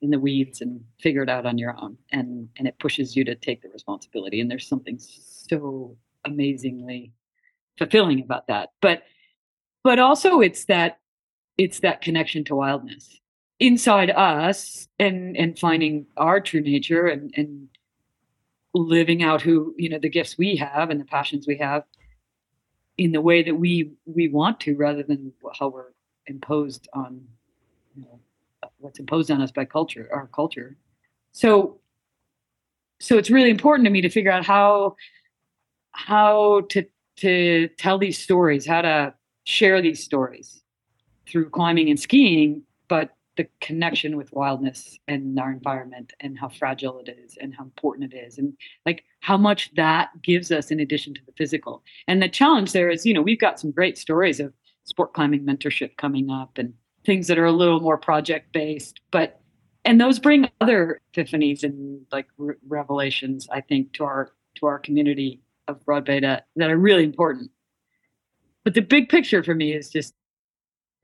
[0.00, 3.24] in the weeds and figure it out on your own and and it pushes you
[3.24, 7.12] to take the responsibility and there's something so amazingly
[7.76, 8.70] fulfilling about that.
[8.80, 9.02] But
[9.82, 11.00] but also it's that
[11.58, 13.20] it's that connection to wildness.
[13.60, 17.68] Inside us and and finding our true nature and and
[18.74, 21.84] living out who you know the gifts we have and the passions we have
[22.98, 25.92] in the way that we we want to rather than how we're
[26.26, 27.22] imposed on
[27.96, 28.20] you know
[28.78, 30.76] what's imposed on us by culture our culture.
[31.30, 31.78] So
[32.98, 34.96] so it's really important to me to figure out how
[35.92, 36.84] how to
[37.18, 39.14] to tell these stories how to
[39.44, 40.63] share these stories
[41.26, 47.00] through climbing and skiing but the connection with wildness and our environment and how fragile
[47.00, 48.52] it is and how important it is and
[48.86, 51.82] like how much that gives us in addition to the physical.
[52.06, 54.52] And the challenge there is you know we've got some great stories of
[54.84, 56.74] sport climbing mentorship coming up and
[57.04, 59.40] things that are a little more project based but
[59.84, 64.78] and those bring other epiphanies and like re- revelations i think to our to our
[64.78, 67.50] community of broad beta that are really important.
[68.64, 70.14] But the big picture for me is just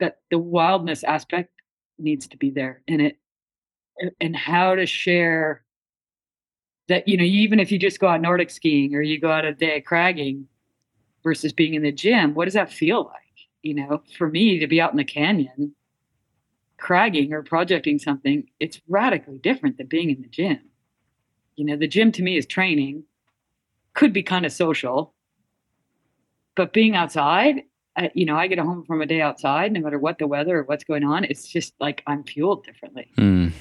[0.00, 1.50] that the wildness aspect
[1.98, 3.18] needs to be there in it
[4.20, 5.62] and how to share
[6.88, 9.44] that you know even if you just go out nordic skiing or you go out
[9.44, 10.44] a day cragging
[11.22, 13.16] versus being in the gym what does that feel like?
[13.62, 15.74] You know for me to be out in the canyon
[16.78, 20.60] cragging or projecting something it's radically different than being in the gym.
[21.56, 23.04] You know the gym to me is training
[23.92, 25.14] could be kind of social
[26.54, 27.62] but being outside
[27.96, 30.58] I, you know, I get home from a day outside, no matter what the weather
[30.58, 33.10] or what's going on, it's just like I'm fueled differently.
[33.18, 33.52] Mm.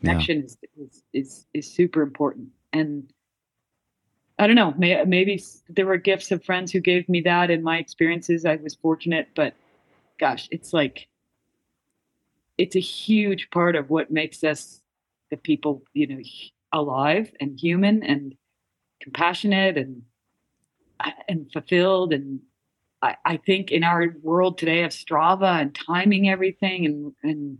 [0.00, 0.44] connection yeah.
[0.44, 3.12] is, is, is is super important, and
[4.38, 7.62] I don't know, may, maybe there were gifts of friends who gave me that in
[7.62, 8.44] my experiences.
[8.44, 9.54] I was fortunate, but
[10.18, 11.08] gosh, it's like
[12.58, 14.80] it's a huge part of what makes us
[15.30, 16.20] the people, you know,
[16.72, 18.34] alive and human and
[19.00, 20.02] compassionate and
[21.28, 22.40] and fulfilled and
[23.02, 27.58] I, I think in our world today of Strava and timing everything and and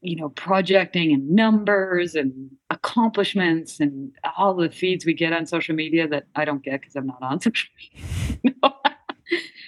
[0.00, 5.74] you know projecting and numbers and accomplishments and all the feeds we get on social
[5.74, 8.74] media that I don't get because I'm not on social media.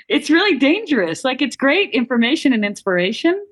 [0.08, 1.24] it's really dangerous.
[1.24, 3.44] Like it's great information and inspiration.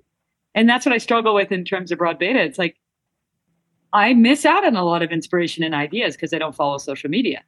[0.55, 2.40] And that's what I struggle with in terms of broad beta.
[2.40, 2.77] It's like
[3.93, 7.10] I miss out on a lot of inspiration and ideas because I don't follow social
[7.10, 7.43] media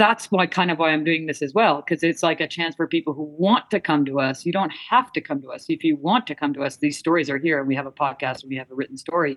[0.00, 2.74] that's why kind of why I'm doing this as well because it's like a chance
[2.74, 4.46] for people who want to come to us.
[4.46, 5.66] You don't have to come to us.
[5.68, 7.92] If you want to come to us, these stories are here and we have a
[7.92, 9.36] podcast and we have a written story.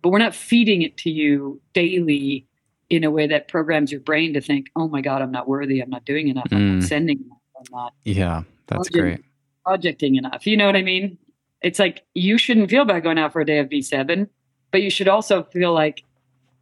[0.00, 2.46] But we're not feeding it to you daily
[2.90, 5.80] in a way that programs your brain to think, "Oh my god, I'm not worthy.
[5.80, 6.46] I'm not doing enough.
[6.52, 6.88] I'm not mm.
[6.88, 7.38] sending enough.
[7.58, 9.20] I'm not Yeah, that's great.
[9.66, 10.46] projecting enough.
[10.46, 11.18] You know what I mean?
[11.60, 14.28] It's like you shouldn't feel bad going out for a day of V7,
[14.70, 16.04] but you should also feel like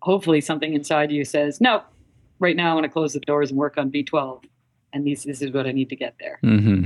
[0.01, 1.83] hopefully something inside you says, no,
[2.39, 4.45] right now I want to close the doors and work on V12.
[4.93, 6.39] And this, this is what I need to get there.
[6.43, 6.85] hmm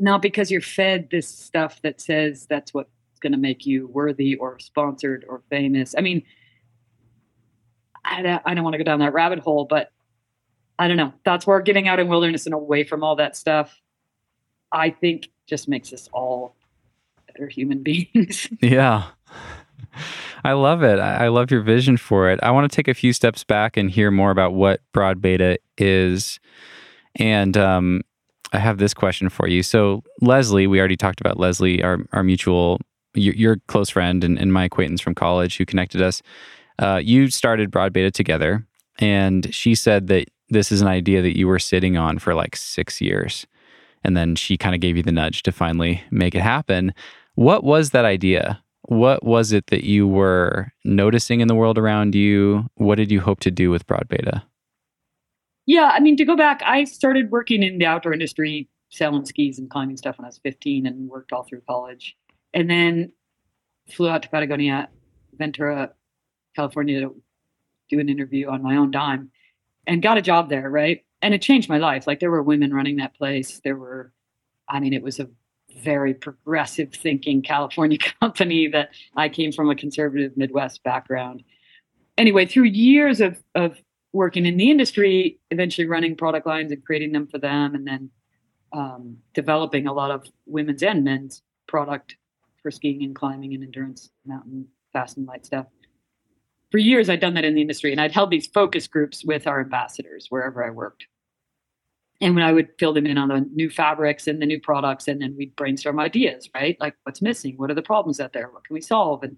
[0.00, 2.90] Not because you're fed this stuff that says that's what's
[3.20, 5.94] going to make you worthy or sponsored or famous.
[5.96, 6.22] I mean,
[8.04, 9.90] I don't, I don't want to go down that rabbit hole, but
[10.78, 11.12] I don't know.
[11.24, 13.80] That's where getting out in wilderness and away from all that stuff,
[14.72, 16.56] I think just makes us all
[17.28, 18.48] better human beings.
[18.60, 19.04] Yeah.
[20.44, 20.98] I love it.
[20.98, 22.38] I love your vision for it.
[22.42, 25.58] I want to take a few steps back and hear more about what broad beta
[25.78, 26.38] is.
[27.16, 28.02] And um,
[28.52, 29.62] I have this question for you.
[29.62, 32.78] So, Leslie, we already talked about Leslie, our, our mutual,
[33.14, 36.20] your, your close friend and, and my acquaintance from college who connected us.
[36.78, 38.66] Uh, you started broad beta together,
[38.98, 42.54] and she said that this is an idea that you were sitting on for like
[42.54, 43.46] six years.
[44.02, 46.92] And then she kind of gave you the nudge to finally make it happen.
[47.34, 48.62] What was that idea?
[48.86, 52.66] What was it that you were noticing in the world around you?
[52.74, 54.42] What did you hope to do with Broad Beta?
[55.66, 59.58] yeah, I mean, to go back, I started working in the outdoor industry, selling skis
[59.58, 62.16] and climbing stuff when I was 15 and worked all through college.
[62.52, 63.12] And then
[63.88, 64.88] flew out to Patagonia,
[65.36, 65.92] Ventura,
[66.54, 67.22] California to
[67.88, 69.30] do an interview on my own dime
[69.86, 71.04] and got a job there, right?
[71.22, 72.06] And it changed my life.
[72.06, 73.60] Like there were women running that place.
[73.64, 74.12] There were,
[74.68, 75.28] I mean, it was a
[75.82, 81.42] very progressive thinking California company that I came from a conservative Midwest background.
[82.16, 83.76] Anyway, through years of, of
[84.12, 88.10] working in the industry, eventually running product lines and creating them for them, and then
[88.72, 92.16] um, developing a lot of women's and men's product
[92.62, 95.66] for skiing and climbing and endurance, mountain, fast and light stuff.
[96.70, 99.46] For years, I'd done that in the industry, and I'd held these focus groups with
[99.46, 101.06] our ambassadors wherever I worked.
[102.20, 105.08] And when I would fill them in on the new fabrics and the new products,
[105.08, 106.76] and then we'd brainstorm ideas, right?
[106.80, 107.54] Like what's missing?
[107.56, 108.48] What are the problems out there?
[108.50, 109.22] What can we solve?
[109.22, 109.36] And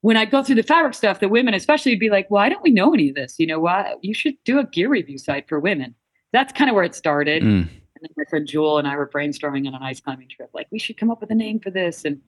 [0.00, 2.62] when I go through the fabric stuff, the women especially would be like, "Why don't
[2.62, 3.38] we know any of this?
[3.38, 5.94] You know, why you should do a gear review site for women."
[6.32, 7.42] That's kind of where it started.
[7.42, 7.68] Mm, And
[8.02, 10.78] then my friend Jewel and I were brainstorming on an ice climbing trip, like we
[10.78, 12.04] should come up with a name for this.
[12.06, 12.20] And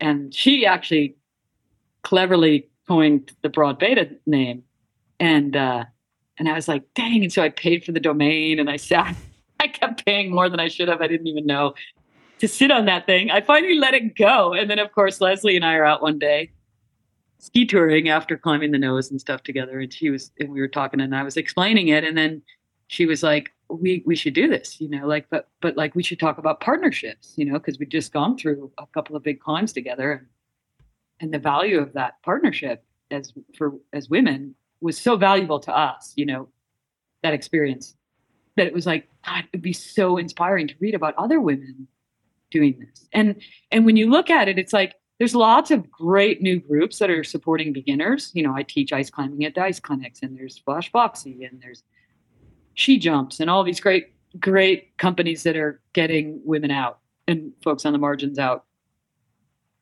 [0.00, 1.16] and she actually
[2.02, 4.64] cleverly coined the broad beta name.
[5.20, 5.84] And uh
[6.38, 7.22] and I was like, dang.
[7.22, 9.14] And so I paid for the domain and I sat,
[9.60, 11.00] I kept paying more than I should have.
[11.00, 11.74] I didn't even know
[12.40, 13.30] to sit on that thing.
[13.30, 14.52] I finally let it go.
[14.52, 16.50] And then of course Leslie and I are out one day
[17.38, 19.78] ski touring after climbing the nose and stuff together.
[19.78, 22.04] And she was and we were talking and I was explaining it.
[22.04, 22.42] And then
[22.88, 26.02] she was like, we we should do this, you know, like but but like we
[26.02, 29.40] should talk about partnerships, you know, because we'd just gone through a couple of big
[29.40, 30.26] climbs together and
[31.20, 34.54] and the value of that partnership as for as women
[34.84, 36.46] was so valuable to us, you know,
[37.22, 37.96] that experience
[38.56, 41.88] that it was like, God, it'd be so inspiring to read about other women
[42.50, 43.08] doing this.
[43.12, 43.40] And
[43.72, 47.08] and when you look at it, it's like there's lots of great new groups that
[47.08, 48.30] are supporting beginners.
[48.34, 51.62] You know, I teach ice climbing at the ice clinics, and there's Flash Foxy, and
[51.62, 51.82] there's
[52.74, 57.86] She Jumps, and all these great, great companies that are getting women out and folks
[57.86, 58.64] on the margins out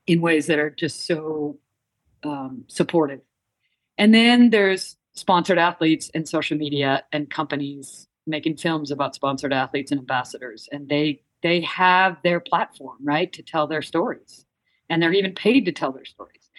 [0.06, 1.58] in ways that are just so
[2.22, 3.20] um, supportive.
[4.02, 9.92] And then there's sponsored athletes and social media and companies making films about sponsored athletes
[9.92, 14.44] and ambassadors, and they they have their platform right to tell their stories,
[14.88, 16.50] and they're even paid to tell their stories.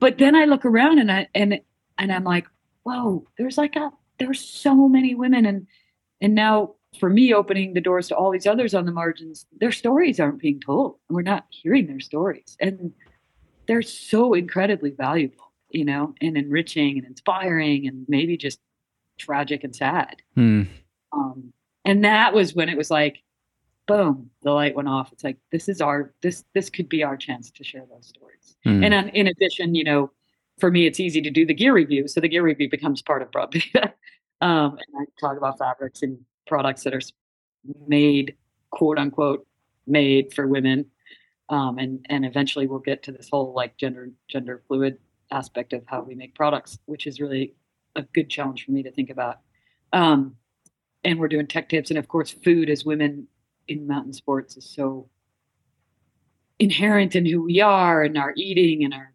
[0.00, 1.60] But then I look around and I and
[1.98, 2.48] and I'm like,
[2.82, 5.68] whoa, there's like a there's so many women and
[6.20, 9.70] and now for me opening the doors to all these others on the margins, their
[9.70, 10.96] stories aren't being told.
[11.08, 12.56] We're not hearing their stories.
[12.58, 12.92] And
[13.68, 18.60] they're so incredibly valuable, you know, and enriching and inspiring and maybe just
[19.18, 20.16] tragic and sad.
[20.34, 20.64] Hmm.
[21.12, 21.52] Um,
[21.84, 23.22] and that was when it was like,
[23.86, 25.12] boom, the light went off.
[25.12, 28.56] It's like this is our this this could be our chance to share those stories.
[28.64, 28.84] Hmm.
[28.84, 30.10] And on, in addition, you know,
[30.58, 32.08] for me, it's easy to do the gear review.
[32.08, 33.92] So the gear review becomes part of Broad Beta.
[34.40, 37.00] um, and I talk about fabrics and products that are
[37.86, 38.36] made,
[38.70, 39.46] quote unquote,
[39.86, 40.86] made for women.
[41.48, 44.98] Um, and and eventually we'll get to this whole like gender gender fluid
[45.30, 47.54] aspect of how we make products, which is really
[47.96, 49.40] a good challenge for me to think about.
[49.92, 50.36] Um,
[51.04, 53.28] and we're doing tech tips, and of course, food as women
[53.68, 55.08] in mountain sports is so
[56.58, 59.12] inherent in who we are and our eating and our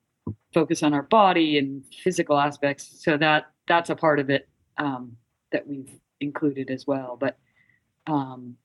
[0.53, 3.03] focus on our body and physical aspects.
[3.03, 5.17] So that that's a part of it um,
[5.51, 5.91] that we've
[6.21, 7.17] included as well.
[7.19, 7.37] But
[8.07, 8.55] um,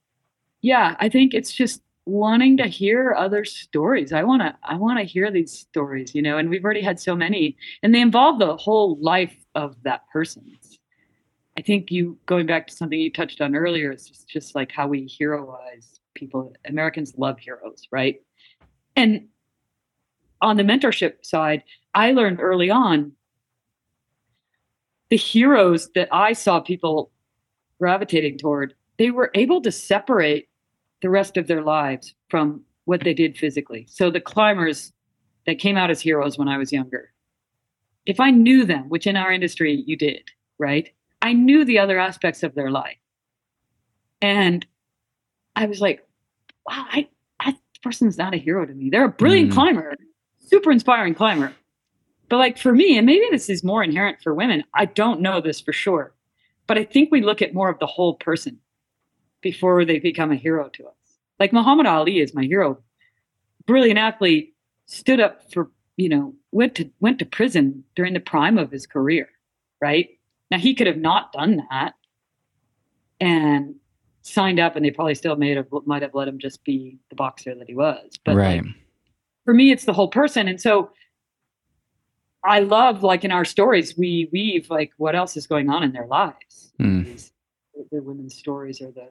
[0.61, 4.11] yeah, I think it's just wanting to hear other stories.
[4.13, 6.37] I want to I want to hear these stories, you know.
[6.37, 10.43] And we've already had so many, and they involve the whole life of that person.
[11.57, 14.71] I think you going back to something you touched on earlier, it's just, just like
[14.71, 16.53] how we heroize people.
[16.65, 18.21] Americans love heroes, right?
[18.95, 19.27] And
[20.41, 21.63] on the mentorship side,
[21.93, 23.13] I learned early on
[25.09, 27.11] the heroes that I saw people
[27.79, 30.48] gravitating toward, they were able to separate
[31.01, 33.85] the rest of their lives from what they did physically.
[33.89, 34.91] So the climbers
[35.45, 37.11] that came out as heroes when I was younger,
[38.05, 40.89] if I knew them, which in our industry you did, right?
[41.21, 42.97] I knew the other aspects of their life.
[44.21, 44.65] And
[45.55, 46.05] I was like,
[46.67, 47.07] wow, I,
[47.45, 48.89] this person's not a hero to me.
[48.89, 49.53] They're a brilliant mm.
[49.53, 49.95] climber,
[50.39, 51.53] super inspiring climber.
[52.27, 55.41] But like for me, and maybe this is more inherent for women, I don't know
[55.41, 56.13] this for sure.
[56.67, 58.59] But I think we look at more of the whole person
[59.41, 60.93] before they become a hero to us.
[61.39, 62.79] Like Muhammad Ali is my hero.
[63.65, 64.55] Brilliant athlete,
[64.85, 68.85] stood up for, you know, went to went to prison during the prime of his
[68.85, 69.29] career,
[69.81, 70.09] right?
[70.51, 71.93] Now he could have not done that
[73.19, 73.75] and
[74.21, 77.15] signed up and they probably still made have, might have let him just be the
[77.15, 78.19] boxer that he was.
[78.23, 78.63] But right.
[78.63, 78.75] Like,
[79.45, 80.47] for me, it's the whole person.
[80.47, 80.91] And so
[82.43, 85.91] I love like in our stories, we weave like what else is going on in
[85.91, 86.71] their lives.
[86.79, 87.05] Mm.
[87.05, 87.31] These,
[87.91, 89.09] the women's stories or the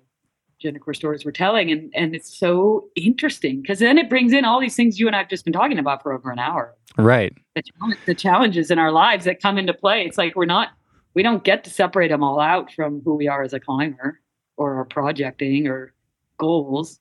[0.62, 1.70] genderqueer stories we're telling.
[1.70, 5.16] And and it's so interesting because then it brings in all these things you and
[5.16, 6.74] I've just been talking about for over an hour.
[6.97, 7.36] Right.
[7.55, 7.62] The,
[8.06, 10.05] the challenges in our lives that come into play.
[10.05, 10.70] It's like we're not
[11.14, 14.20] we don't get to separate them all out from who we are as a climber
[14.56, 15.93] or our projecting or
[16.39, 17.01] goals.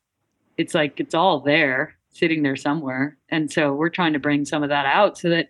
[0.57, 3.17] It's like it's all there, sitting there somewhere.
[3.29, 5.49] And so we're trying to bring some of that out so that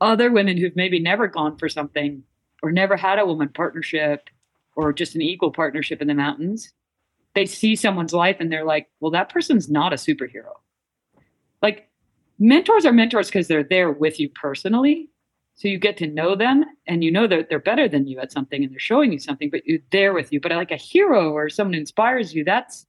[0.00, 2.22] other women who've maybe never gone for something
[2.62, 4.28] or never had a woman partnership
[4.76, 6.72] or just an equal partnership in the mountains,
[7.38, 10.54] they see someone's life and they're like, well, that person's not a superhero.
[11.62, 11.88] Like
[12.40, 15.08] mentors are mentors because they're there with you personally
[15.54, 18.32] so you get to know them and you know that they're better than you at
[18.32, 20.40] something and they're showing you something, but you're there with you.
[20.40, 22.86] But like a hero or someone who inspires you, that's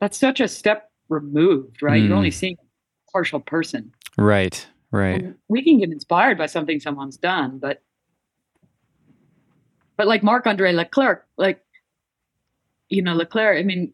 [0.00, 2.00] that's such a step removed, right?
[2.00, 2.06] Mm.
[2.06, 2.34] You're only hmm.
[2.34, 3.92] seeing a partial person.
[4.16, 4.64] Right.
[4.92, 5.22] Right.
[5.22, 7.82] And we can get inspired by something someone's done, but
[9.96, 11.64] but like Marc Andre Leclerc, like
[12.88, 13.92] you know, Leclerc, I mean,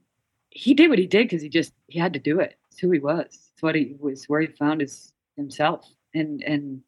[0.50, 2.56] he did what he did because he just he had to do it.
[2.70, 3.26] It's who he was.
[3.26, 5.86] It's what he was where he found his himself.
[6.14, 6.82] And and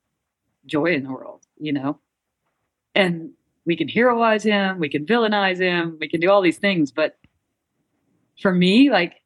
[0.66, 1.98] joy in the world, you know?
[2.94, 3.30] And
[3.66, 6.92] we can heroize him, we can villainize him, we can do all these things.
[6.92, 7.16] But
[8.40, 9.22] for me, like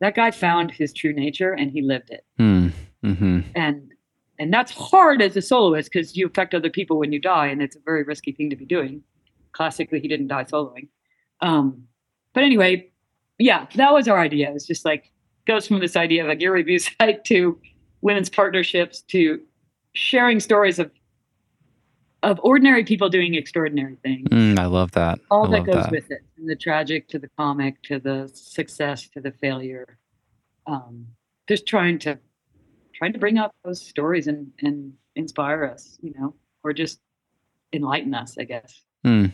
[0.00, 2.24] that guy found his true nature and he lived it.
[2.38, 2.72] Mm,
[3.04, 3.40] mm-hmm.
[3.54, 3.90] And
[4.38, 7.62] and that's hard as a soloist because you affect other people when you die, and
[7.62, 9.02] it's a very risky thing to be doing.
[9.52, 10.88] Classically, he didn't die soloing.
[11.40, 11.84] Um,
[12.34, 12.90] but anyway,
[13.38, 14.52] yeah, that was our idea.
[14.54, 15.10] It's just like
[15.46, 17.58] goes from this idea of a gear review site to
[18.02, 19.40] women's partnerships to
[19.94, 20.90] sharing stories of
[22.22, 24.26] of ordinary people doing extraordinary things.
[24.30, 25.18] Mm, I love that.
[25.30, 25.90] All I that goes that.
[25.90, 29.98] with it, from the tragic to the comic to the success to the failure.
[30.66, 31.06] Um,
[31.46, 32.18] just trying to
[32.94, 37.00] trying to bring up those stories and and inspire us, you know, or just
[37.72, 38.82] enlighten us, I guess.
[39.04, 39.32] Mm.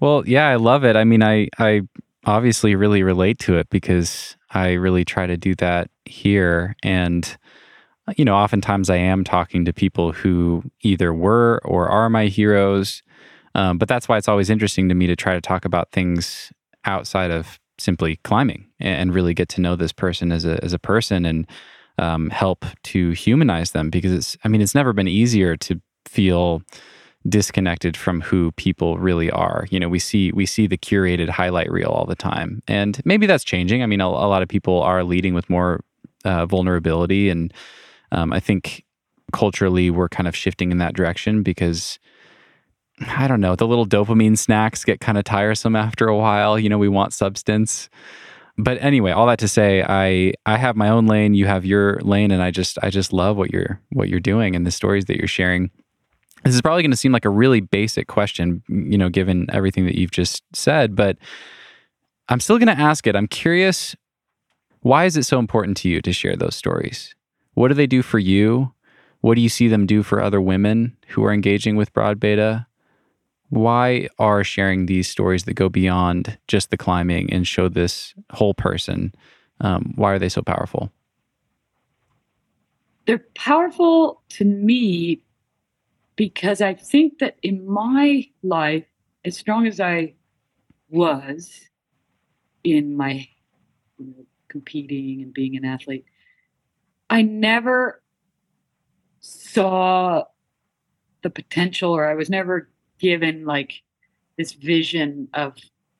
[0.00, 0.96] Well, yeah, I love it.
[0.96, 1.82] I mean, I I
[2.24, 7.36] obviously really relate to it because I really try to do that here and
[8.16, 13.02] you know, oftentimes I am talking to people who either were or are my heroes.
[13.54, 16.52] Um, but that's why it's always interesting to me to try to talk about things
[16.84, 20.78] outside of simply climbing and really get to know this person as a as a
[20.78, 21.46] person and
[21.98, 26.62] um, help to humanize them because it's I mean it's never been easier to feel
[27.28, 29.66] disconnected from who people really are.
[29.70, 33.26] You know, we see we see the curated highlight reel all the time, and maybe
[33.26, 33.82] that's changing.
[33.82, 35.84] I mean, a, a lot of people are leading with more
[36.24, 37.52] uh, vulnerability and
[38.12, 38.84] um, I think
[39.32, 41.98] culturally we're kind of shifting in that direction because
[43.08, 46.58] I don't know, the little dopamine snacks get kind of tiresome after a while.
[46.58, 47.90] You know, we want substance.
[48.56, 52.00] But anyway, all that to say, I I have my own lane, you have your
[52.00, 55.04] lane, and I just I just love what you're what you're doing and the stories
[55.06, 55.70] that you're sharing.
[56.44, 59.84] This is probably going to seem like a really basic question, you know, given everything
[59.86, 61.16] that you've just said, but
[62.28, 63.16] I'm still going to ask it.
[63.16, 63.96] I'm curious,
[64.80, 67.14] why is it so important to you to share those stories?
[67.54, 68.72] What do they do for you?
[69.22, 72.66] What do you see them do for other women who are engaging with broad beta?
[73.48, 78.54] Why are sharing these stories that go beyond just the climbing and show this whole
[78.54, 79.14] person?
[79.60, 80.92] Um, why are they so powerful?
[83.06, 85.20] They're powerful to me
[86.16, 88.84] because I think that in my life,
[89.24, 90.14] as strong as I
[90.88, 91.60] was
[92.64, 93.28] in my
[93.98, 96.06] you know, competing and being an athlete,
[97.10, 98.02] I never
[99.20, 100.24] saw
[101.22, 103.82] the potential or I was never given like
[104.38, 105.54] this vision of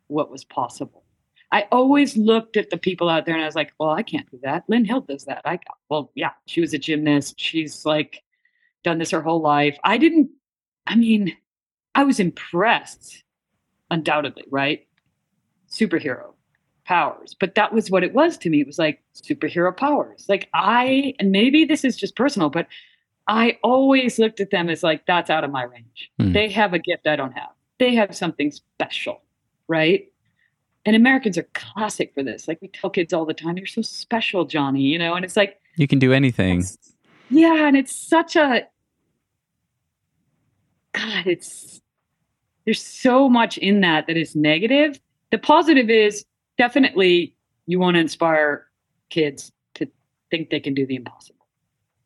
[0.09, 1.05] what was possible.
[1.53, 4.29] I always looked at the people out there and I was like, well, I can't
[4.31, 4.65] do that.
[4.69, 5.43] Lynn Hill does that.
[5.45, 7.39] I well, yeah, she was a gymnast.
[7.39, 8.23] She's like
[8.87, 9.77] done this her whole life.
[9.85, 10.31] I didn't,
[10.87, 11.37] I mean,
[11.95, 13.25] I was impressed,
[13.91, 14.87] undoubtedly, right?
[15.69, 16.33] Superhero
[16.85, 17.35] powers.
[17.39, 18.61] But that was what it was to me.
[18.61, 20.27] It was like superhero powers.
[20.29, 22.69] Like I, and maybe this is just personal, but
[23.27, 26.13] I always looked at them as like, that's out of my range.
[26.21, 26.33] Mm.
[26.33, 27.51] They have a gift I don't have.
[27.81, 29.21] They have something special,
[29.67, 30.07] right?
[30.85, 32.47] And Americans are classic for this.
[32.47, 35.37] Like we tell kids all the time, you're so special, Johnny, you know, and it's
[35.37, 36.65] like, you can do anything.
[37.31, 37.67] Yeah.
[37.67, 38.69] And it's such a,
[40.97, 41.81] God, it's,
[42.65, 44.99] there's so much in that that is negative.
[45.31, 46.25] The positive is
[46.59, 47.35] definitely
[47.67, 48.67] you want to inspire
[49.11, 49.89] kids to
[50.31, 51.47] think they can do the impossible.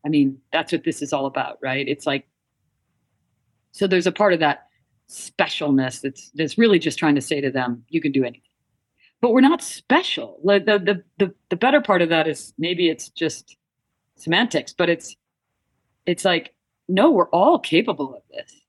[0.05, 1.87] I mean, that's what this is all about, right?
[1.87, 2.27] It's like
[3.73, 4.67] so there's a part of that
[5.09, 8.43] specialness that's that's really just trying to say to them, you can do anything.
[9.21, 10.41] But we're not special.
[10.45, 13.57] The the the the better part of that is maybe it's just
[14.17, 15.17] semantics, but it's
[16.07, 16.55] it's like
[16.89, 18.60] no, we're all capable of this.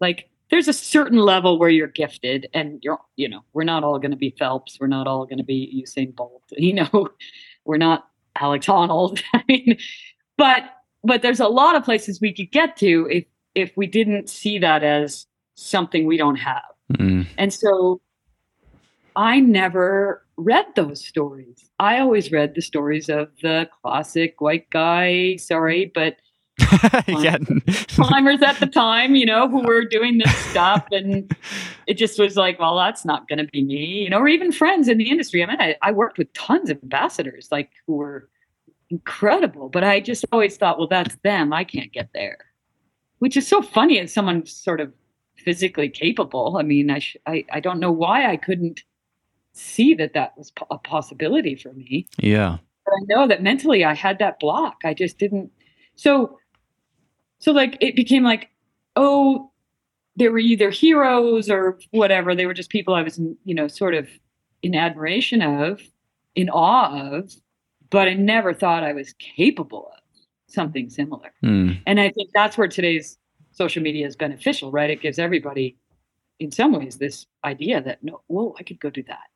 [0.00, 3.98] Like there's a certain level where you're gifted and you're you know we're not all
[3.98, 4.78] going to be phelps.
[4.80, 7.08] We're not all going to be usain bolt you know?
[7.64, 8.08] We're not
[8.40, 9.76] alex honnold i mean
[10.36, 10.62] but
[11.04, 14.58] but there's a lot of places we could get to if if we didn't see
[14.58, 15.26] that as
[15.56, 16.62] something we don't have.
[16.94, 17.26] Mm.
[17.36, 18.00] and so
[19.16, 21.68] i never read those stories.
[21.80, 26.16] I always read the stories of the classic white guy sorry but
[27.06, 27.38] yeah.
[27.88, 30.86] climbers at the time, you know, who were doing this stuff.
[30.92, 31.34] And
[31.86, 34.52] it just was like, well, that's not going to be me, you know, or even
[34.52, 35.42] friends in the industry.
[35.42, 38.28] I mean, I, I worked with tons of ambassadors, like who were
[38.90, 41.52] incredible, but I just always thought, well, that's them.
[41.52, 42.38] I can't get there,
[43.18, 44.92] which is so funny as someone sort of
[45.36, 46.56] physically capable.
[46.58, 48.82] I mean, I, sh- I, I don't know why I couldn't
[49.52, 52.06] see that that was a possibility for me.
[52.18, 52.58] Yeah.
[52.84, 54.78] But I know that mentally I had that block.
[54.84, 55.50] I just didn't.
[55.96, 56.38] So
[57.38, 58.50] so like it became like,
[58.96, 59.50] oh,
[60.16, 62.34] they were either heroes or whatever.
[62.34, 64.08] They were just people I was, you know, sort of
[64.62, 65.80] in admiration of,
[66.34, 67.32] in awe of,
[67.90, 70.02] but I never thought I was capable of
[70.48, 71.32] something similar.
[71.44, 71.80] Mm.
[71.86, 73.16] And I think that's where today's
[73.52, 74.90] social media is beneficial, right?
[74.90, 75.76] It gives everybody,
[76.40, 79.28] in some ways, this idea that no, whoa, I could go do that.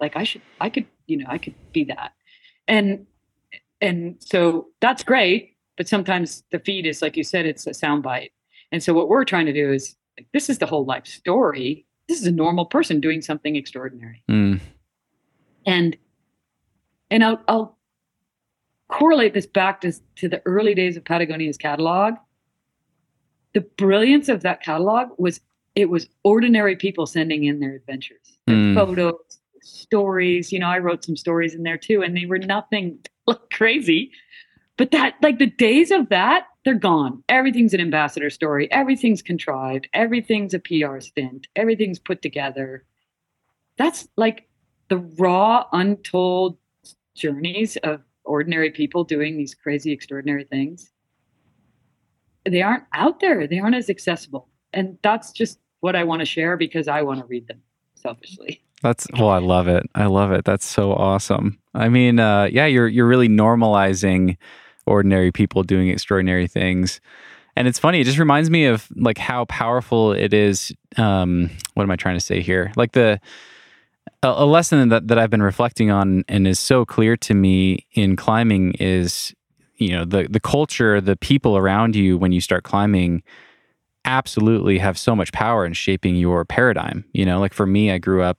[0.00, 2.12] Like I should, I could, you know, I could be that.
[2.66, 3.06] And
[3.82, 5.49] and so that's great
[5.80, 8.32] but sometimes the feed is like you said it's a soundbite
[8.70, 11.86] and so what we're trying to do is like, this is the whole life story.
[12.06, 14.22] This is a normal person doing something extraordinary.
[14.30, 14.60] Mm.
[15.66, 15.96] and
[17.10, 17.78] and I'll, I'll
[18.88, 22.14] correlate this back to, to the early days of patagonia's catalog.
[23.54, 25.40] The brilliance of that catalog was
[25.74, 28.74] it was ordinary people sending in their adventures their mm.
[28.74, 29.14] photos
[29.62, 30.52] stories.
[30.52, 32.98] You know i wrote some stories in there too and they were nothing
[33.52, 34.12] crazy
[34.80, 37.22] but that, like the days of that, they're gone.
[37.28, 38.72] Everything's an ambassador story.
[38.72, 39.86] Everything's contrived.
[39.92, 41.48] Everything's a PR stint.
[41.54, 42.86] Everything's put together.
[43.76, 44.48] That's like
[44.88, 46.56] the raw, untold
[47.14, 50.90] journeys of ordinary people doing these crazy, extraordinary things.
[52.46, 53.46] They aren't out there.
[53.46, 54.48] They aren't as accessible.
[54.72, 57.60] And that's just what I want to share because I want to read them
[57.96, 58.62] selfishly.
[58.82, 59.84] That's well, I love it.
[59.94, 60.46] I love it.
[60.46, 61.58] That's so awesome.
[61.74, 64.38] I mean, uh, yeah, you're you're really normalizing
[64.86, 67.00] ordinary people doing extraordinary things.
[67.56, 70.72] And it's funny, it just reminds me of like how powerful it is.
[70.96, 72.72] Um, what am I trying to say here?
[72.76, 73.20] Like the
[74.22, 77.86] a, a lesson that, that I've been reflecting on and is so clear to me
[77.92, 79.34] in climbing is,
[79.76, 83.22] you know, the the culture, the people around you when you start climbing
[84.04, 87.04] absolutely have so much power in shaping your paradigm.
[87.12, 88.38] You know, like for me, I grew up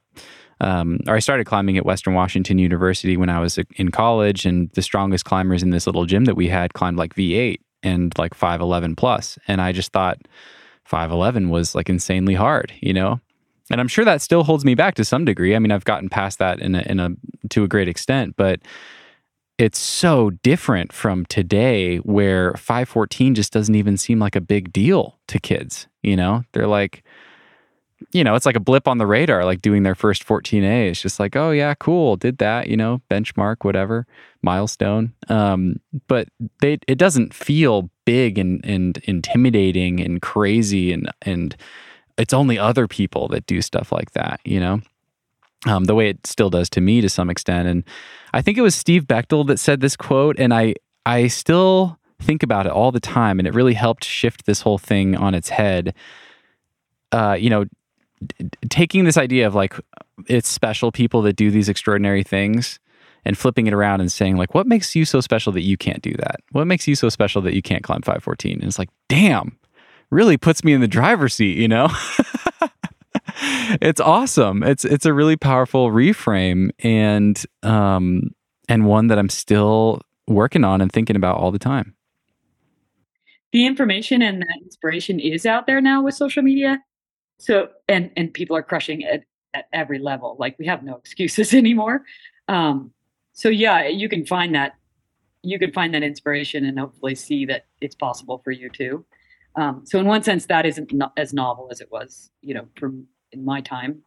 [0.62, 4.70] um, or I started climbing at Western Washington University when I was in college, and
[4.72, 8.36] the strongest climbers in this little gym that we had climbed like V8 and like
[8.36, 9.40] 511 plus.
[9.48, 10.20] And I just thought
[10.86, 13.20] 511 was like insanely hard, you know?
[13.72, 15.56] And I'm sure that still holds me back to some degree.
[15.56, 17.10] I mean, I've gotten past that in a, in a
[17.50, 18.60] to a great extent, but
[19.58, 25.20] it's so different from today where 514 just doesn't even seem like a big deal
[25.28, 26.44] to kids, you know?
[26.52, 27.04] They're like,
[28.14, 30.90] you know, it's like a blip on the radar, like doing their first 14A.
[30.90, 34.06] It's just like, oh, yeah, cool, did that, you know, benchmark, whatever,
[34.42, 35.14] milestone.
[35.30, 36.28] Um, but
[36.62, 40.92] they, it doesn't feel big and, and intimidating and crazy.
[40.92, 41.56] And, and
[42.18, 44.82] it's only other people that do stuff like that, you know?
[45.68, 47.68] Um, the way it still does to me to some extent.
[47.68, 47.84] And
[48.34, 50.74] I think it was Steve Bechtel that said this quote, and I,
[51.06, 53.38] I still think about it all the time.
[53.40, 55.94] And it really helped shift this whole thing on its head
[57.12, 57.66] uh, you know,
[58.70, 59.76] taking this idea of like
[60.28, 62.80] it's special people that do these extraordinary things
[63.26, 66.02] and flipping it around and saying like what makes you so special that you can't
[66.02, 66.38] do that?
[66.52, 69.58] What makes you so special that you can't climb 514 and it's like damn
[70.10, 71.90] really puts me in the driver's seat you know?
[73.82, 74.64] It's awesome.
[74.64, 78.32] It's it's a really powerful reframe and um
[78.68, 81.96] and one that i'm still working on and thinking about all the time.
[83.52, 86.82] The information and that inspiration is out there now with social media
[87.42, 89.24] so and and people are crushing it
[89.54, 92.04] at every level like we have no excuses anymore
[92.48, 92.92] um
[93.34, 94.76] so yeah, you can find that
[95.44, 99.04] you can find that inspiration and hopefully see that it's possible for you too.
[99.56, 102.68] Um, so in one sense, that isn't no- as novel as it was, you know,
[102.78, 104.04] from in my time.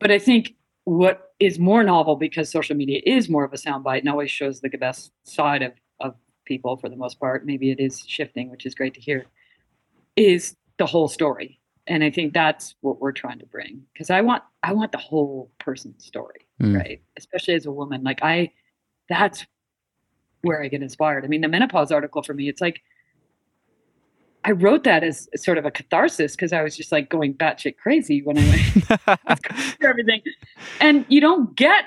[0.00, 0.54] But I think
[0.84, 4.60] what is more novel because social media is more of a soundbite and always shows
[4.60, 6.14] the best side of of
[6.44, 7.46] people for the most part.
[7.46, 9.26] Maybe it is shifting, which is great to hear.
[10.16, 11.59] Is the whole story,
[11.90, 14.98] and I think that's what we're trying to bring because I want I want the
[14.98, 16.76] whole person's story mm.
[16.76, 17.00] right?
[17.16, 18.02] Especially as a woman.
[18.02, 18.52] Like I
[19.08, 19.46] that's
[20.42, 21.24] where I get inspired.
[21.24, 22.82] I mean, the menopause article for me, it's like
[24.44, 27.76] I wrote that as sort of a catharsis because I was just like going batshit
[27.76, 30.22] crazy when I went everything.
[30.80, 31.84] And you don't get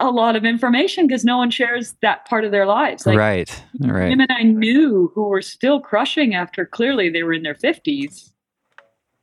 [0.00, 3.04] a lot of information because no one shares that part of their lives.
[3.04, 4.10] Like, right, right.
[4.10, 8.32] Women I knew who were still crushing after clearly they were in their fifties.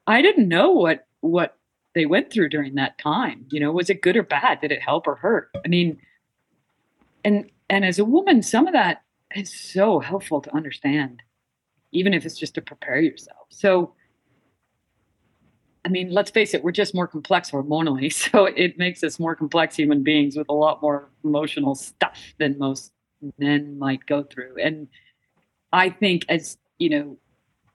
[0.07, 1.57] I didn't know what what
[1.93, 3.45] they went through during that time.
[3.49, 4.61] You know, was it good or bad?
[4.61, 5.49] Did it help or hurt?
[5.63, 5.97] I mean,
[7.23, 9.03] and and as a woman, some of that
[9.35, 11.23] is so helpful to understand,
[11.91, 13.47] even if it's just to prepare yourself.
[13.49, 13.93] So,
[15.83, 19.35] I mean, let's face it, we're just more complex hormonally, so it makes us more
[19.35, 22.91] complex human beings with a lot more emotional stuff than most
[23.39, 24.55] men might go through.
[24.61, 24.87] And
[25.73, 27.17] I think as you know,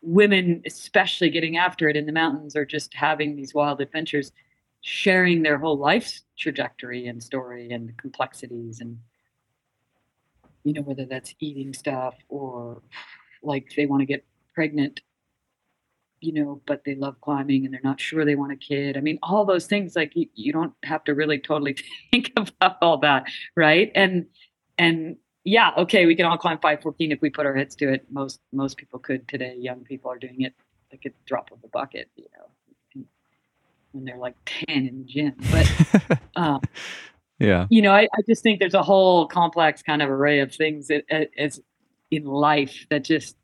[0.02, 4.32] women, especially getting after it in the mountains or just having these wild adventures,
[4.81, 8.98] sharing their whole life's trajectory and story and complexities and
[10.64, 12.82] you know whether that's eating stuff or
[13.43, 14.24] like they want to get
[14.55, 15.01] pregnant
[16.20, 18.97] you know but they love climbing and they're not sure they want a kid.
[18.97, 21.77] I mean all those things like you, you don't have to really totally
[22.10, 23.24] think about all that
[23.56, 23.90] right?
[23.94, 24.27] And
[24.78, 28.06] and yeah, okay, we can all climb 514 if we put our heads to it.
[28.10, 29.56] Most most people could today.
[29.58, 30.54] Young people are doing it
[30.92, 33.04] like a drop of the bucket, you know,
[33.92, 35.34] when they're like 10 in the gym.
[35.50, 36.60] But um,
[37.38, 40.54] yeah, you know, I, I, just think there's a whole complex kind of array of
[40.54, 40.90] things
[41.38, 41.60] as
[42.10, 43.36] in life that just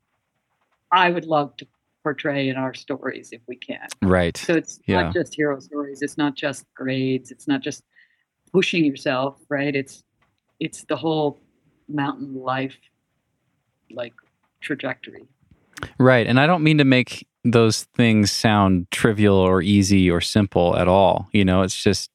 [0.91, 1.67] I would love to
[2.03, 3.87] portray in our stories if we can.
[4.01, 4.37] Right.
[4.37, 5.03] So it's yeah.
[5.03, 6.01] not just hero stories.
[6.01, 7.31] It's not just grades.
[7.31, 7.83] It's not just
[8.53, 9.37] pushing yourself.
[9.49, 9.75] Right.
[9.75, 10.03] It's
[10.59, 11.39] it's the whole
[11.87, 12.77] mountain life
[13.91, 14.13] like
[14.61, 15.27] trajectory.
[15.99, 16.27] Right.
[16.27, 20.87] And I don't mean to make those things sound trivial or easy or simple at
[20.87, 21.29] all.
[21.31, 22.11] You know, it's just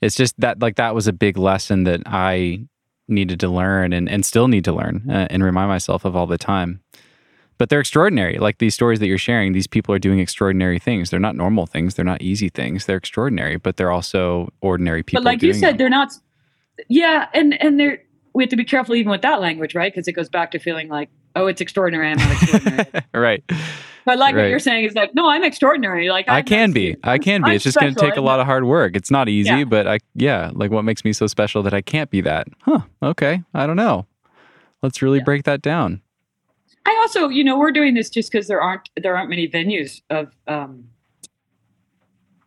[0.00, 2.66] it's just that like that was a big lesson that I
[3.08, 6.26] needed to learn and, and still need to learn uh, and remind myself of all
[6.26, 6.80] the time.
[7.56, 8.38] But they're extraordinary.
[8.38, 11.10] Like these stories that you're sharing, these people are doing extraordinary things.
[11.10, 11.94] They're not normal things.
[11.94, 12.86] They're not easy things.
[12.86, 15.22] They're extraordinary, but they're also ordinary people.
[15.22, 15.76] But like you said, them.
[15.78, 16.12] they're not.
[16.88, 18.02] Yeah, and and they're
[18.34, 19.92] we have to be careful even with that language, right?
[19.92, 22.10] Because it goes back to feeling like, oh, it's extraordinary.
[22.10, 22.86] I'm not extraordinary.
[23.14, 23.44] right.
[24.04, 24.42] But like right.
[24.42, 26.10] what you're saying is like, no, I'm extraordinary.
[26.10, 27.50] Like i can be, I can be.
[27.50, 28.96] I'm it's just going to take a lot of hard work.
[28.96, 29.64] It's not easy, yeah.
[29.64, 32.48] but I, yeah, like what makes me so special that I can't be that?
[32.62, 32.80] Huh?
[33.02, 34.06] Okay, I don't know.
[34.82, 35.24] Let's really yeah.
[35.24, 36.02] break that down.
[36.86, 40.02] I also, you know, we're doing this just because there aren't there aren't many venues
[40.10, 40.84] of um,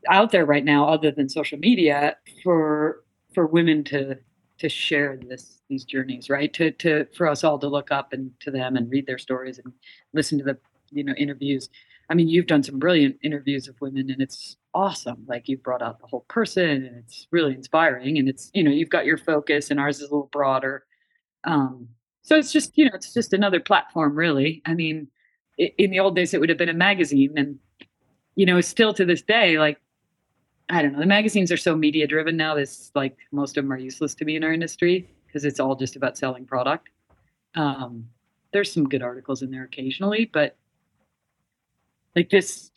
[0.10, 3.04] out there right now other than social media for
[3.34, 4.18] for women to
[4.60, 6.54] to share this these journeys right?
[6.54, 9.60] To to for us all to look up and to them and read their stories
[9.60, 9.74] and
[10.14, 10.58] listen to the
[10.92, 11.70] you know interviews.
[12.10, 15.26] I mean you've done some brilliant interviews of women and it's awesome.
[15.28, 18.72] Like you've brought out the whole person and it's really inspiring and it's you know
[18.72, 20.86] you've got your focus and ours is a little broader.
[21.44, 21.90] Um
[22.22, 24.62] so it's just you know it's just another platform really.
[24.66, 25.08] I mean
[25.58, 27.60] in the old days it would have been a magazine and
[28.36, 29.80] you know still to this day like
[30.70, 31.00] I don't know.
[31.00, 32.56] The magazines are so media driven now.
[32.56, 35.76] This like most of them are useless to me in our industry because it's all
[35.76, 36.90] just about selling product.
[37.56, 38.10] Um,
[38.52, 40.56] there's some good articles in there occasionally, but
[42.16, 42.72] like this,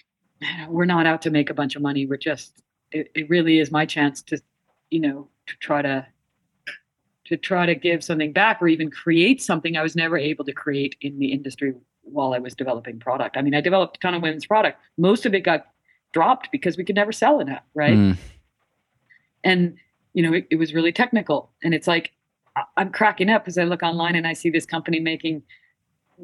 [0.68, 2.06] we're not out to make a bunch of money.
[2.06, 2.62] We're just
[2.92, 4.40] it, it really is my chance to,
[4.90, 6.06] you know, to try to
[7.26, 10.52] to try to give something back or even create something I was never able to
[10.52, 13.36] create in the industry while I was developing product.
[13.36, 14.80] I mean, I developed a ton of women's product.
[14.98, 15.66] Most of it got
[16.12, 17.96] dropped because we could never sell enough, right?
[17.96, 18.16] Mm.
[19.44, 19.76] And
[20.12, 21.50] you know, it, it, was really technical.
[21.62, 22.12] And it's like
[22.76, 25.42] I'm cracking up because I look online and I see this company making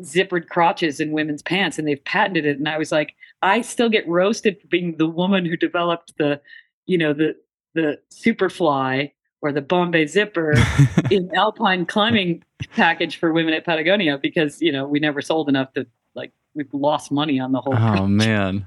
[0.00, 2.58] zippered crotches in women's pants and they've patented it.
[2.58, 6.40] And I was like, I still get roasted for being the woman who developed the,
[6.86, 7.36] you know, the
[7.74, 10.54] the Superfly or the Bombay Zipper
[11.10, 12.42] in alpine climbing
[12.74, 16.72] package for women at Patagonia because you know we never sold enough to like we've
[16.72, 17.76] lost money on the whole.
[17.76, 18.66] Oh man.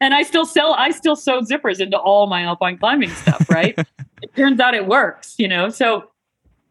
[0.00, 0.74] And I still sell.
[0.74, 3.48] I still sew zippers into all my alpine climbing stuff.
[3.48, 3.78] Right.
[4.22, 5.34] it turns out it works.
[5.38, 5.68] You know.
[5.68, 6.10] So,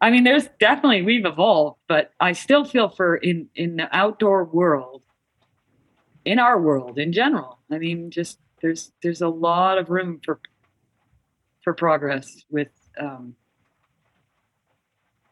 [0.00, 4.44] I mean, there's definitely we've evolved, but I still feel for in in the outdoor
[4.44, 5.02] world,
[6.24, 7.58] in our world in general.
[7.70, 10.40] I mean, just there's there's a lot of room for
[11.62, 12.68] for progress with
[12.98, 13.34] um,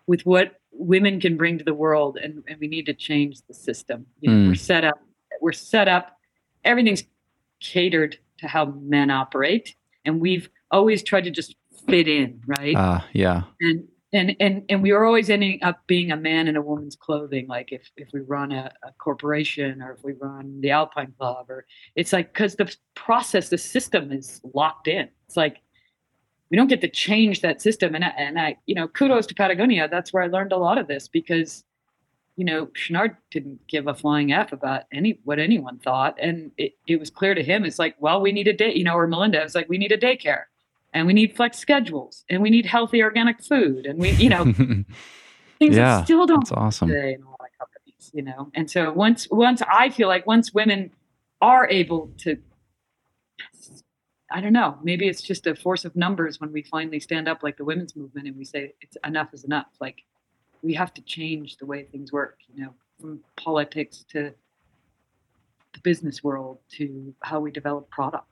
[0.06, 3.54] with what women can bring to the world, and, and we need to change the
[3.54, 4.06] system.
[4.20, 4.48] You know, mm.
[4.48, 5.00] We're set up.
[5.40, 6.18] We're set up.
[6.64, 7.04] Everything's
[7.66, 9.74] catered to how men operate,
[10.04, 11.56] and we've always tried to just
[11.88, 12.74] fit in, right?
[12.76, 13.42] Ah, uh, yeah.
[13.60, 16.96] And and and and we are always ending up being a man in a woman's
[16.96, 17.46] clothing.
[17.46, 21.50] Like if if we run a, a corporation or if we run the Alpine Club,
[21.50, 25.08] or it's like because the process, the system is locked in.
[25.26, 25.58] It's like
[26.50, 27.94] we don't get to change that system.
[27.94, 29.88] And I, and I, you know, kudos to Patagonia.
[29.88, 31.64] That's where I learned a lot of this because,
[32.36, 36.74] you know, Chouinard didn't give a flying f about any what anyone thought, and it,
[36.86, 37.64] it was clear to him.
[37.64, 39.42] It's like, well, we need a day, you know, or Malinda.
[39.42, 40.44] It's like we need a daycare,
[40.92, 44.44] and we need flex schedules, and we need healthy organic food, and we, you know,
[45.58, 46.40] things yeah, that still don't.
[46.40, 46.88] That's awesome.
[46.88, 50.26] Today in a lot of companies, you know, and so once once I feel like
[50.26, 50.90] once women
[51.40, 52.36] are able to
[54.30, 54.78] I don't know.
[54.82, 57.94] Maybe it's just a force of numbers when we finally stand up like the women's
[57.94, 59.68] movement and we say it's enough is enough.
[59.80, 60.02] Like
[60.62, 64.32] we have to change the way things work, you know, from politics to
[65.72, 68.26] the business world to how we develop product.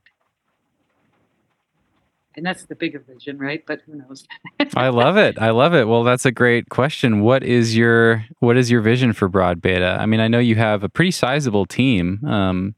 [2.36, 3.62] And that's the bigger vision, right?
[3.64, 4.26] But who knows?
[4.74, 5.38] I love it.
[5.38, 5.86] I love it.
[5.86, 7.20] Well, that's a great question.
[7.20, 9.96] What is your what is your vision for Broad Beta?
[10.00, 12.24] I mean, I know you have a pretty sizable team.
[12.26, 12.74] Um,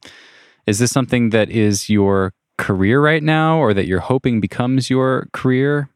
[0.67, 5.29] is this something that is your career right now or that you're hoping becomes your
[5.33, 5.89] career?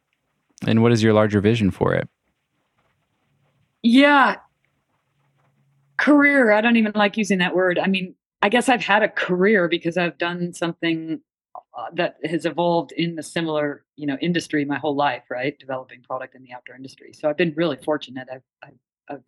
[0.67, 2.09] And what is your larger vision for it?
[3.83, 4.37] Yeah.
[5.99, 7.79] Career, I don't even like using that word.
[7.79, 11.21] I mean, I guess I've had a career because I've done something
[11.55, 15.59] uh, that has evolved in a similar, you know, industry my whole life, right?
[15.59, 17.13] Developing product in the outdoor industry.
[17.13, 18.29] So I've been really fortunate.
[18.33, 18.79] I've, I've,
[19.09, 19.23] I've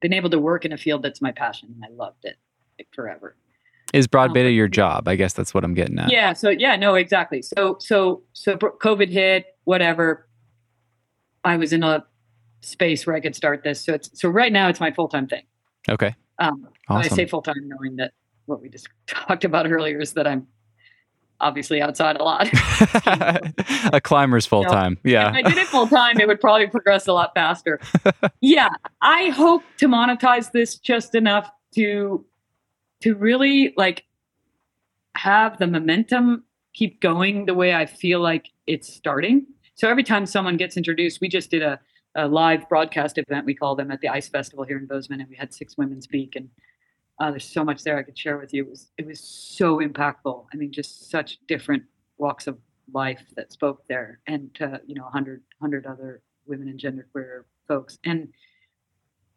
[0.00, 2.36] been able to work in a field that's my passion and I loved it
[2.78, 3.36] like, forever.
[3.92, 5.08] Is broad beta your job?
[5.08, 6.12] I guess that's what I'm getting at.
[6.12, 6.32] Yeah.
[6.32, 7.42] So yeah, no, exactly.
[7.42, 10.28] So so so COVID hit, whatever.
[11.42, 12.04] I was in a
[12.60, 13.84] space where I could start this.
[13.84, 15.42] So it's so right now it's my full time thing.
[15.88, 16.14] Okay.
[16.38, 17.12] Um, awesome.
[17.12, 18.12] I say full time, knowing that
[18.46, 20.46] what we just talked about earlier is that I'm
[21.40, 22.48] obviously outside a lot.
[23.92, 24.98] a climber's full time.
[25.04, 25.28] You know, yeah.
[25.30, 27.80] If I did it full time, it would probably progress a lot faster.
[28.40, 28.68] yeah.
[29.00, 32.24] I hope to monetize this just enough to
[33.00, 34.04] to really like
[35.14, 39.46] have the momentum keep going the way I feel like it's starting.
[39.74, 41.80] So every time someone gets introduced, we just did a,
[42.14, 43.46] a live broadcast event.
[43.46, 46.02] We call them at the Ice Festival here in Bozeman, and we had six women
[46.02, 46.36] speak.
[46.36, 46.48] And
[47.20, 48.64] uh, there's so much there I could share with you.
[48.64, 50.46] It was it was so impactful.
[50.52, 51.84] I mean, just such different
[52.18, 52.58] walks of
[52.92, 57.98] life that spoke there, and to you know, 100, 100 other women and genderqueer folks.
[58.04, 58.28] And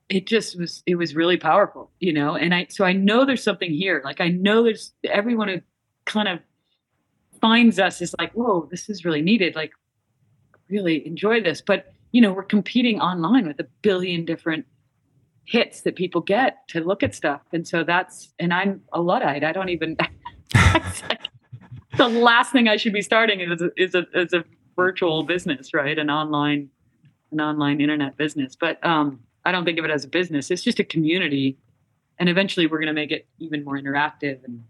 [0.09, 3.43] it just was it was really powerful you know and i so i know there's
[3.43, 5.61] something here like i know there's everyone who
[6.05, 6.39] kind of
[7.41, 9.71] finds us is like whoa this is really needed like
[10.69, 14.65] really enjoy this but you know we're competing online with a billion different
[15.45, 19.43] hits that people get to look at stuff and so that's and i'm a luddite
[19.43, 19.97] i don't even
[21.97, 24.45] the last thing i should be starting is a, is a, is a
[24.77, 26.69] virtual business right an online
[27.33, 30.51] an online internet business but um I don't think of it as a business.
[30.51, 31.57] It's just a community.
[32.19, 34.63] And eventually we're going to make it even more interactive and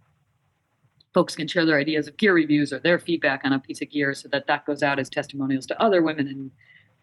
[1.13, 3.89] folks can share their ideas of gear reviews or their feedback on a piece of
[3.91, 6.51] gear so that that goes out as testimonials to other women and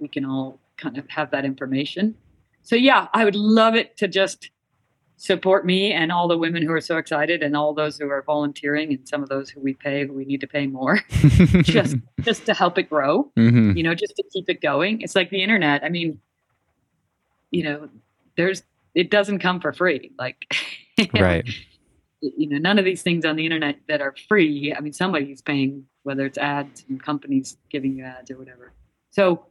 [0.00, 2.14] we can all kind of have that information.
[2.62, 4.50] So yeah, I would love it to just
[5.16, 8.22] support me and all the women who are so excited and all those who are
[8.22, 10.98] volunteering and some of those who we pay who we need to pay more
[11.60, 13.76] just just to help it grow mm-hmm.
[13.76, 16.18] you know just to keep it going it's like the internet i mean
[17.50, 17.88] you know,
[18.36, 18.62] there's
[18.94, 20.12] it doesn't come for free.
[20.18, 20.36] Like
[21.14, 21.48] right.
[22.20, 24.74] You know, none of these things on the internet that are free.
[24.76, 28.72] I mean, somebody's paying, whether it's ads and companies giving you ads or whatever.
[29.10, 29.46] So,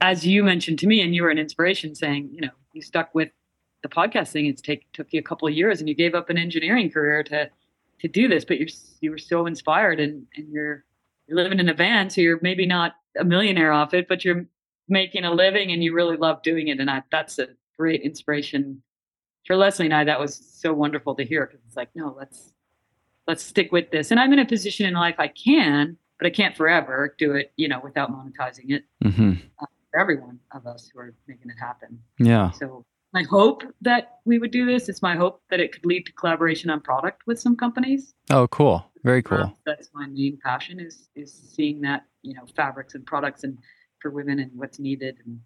[0.00, 3.14] as you mentioned to me, and you were an inspiration, saying, you know, you stuck
[3.14, 3.30] with
[3.82, 4.46] the podcast thing.
[4.46, 7.22] It's take took you a couple of years, and you gave up an engineering career
[7.24, 7.50] to
[8.00, 8.44] to do this.
[8.44, 8.68] But you're
[9.00, 10.84] you were so inspired, and and you're
[11.26, 14.46] you're living in a van, so you're maybe not a millionaire off it, but you're
[14.88, 16.78] making a living and you really love doing it.
[16.78, 18.82] And I, that's a great inspiration
[19.46, 20.04] for Leslie and I.
[20.04, 22.52] That was so wonderful to hear because it's like, no, let's
[23.26, 24.10] let's stick with this.
[24.10, 27.52] And I'm in a position in life I can, but I can't forever do it,
[27.56, 29.66] you know, without monetizing it hmm uh,
[29.96, 31.98] for every one of us who are making it happen.
[32.18, 32.50] Yeah.
[32.50, 34.88] So my hope that we would do this.
[34.88, 38.12] It's my hope that it could lead to collaboration on product with some companies.
[38.30, 38.84] Oh, cool.
[39.04, 39.38] Very cool.
[39.38, 43.56] Um, that's my main passion is is seeing that you know fabrics and products and
[44.00, 45.16] for women and what's needed.
[45.24, 45.40] And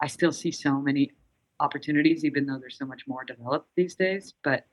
[0.00, 1.10] I still see so many
[1.58, 4.34] opportunities, even though there's so much more developed these days.
[4.44, 4.66] But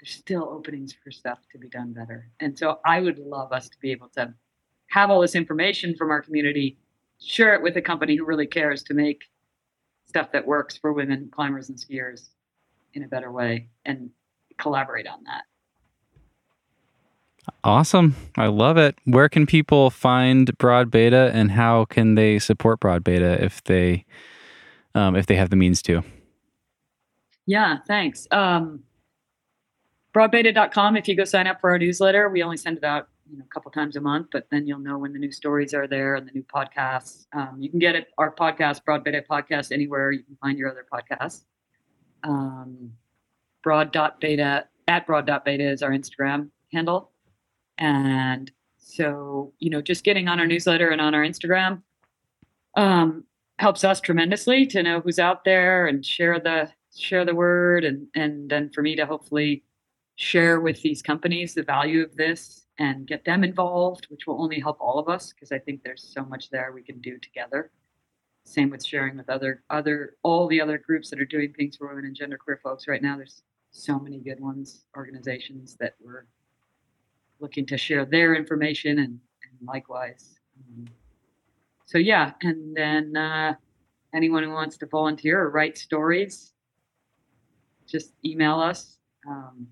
[0.00, 2.28] there's still openings for stuff to be done better.
[2.40, 4.34] And so I would love us to be able to
[4.90, 6.78] have all this information from our community,
[7.20, 9.24] share it with a company who really cares to make
[10.06, 12.30] stuff that works for women climbers and skiers
[12.94, 14.10] in a better way and
[14.58, 15.42] collaborate on that.
[17.64, 18.14] Awesome.
[18.36, 18.96] I love it.
[19.04, 24.04] Where can people find Broad Beta and how can they support Broad Beta if they
[24.94, 26.02] um, if they have the means to?
[27.46, 28.26] Yeah, thanks.
[28.30, 28.80] Um,
[30.14, 30.96] broadbeta.com.
[30.96, 33.44] If you go sign up for our newsletter, we only send it out you know,
[33.44, 36.16] a couple times a month, but then you'll know when the new stories are there
[36.16, 37.26] and the new podcasts.
[37.34, 40.70] Um, you can get it, our podcast, Broad Beta Podcast, anywhere you can find your
[40.70, 41.42] other podcasts.
[42.24, 42.92] Um,
[43.62, 47.12] broad.beta, at broad.beta is our Instagram handle.
[47.78, 51.82] And so, you know, just getting on our newsletter and on our Instagram
[52.76, 53.24] um,
[53.58, 58.08] helps us tremendously to know who's out there and share the share the word and
[58.14, 59.62] and then for me to hopefully
[60.16, 64.60] share with these companies the value of this and get them involved which will only
[64.60, 67.70] help all of us because i think there's so much there we can do together.
[68.44, 71.88] Same with sharing with other other all the other groups that are doing things for
[71.88, 72.88] women and genderqueer folks.
[72.88, 73.42] Right now there's
[73.72, 76.24] so many good ones organizations that we're
[77.40, 80.38] looking to share their information and, and likewise.
[80.56, 80.86] Um,
[81.84, 83.54] so yeah and then uh,
[84.14, 86.52] anyone who wants to volunteer or write stories
[87.86, 88.96] just email us
[89.28, 89.66] um,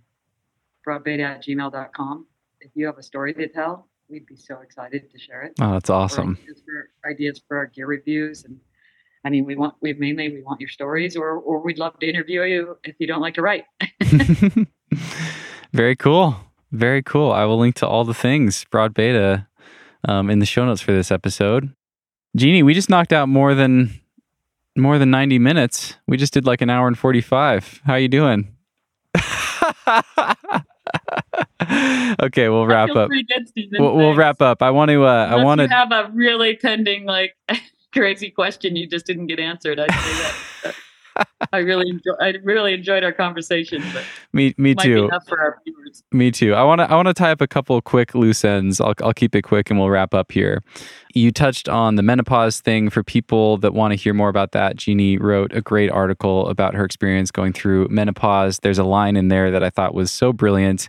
[0.87, 2.27] broadbeta at gmail.com
[2.67, 3.73] if you have a story to tell
[4.09, 6.31] we'd be so excited to share it Oh, that's awesome.
[6.43, 6.79] ideas for,
[7.13, 8.57] ideas for our gear reviews and
[9.25, 12.07] i mean we want we mainly we want your stories or or we'd love to
[12.13, 13.65] interview you if you don't like to write
[15.73, 16.37] Very cool.
[16.73, 17.33] Very cool.
[17.33, 19.47] I will link to all the things Broad Beta
[20.09, 21.75] um, in the show notes for this episode.
[22.37, 24.01] Jeannie, we just knocked out more than
[24.77, 25.97] more than 90 minutes.
[26.07, 27.83] We just did like an hour and 45.
[27.85, 28.55] How you doing?
[32.23, 33.09] okay, we'll wrap up.
[33.09, 33.83] Pretty good, Stephen.
[33.83, 34.63] We'll, we'll wrap up.
[34.63, 35.05] I want to.
[35.05, 35.69] Uh, I want to.
[35.69, 37.37] have a really pending like
[37.93, 39.81] crazy question you just didn't get answered.
[39.81, 40.13] I'd say
[40.65, 40.75] that.
[41.53, 44.05] I really enjoy, I really enjoyed our conversation, but
[44.35, 45.07] Me, me too.
[45.07, 46.03] enough for our viewers.
[46.13, 46.55] Me too.
[46.55, 46.91] I want to.
[46.91, 48.81] I want to tie up a couple quick loose ends.
[48.81, 48.95] I'll.
[49.03, 50.63] I'll keep it quick, and we'll wrap up here.
[51.15, 54.77] You touched on the menopause thing for people that want to hear more about that.
[54.77, 58.59] Jeannie wrote a great article about her experience going through menopause.
[58.59, 60.89] There's a line in there that I thought was so brilliant.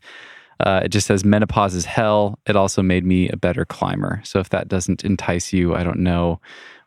[0.60, 2.40] Uh, it just says menopause is hell.
[2.48, 4.22] It also made me a better climber.
[4.24, 6.40] So if that doesn't entice you, I don't know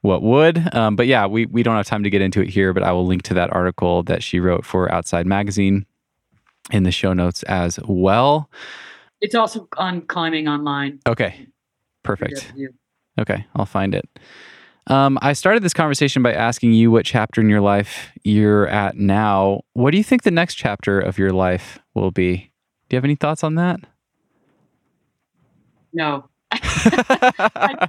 [0.03, 0.75] what would.
[0.75, 2.73] Um, but yeah, we we don't have time to get into it here.
[2.73, 5.87] But I will link to that article that she wrote for Outside Magazine
[6.71, 8.51] in the show notes as well.
[9.21, 10.99] It's also on climbing online.
[11.07, 11.47] Okay,
[12.03, 12.53] perfect.
[13.21, 14.09] Okay, I'll find it.
[14.87, 18.97] Um, I started this conversation by asking you what chapter in your life you're at
[18.97, 19.63] now.
[19.75, 22.50] What do you think the next chapter of your life will be?
[22.91, 23.79] Do you have any thoughts on that?
[25.93, 26.29] No,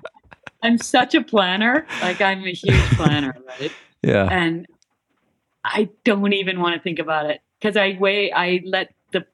[0.61, 1.87] I'm such a planner.
[2.01, 3.71] Like I'm a huge planner, right?
[4.03, 4.27] yeah.
[4.31, 4.67] and
[5.63, 9.25] I don't even want to think about it because I weigh I let the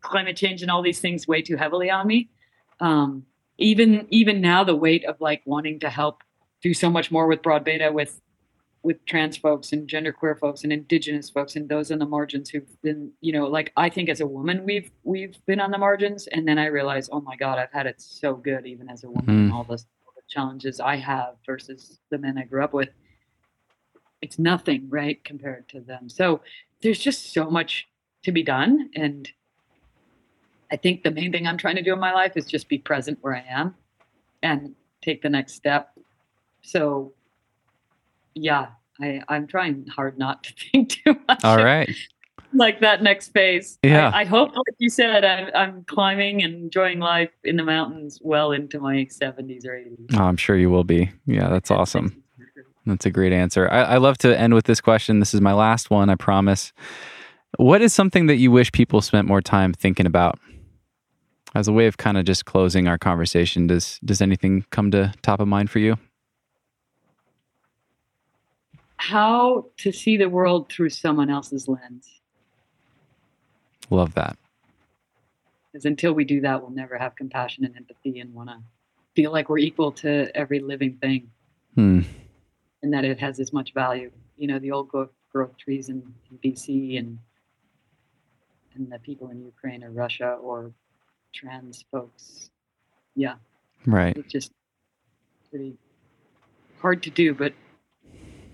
[0.00, 2.28] climate change and all these things weigh too heavily on me.
[2.80, 3.24] Um,
[3.58, 6.22] even even now, the weight of like wanting to help
[6.62, 8.20] do so much more with broad beta with
[8.82, 12.82] with trans folks and genderqueer folks and indigenous folks and those on the margins who've
[12.82, 16.26] been you know like I think as a woman we've we've been on the margins.
[16.26, 19.10] And then I realize oh my god I've had it so good even as a
[19.10, 19.48] woman mm-hmm.
[19.48, 19.82] the, all the
[20.28, 22.90] challenges I have versus the men I grew up with.
[24.20, 26.08] It's nothing right compared to them.
[26.08, 26.40] So
[26.80, 27.88] there's just so much
[28.24, 28.90] to be done.
[28.94, 29.28] And
[30.70, 32.78] i think the main thing i'm trying to do in my life is just be
[32.78, 33.74] present where i am
[34.42, 35.98] and take the next step.
[36.62, 37.12] So
[38.34, 38.68] yeah
[39.00, 41.88] I, i'm trying hard not to think too much All right.
[42.52, 44.10] like that next phase Yeah.
[44.14, 48.18] I, I hope like you said I'm, I'm climbing and enjoying life in the mountains
[48.22, 51.10] well into my 70s or 80s Oh, I'm sure you will be.
[51.26, 52.22] Yeah, that's awesome.
[52.84, 53.68] That's a great answer.
[53.70, 55.20] I, I love to end with this question.
[55.20, 56.72] This is my last one, I promise.
[57.58, 60.38] What is something that you wish people spent more time thinking about?
[61.54, 65.12] As a way of kind of just closing our conversation, does does anything come to
[65.22, 65.96] top of mind for you?
[69.10, 72.20] How to see the world through someone else's lens
[73.90, 74.38] Love that.
[75.72, 78.56] Because until we do that, we'll never have compassion and empathy and want to
[79.14, 81.30] feel like we're equal to every living thing
[81.74, 82.00] Hmm.
[82.82, 84.10] and that it has as much value.
[84.38, 86.00] You know, the old growth, growth trees in,
[86.30, 87.18] in BC and
[88.74, 90.72] and the people in Ukraine or Russia or
[91.34, 92.50] trans folks.
[93.14, 93.34] Yeah,
[93.84, 94.16] Right.
[94.16, 94.52] it's just
[95.50, 95.76] pretty
[96.80, 97.52] hard to do, but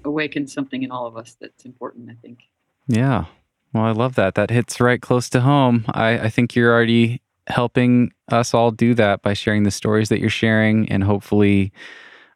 [0.04, 2.40] awakens something in all of us that's important, I think.
[2.86, 3.26] Yeah.
[3.72, 4.34] Well, I love that.
[4.34, 5.84] That hits right close to home.
[5.88, 10.20] I, I think you're already helping us all do that by sharing the stories that
[10.20, 10.90] you're sharing.
[10.90, 11.72] And hopefully,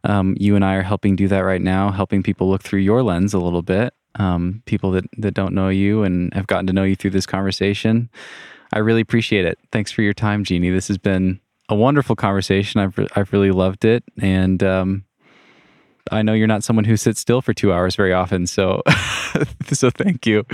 [0.04, 3.02] um, you and I are helping do that right now, helping people look through your
[3.02, 3.94] lens a little bit.
[4.16, 7.24] Um, people that, that don't know you and have gotten to know you through this
[7.24, 8.10] conversation.
[8.74, 9.58] I really appreciate it.
[9.70, 10.70] Thanks for your time, Jeannie.
[10.70, 11.40] This has been
[11.70, 12.80] a wonderful conversation.
[12.80, 14.04] I've, re- I've really loved it.
[14.20, 15.04] And, um,
[16.10, 18.46] I know you're not someone who sits still for two hours very often.
[18.46, 18.82] So,
[19.72, 20.44] so thank you.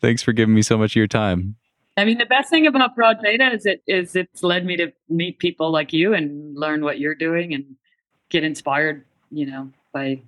[0.00, 1.56] Thanks for giving me so much of your time.
[1.96, 4.92] I mean, the best thing about broad beta is it is it's led me to
[5.08, 7.76] meet people like you and learn what you're doing and
[8.28, 10.22] get inspired, you know, by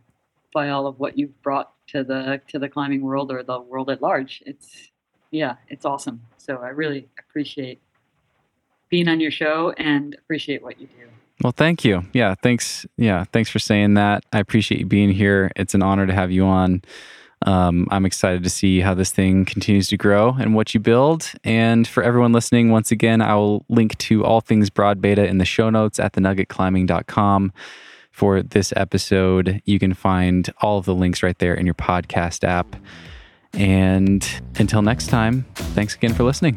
[0.52, 3.88] by all of what you've brought to the to the climbing world or the world
[3.88, 4.42] at large.
[4.46, 4.90] It's
[5.30, 6.22] yeah, it's awesome.
[6.38, 7.80] So I really appreciate
[8.88, 11.06] being on your show and appreciate what you do.
[11.42, 12.04] Well, thank you.
[12.12, 12.86] Yeah, thanks.
[12.96, 14.24] Yeah, thanks for saying that.
[14.32, 15.50] I appreciate you being here.
[15.56, 16.82] It's an honor to have you on.
[17.46, 21.32] Um, I'm excited to see how this thing continues to grow and what you build.
[21.42, 25.38] And for everyone listening, once again, I will link to all things broad beta in
[25.38, 27.52] the show notes at thenuggetclimbing.com.
[28.10, 32.44] For this episode, you can find all of the links right there in your podcast
[32.44, 32.76] app.
[33.54, 34.26] And
[34.58, 36.56] until next time, thanks again for listening.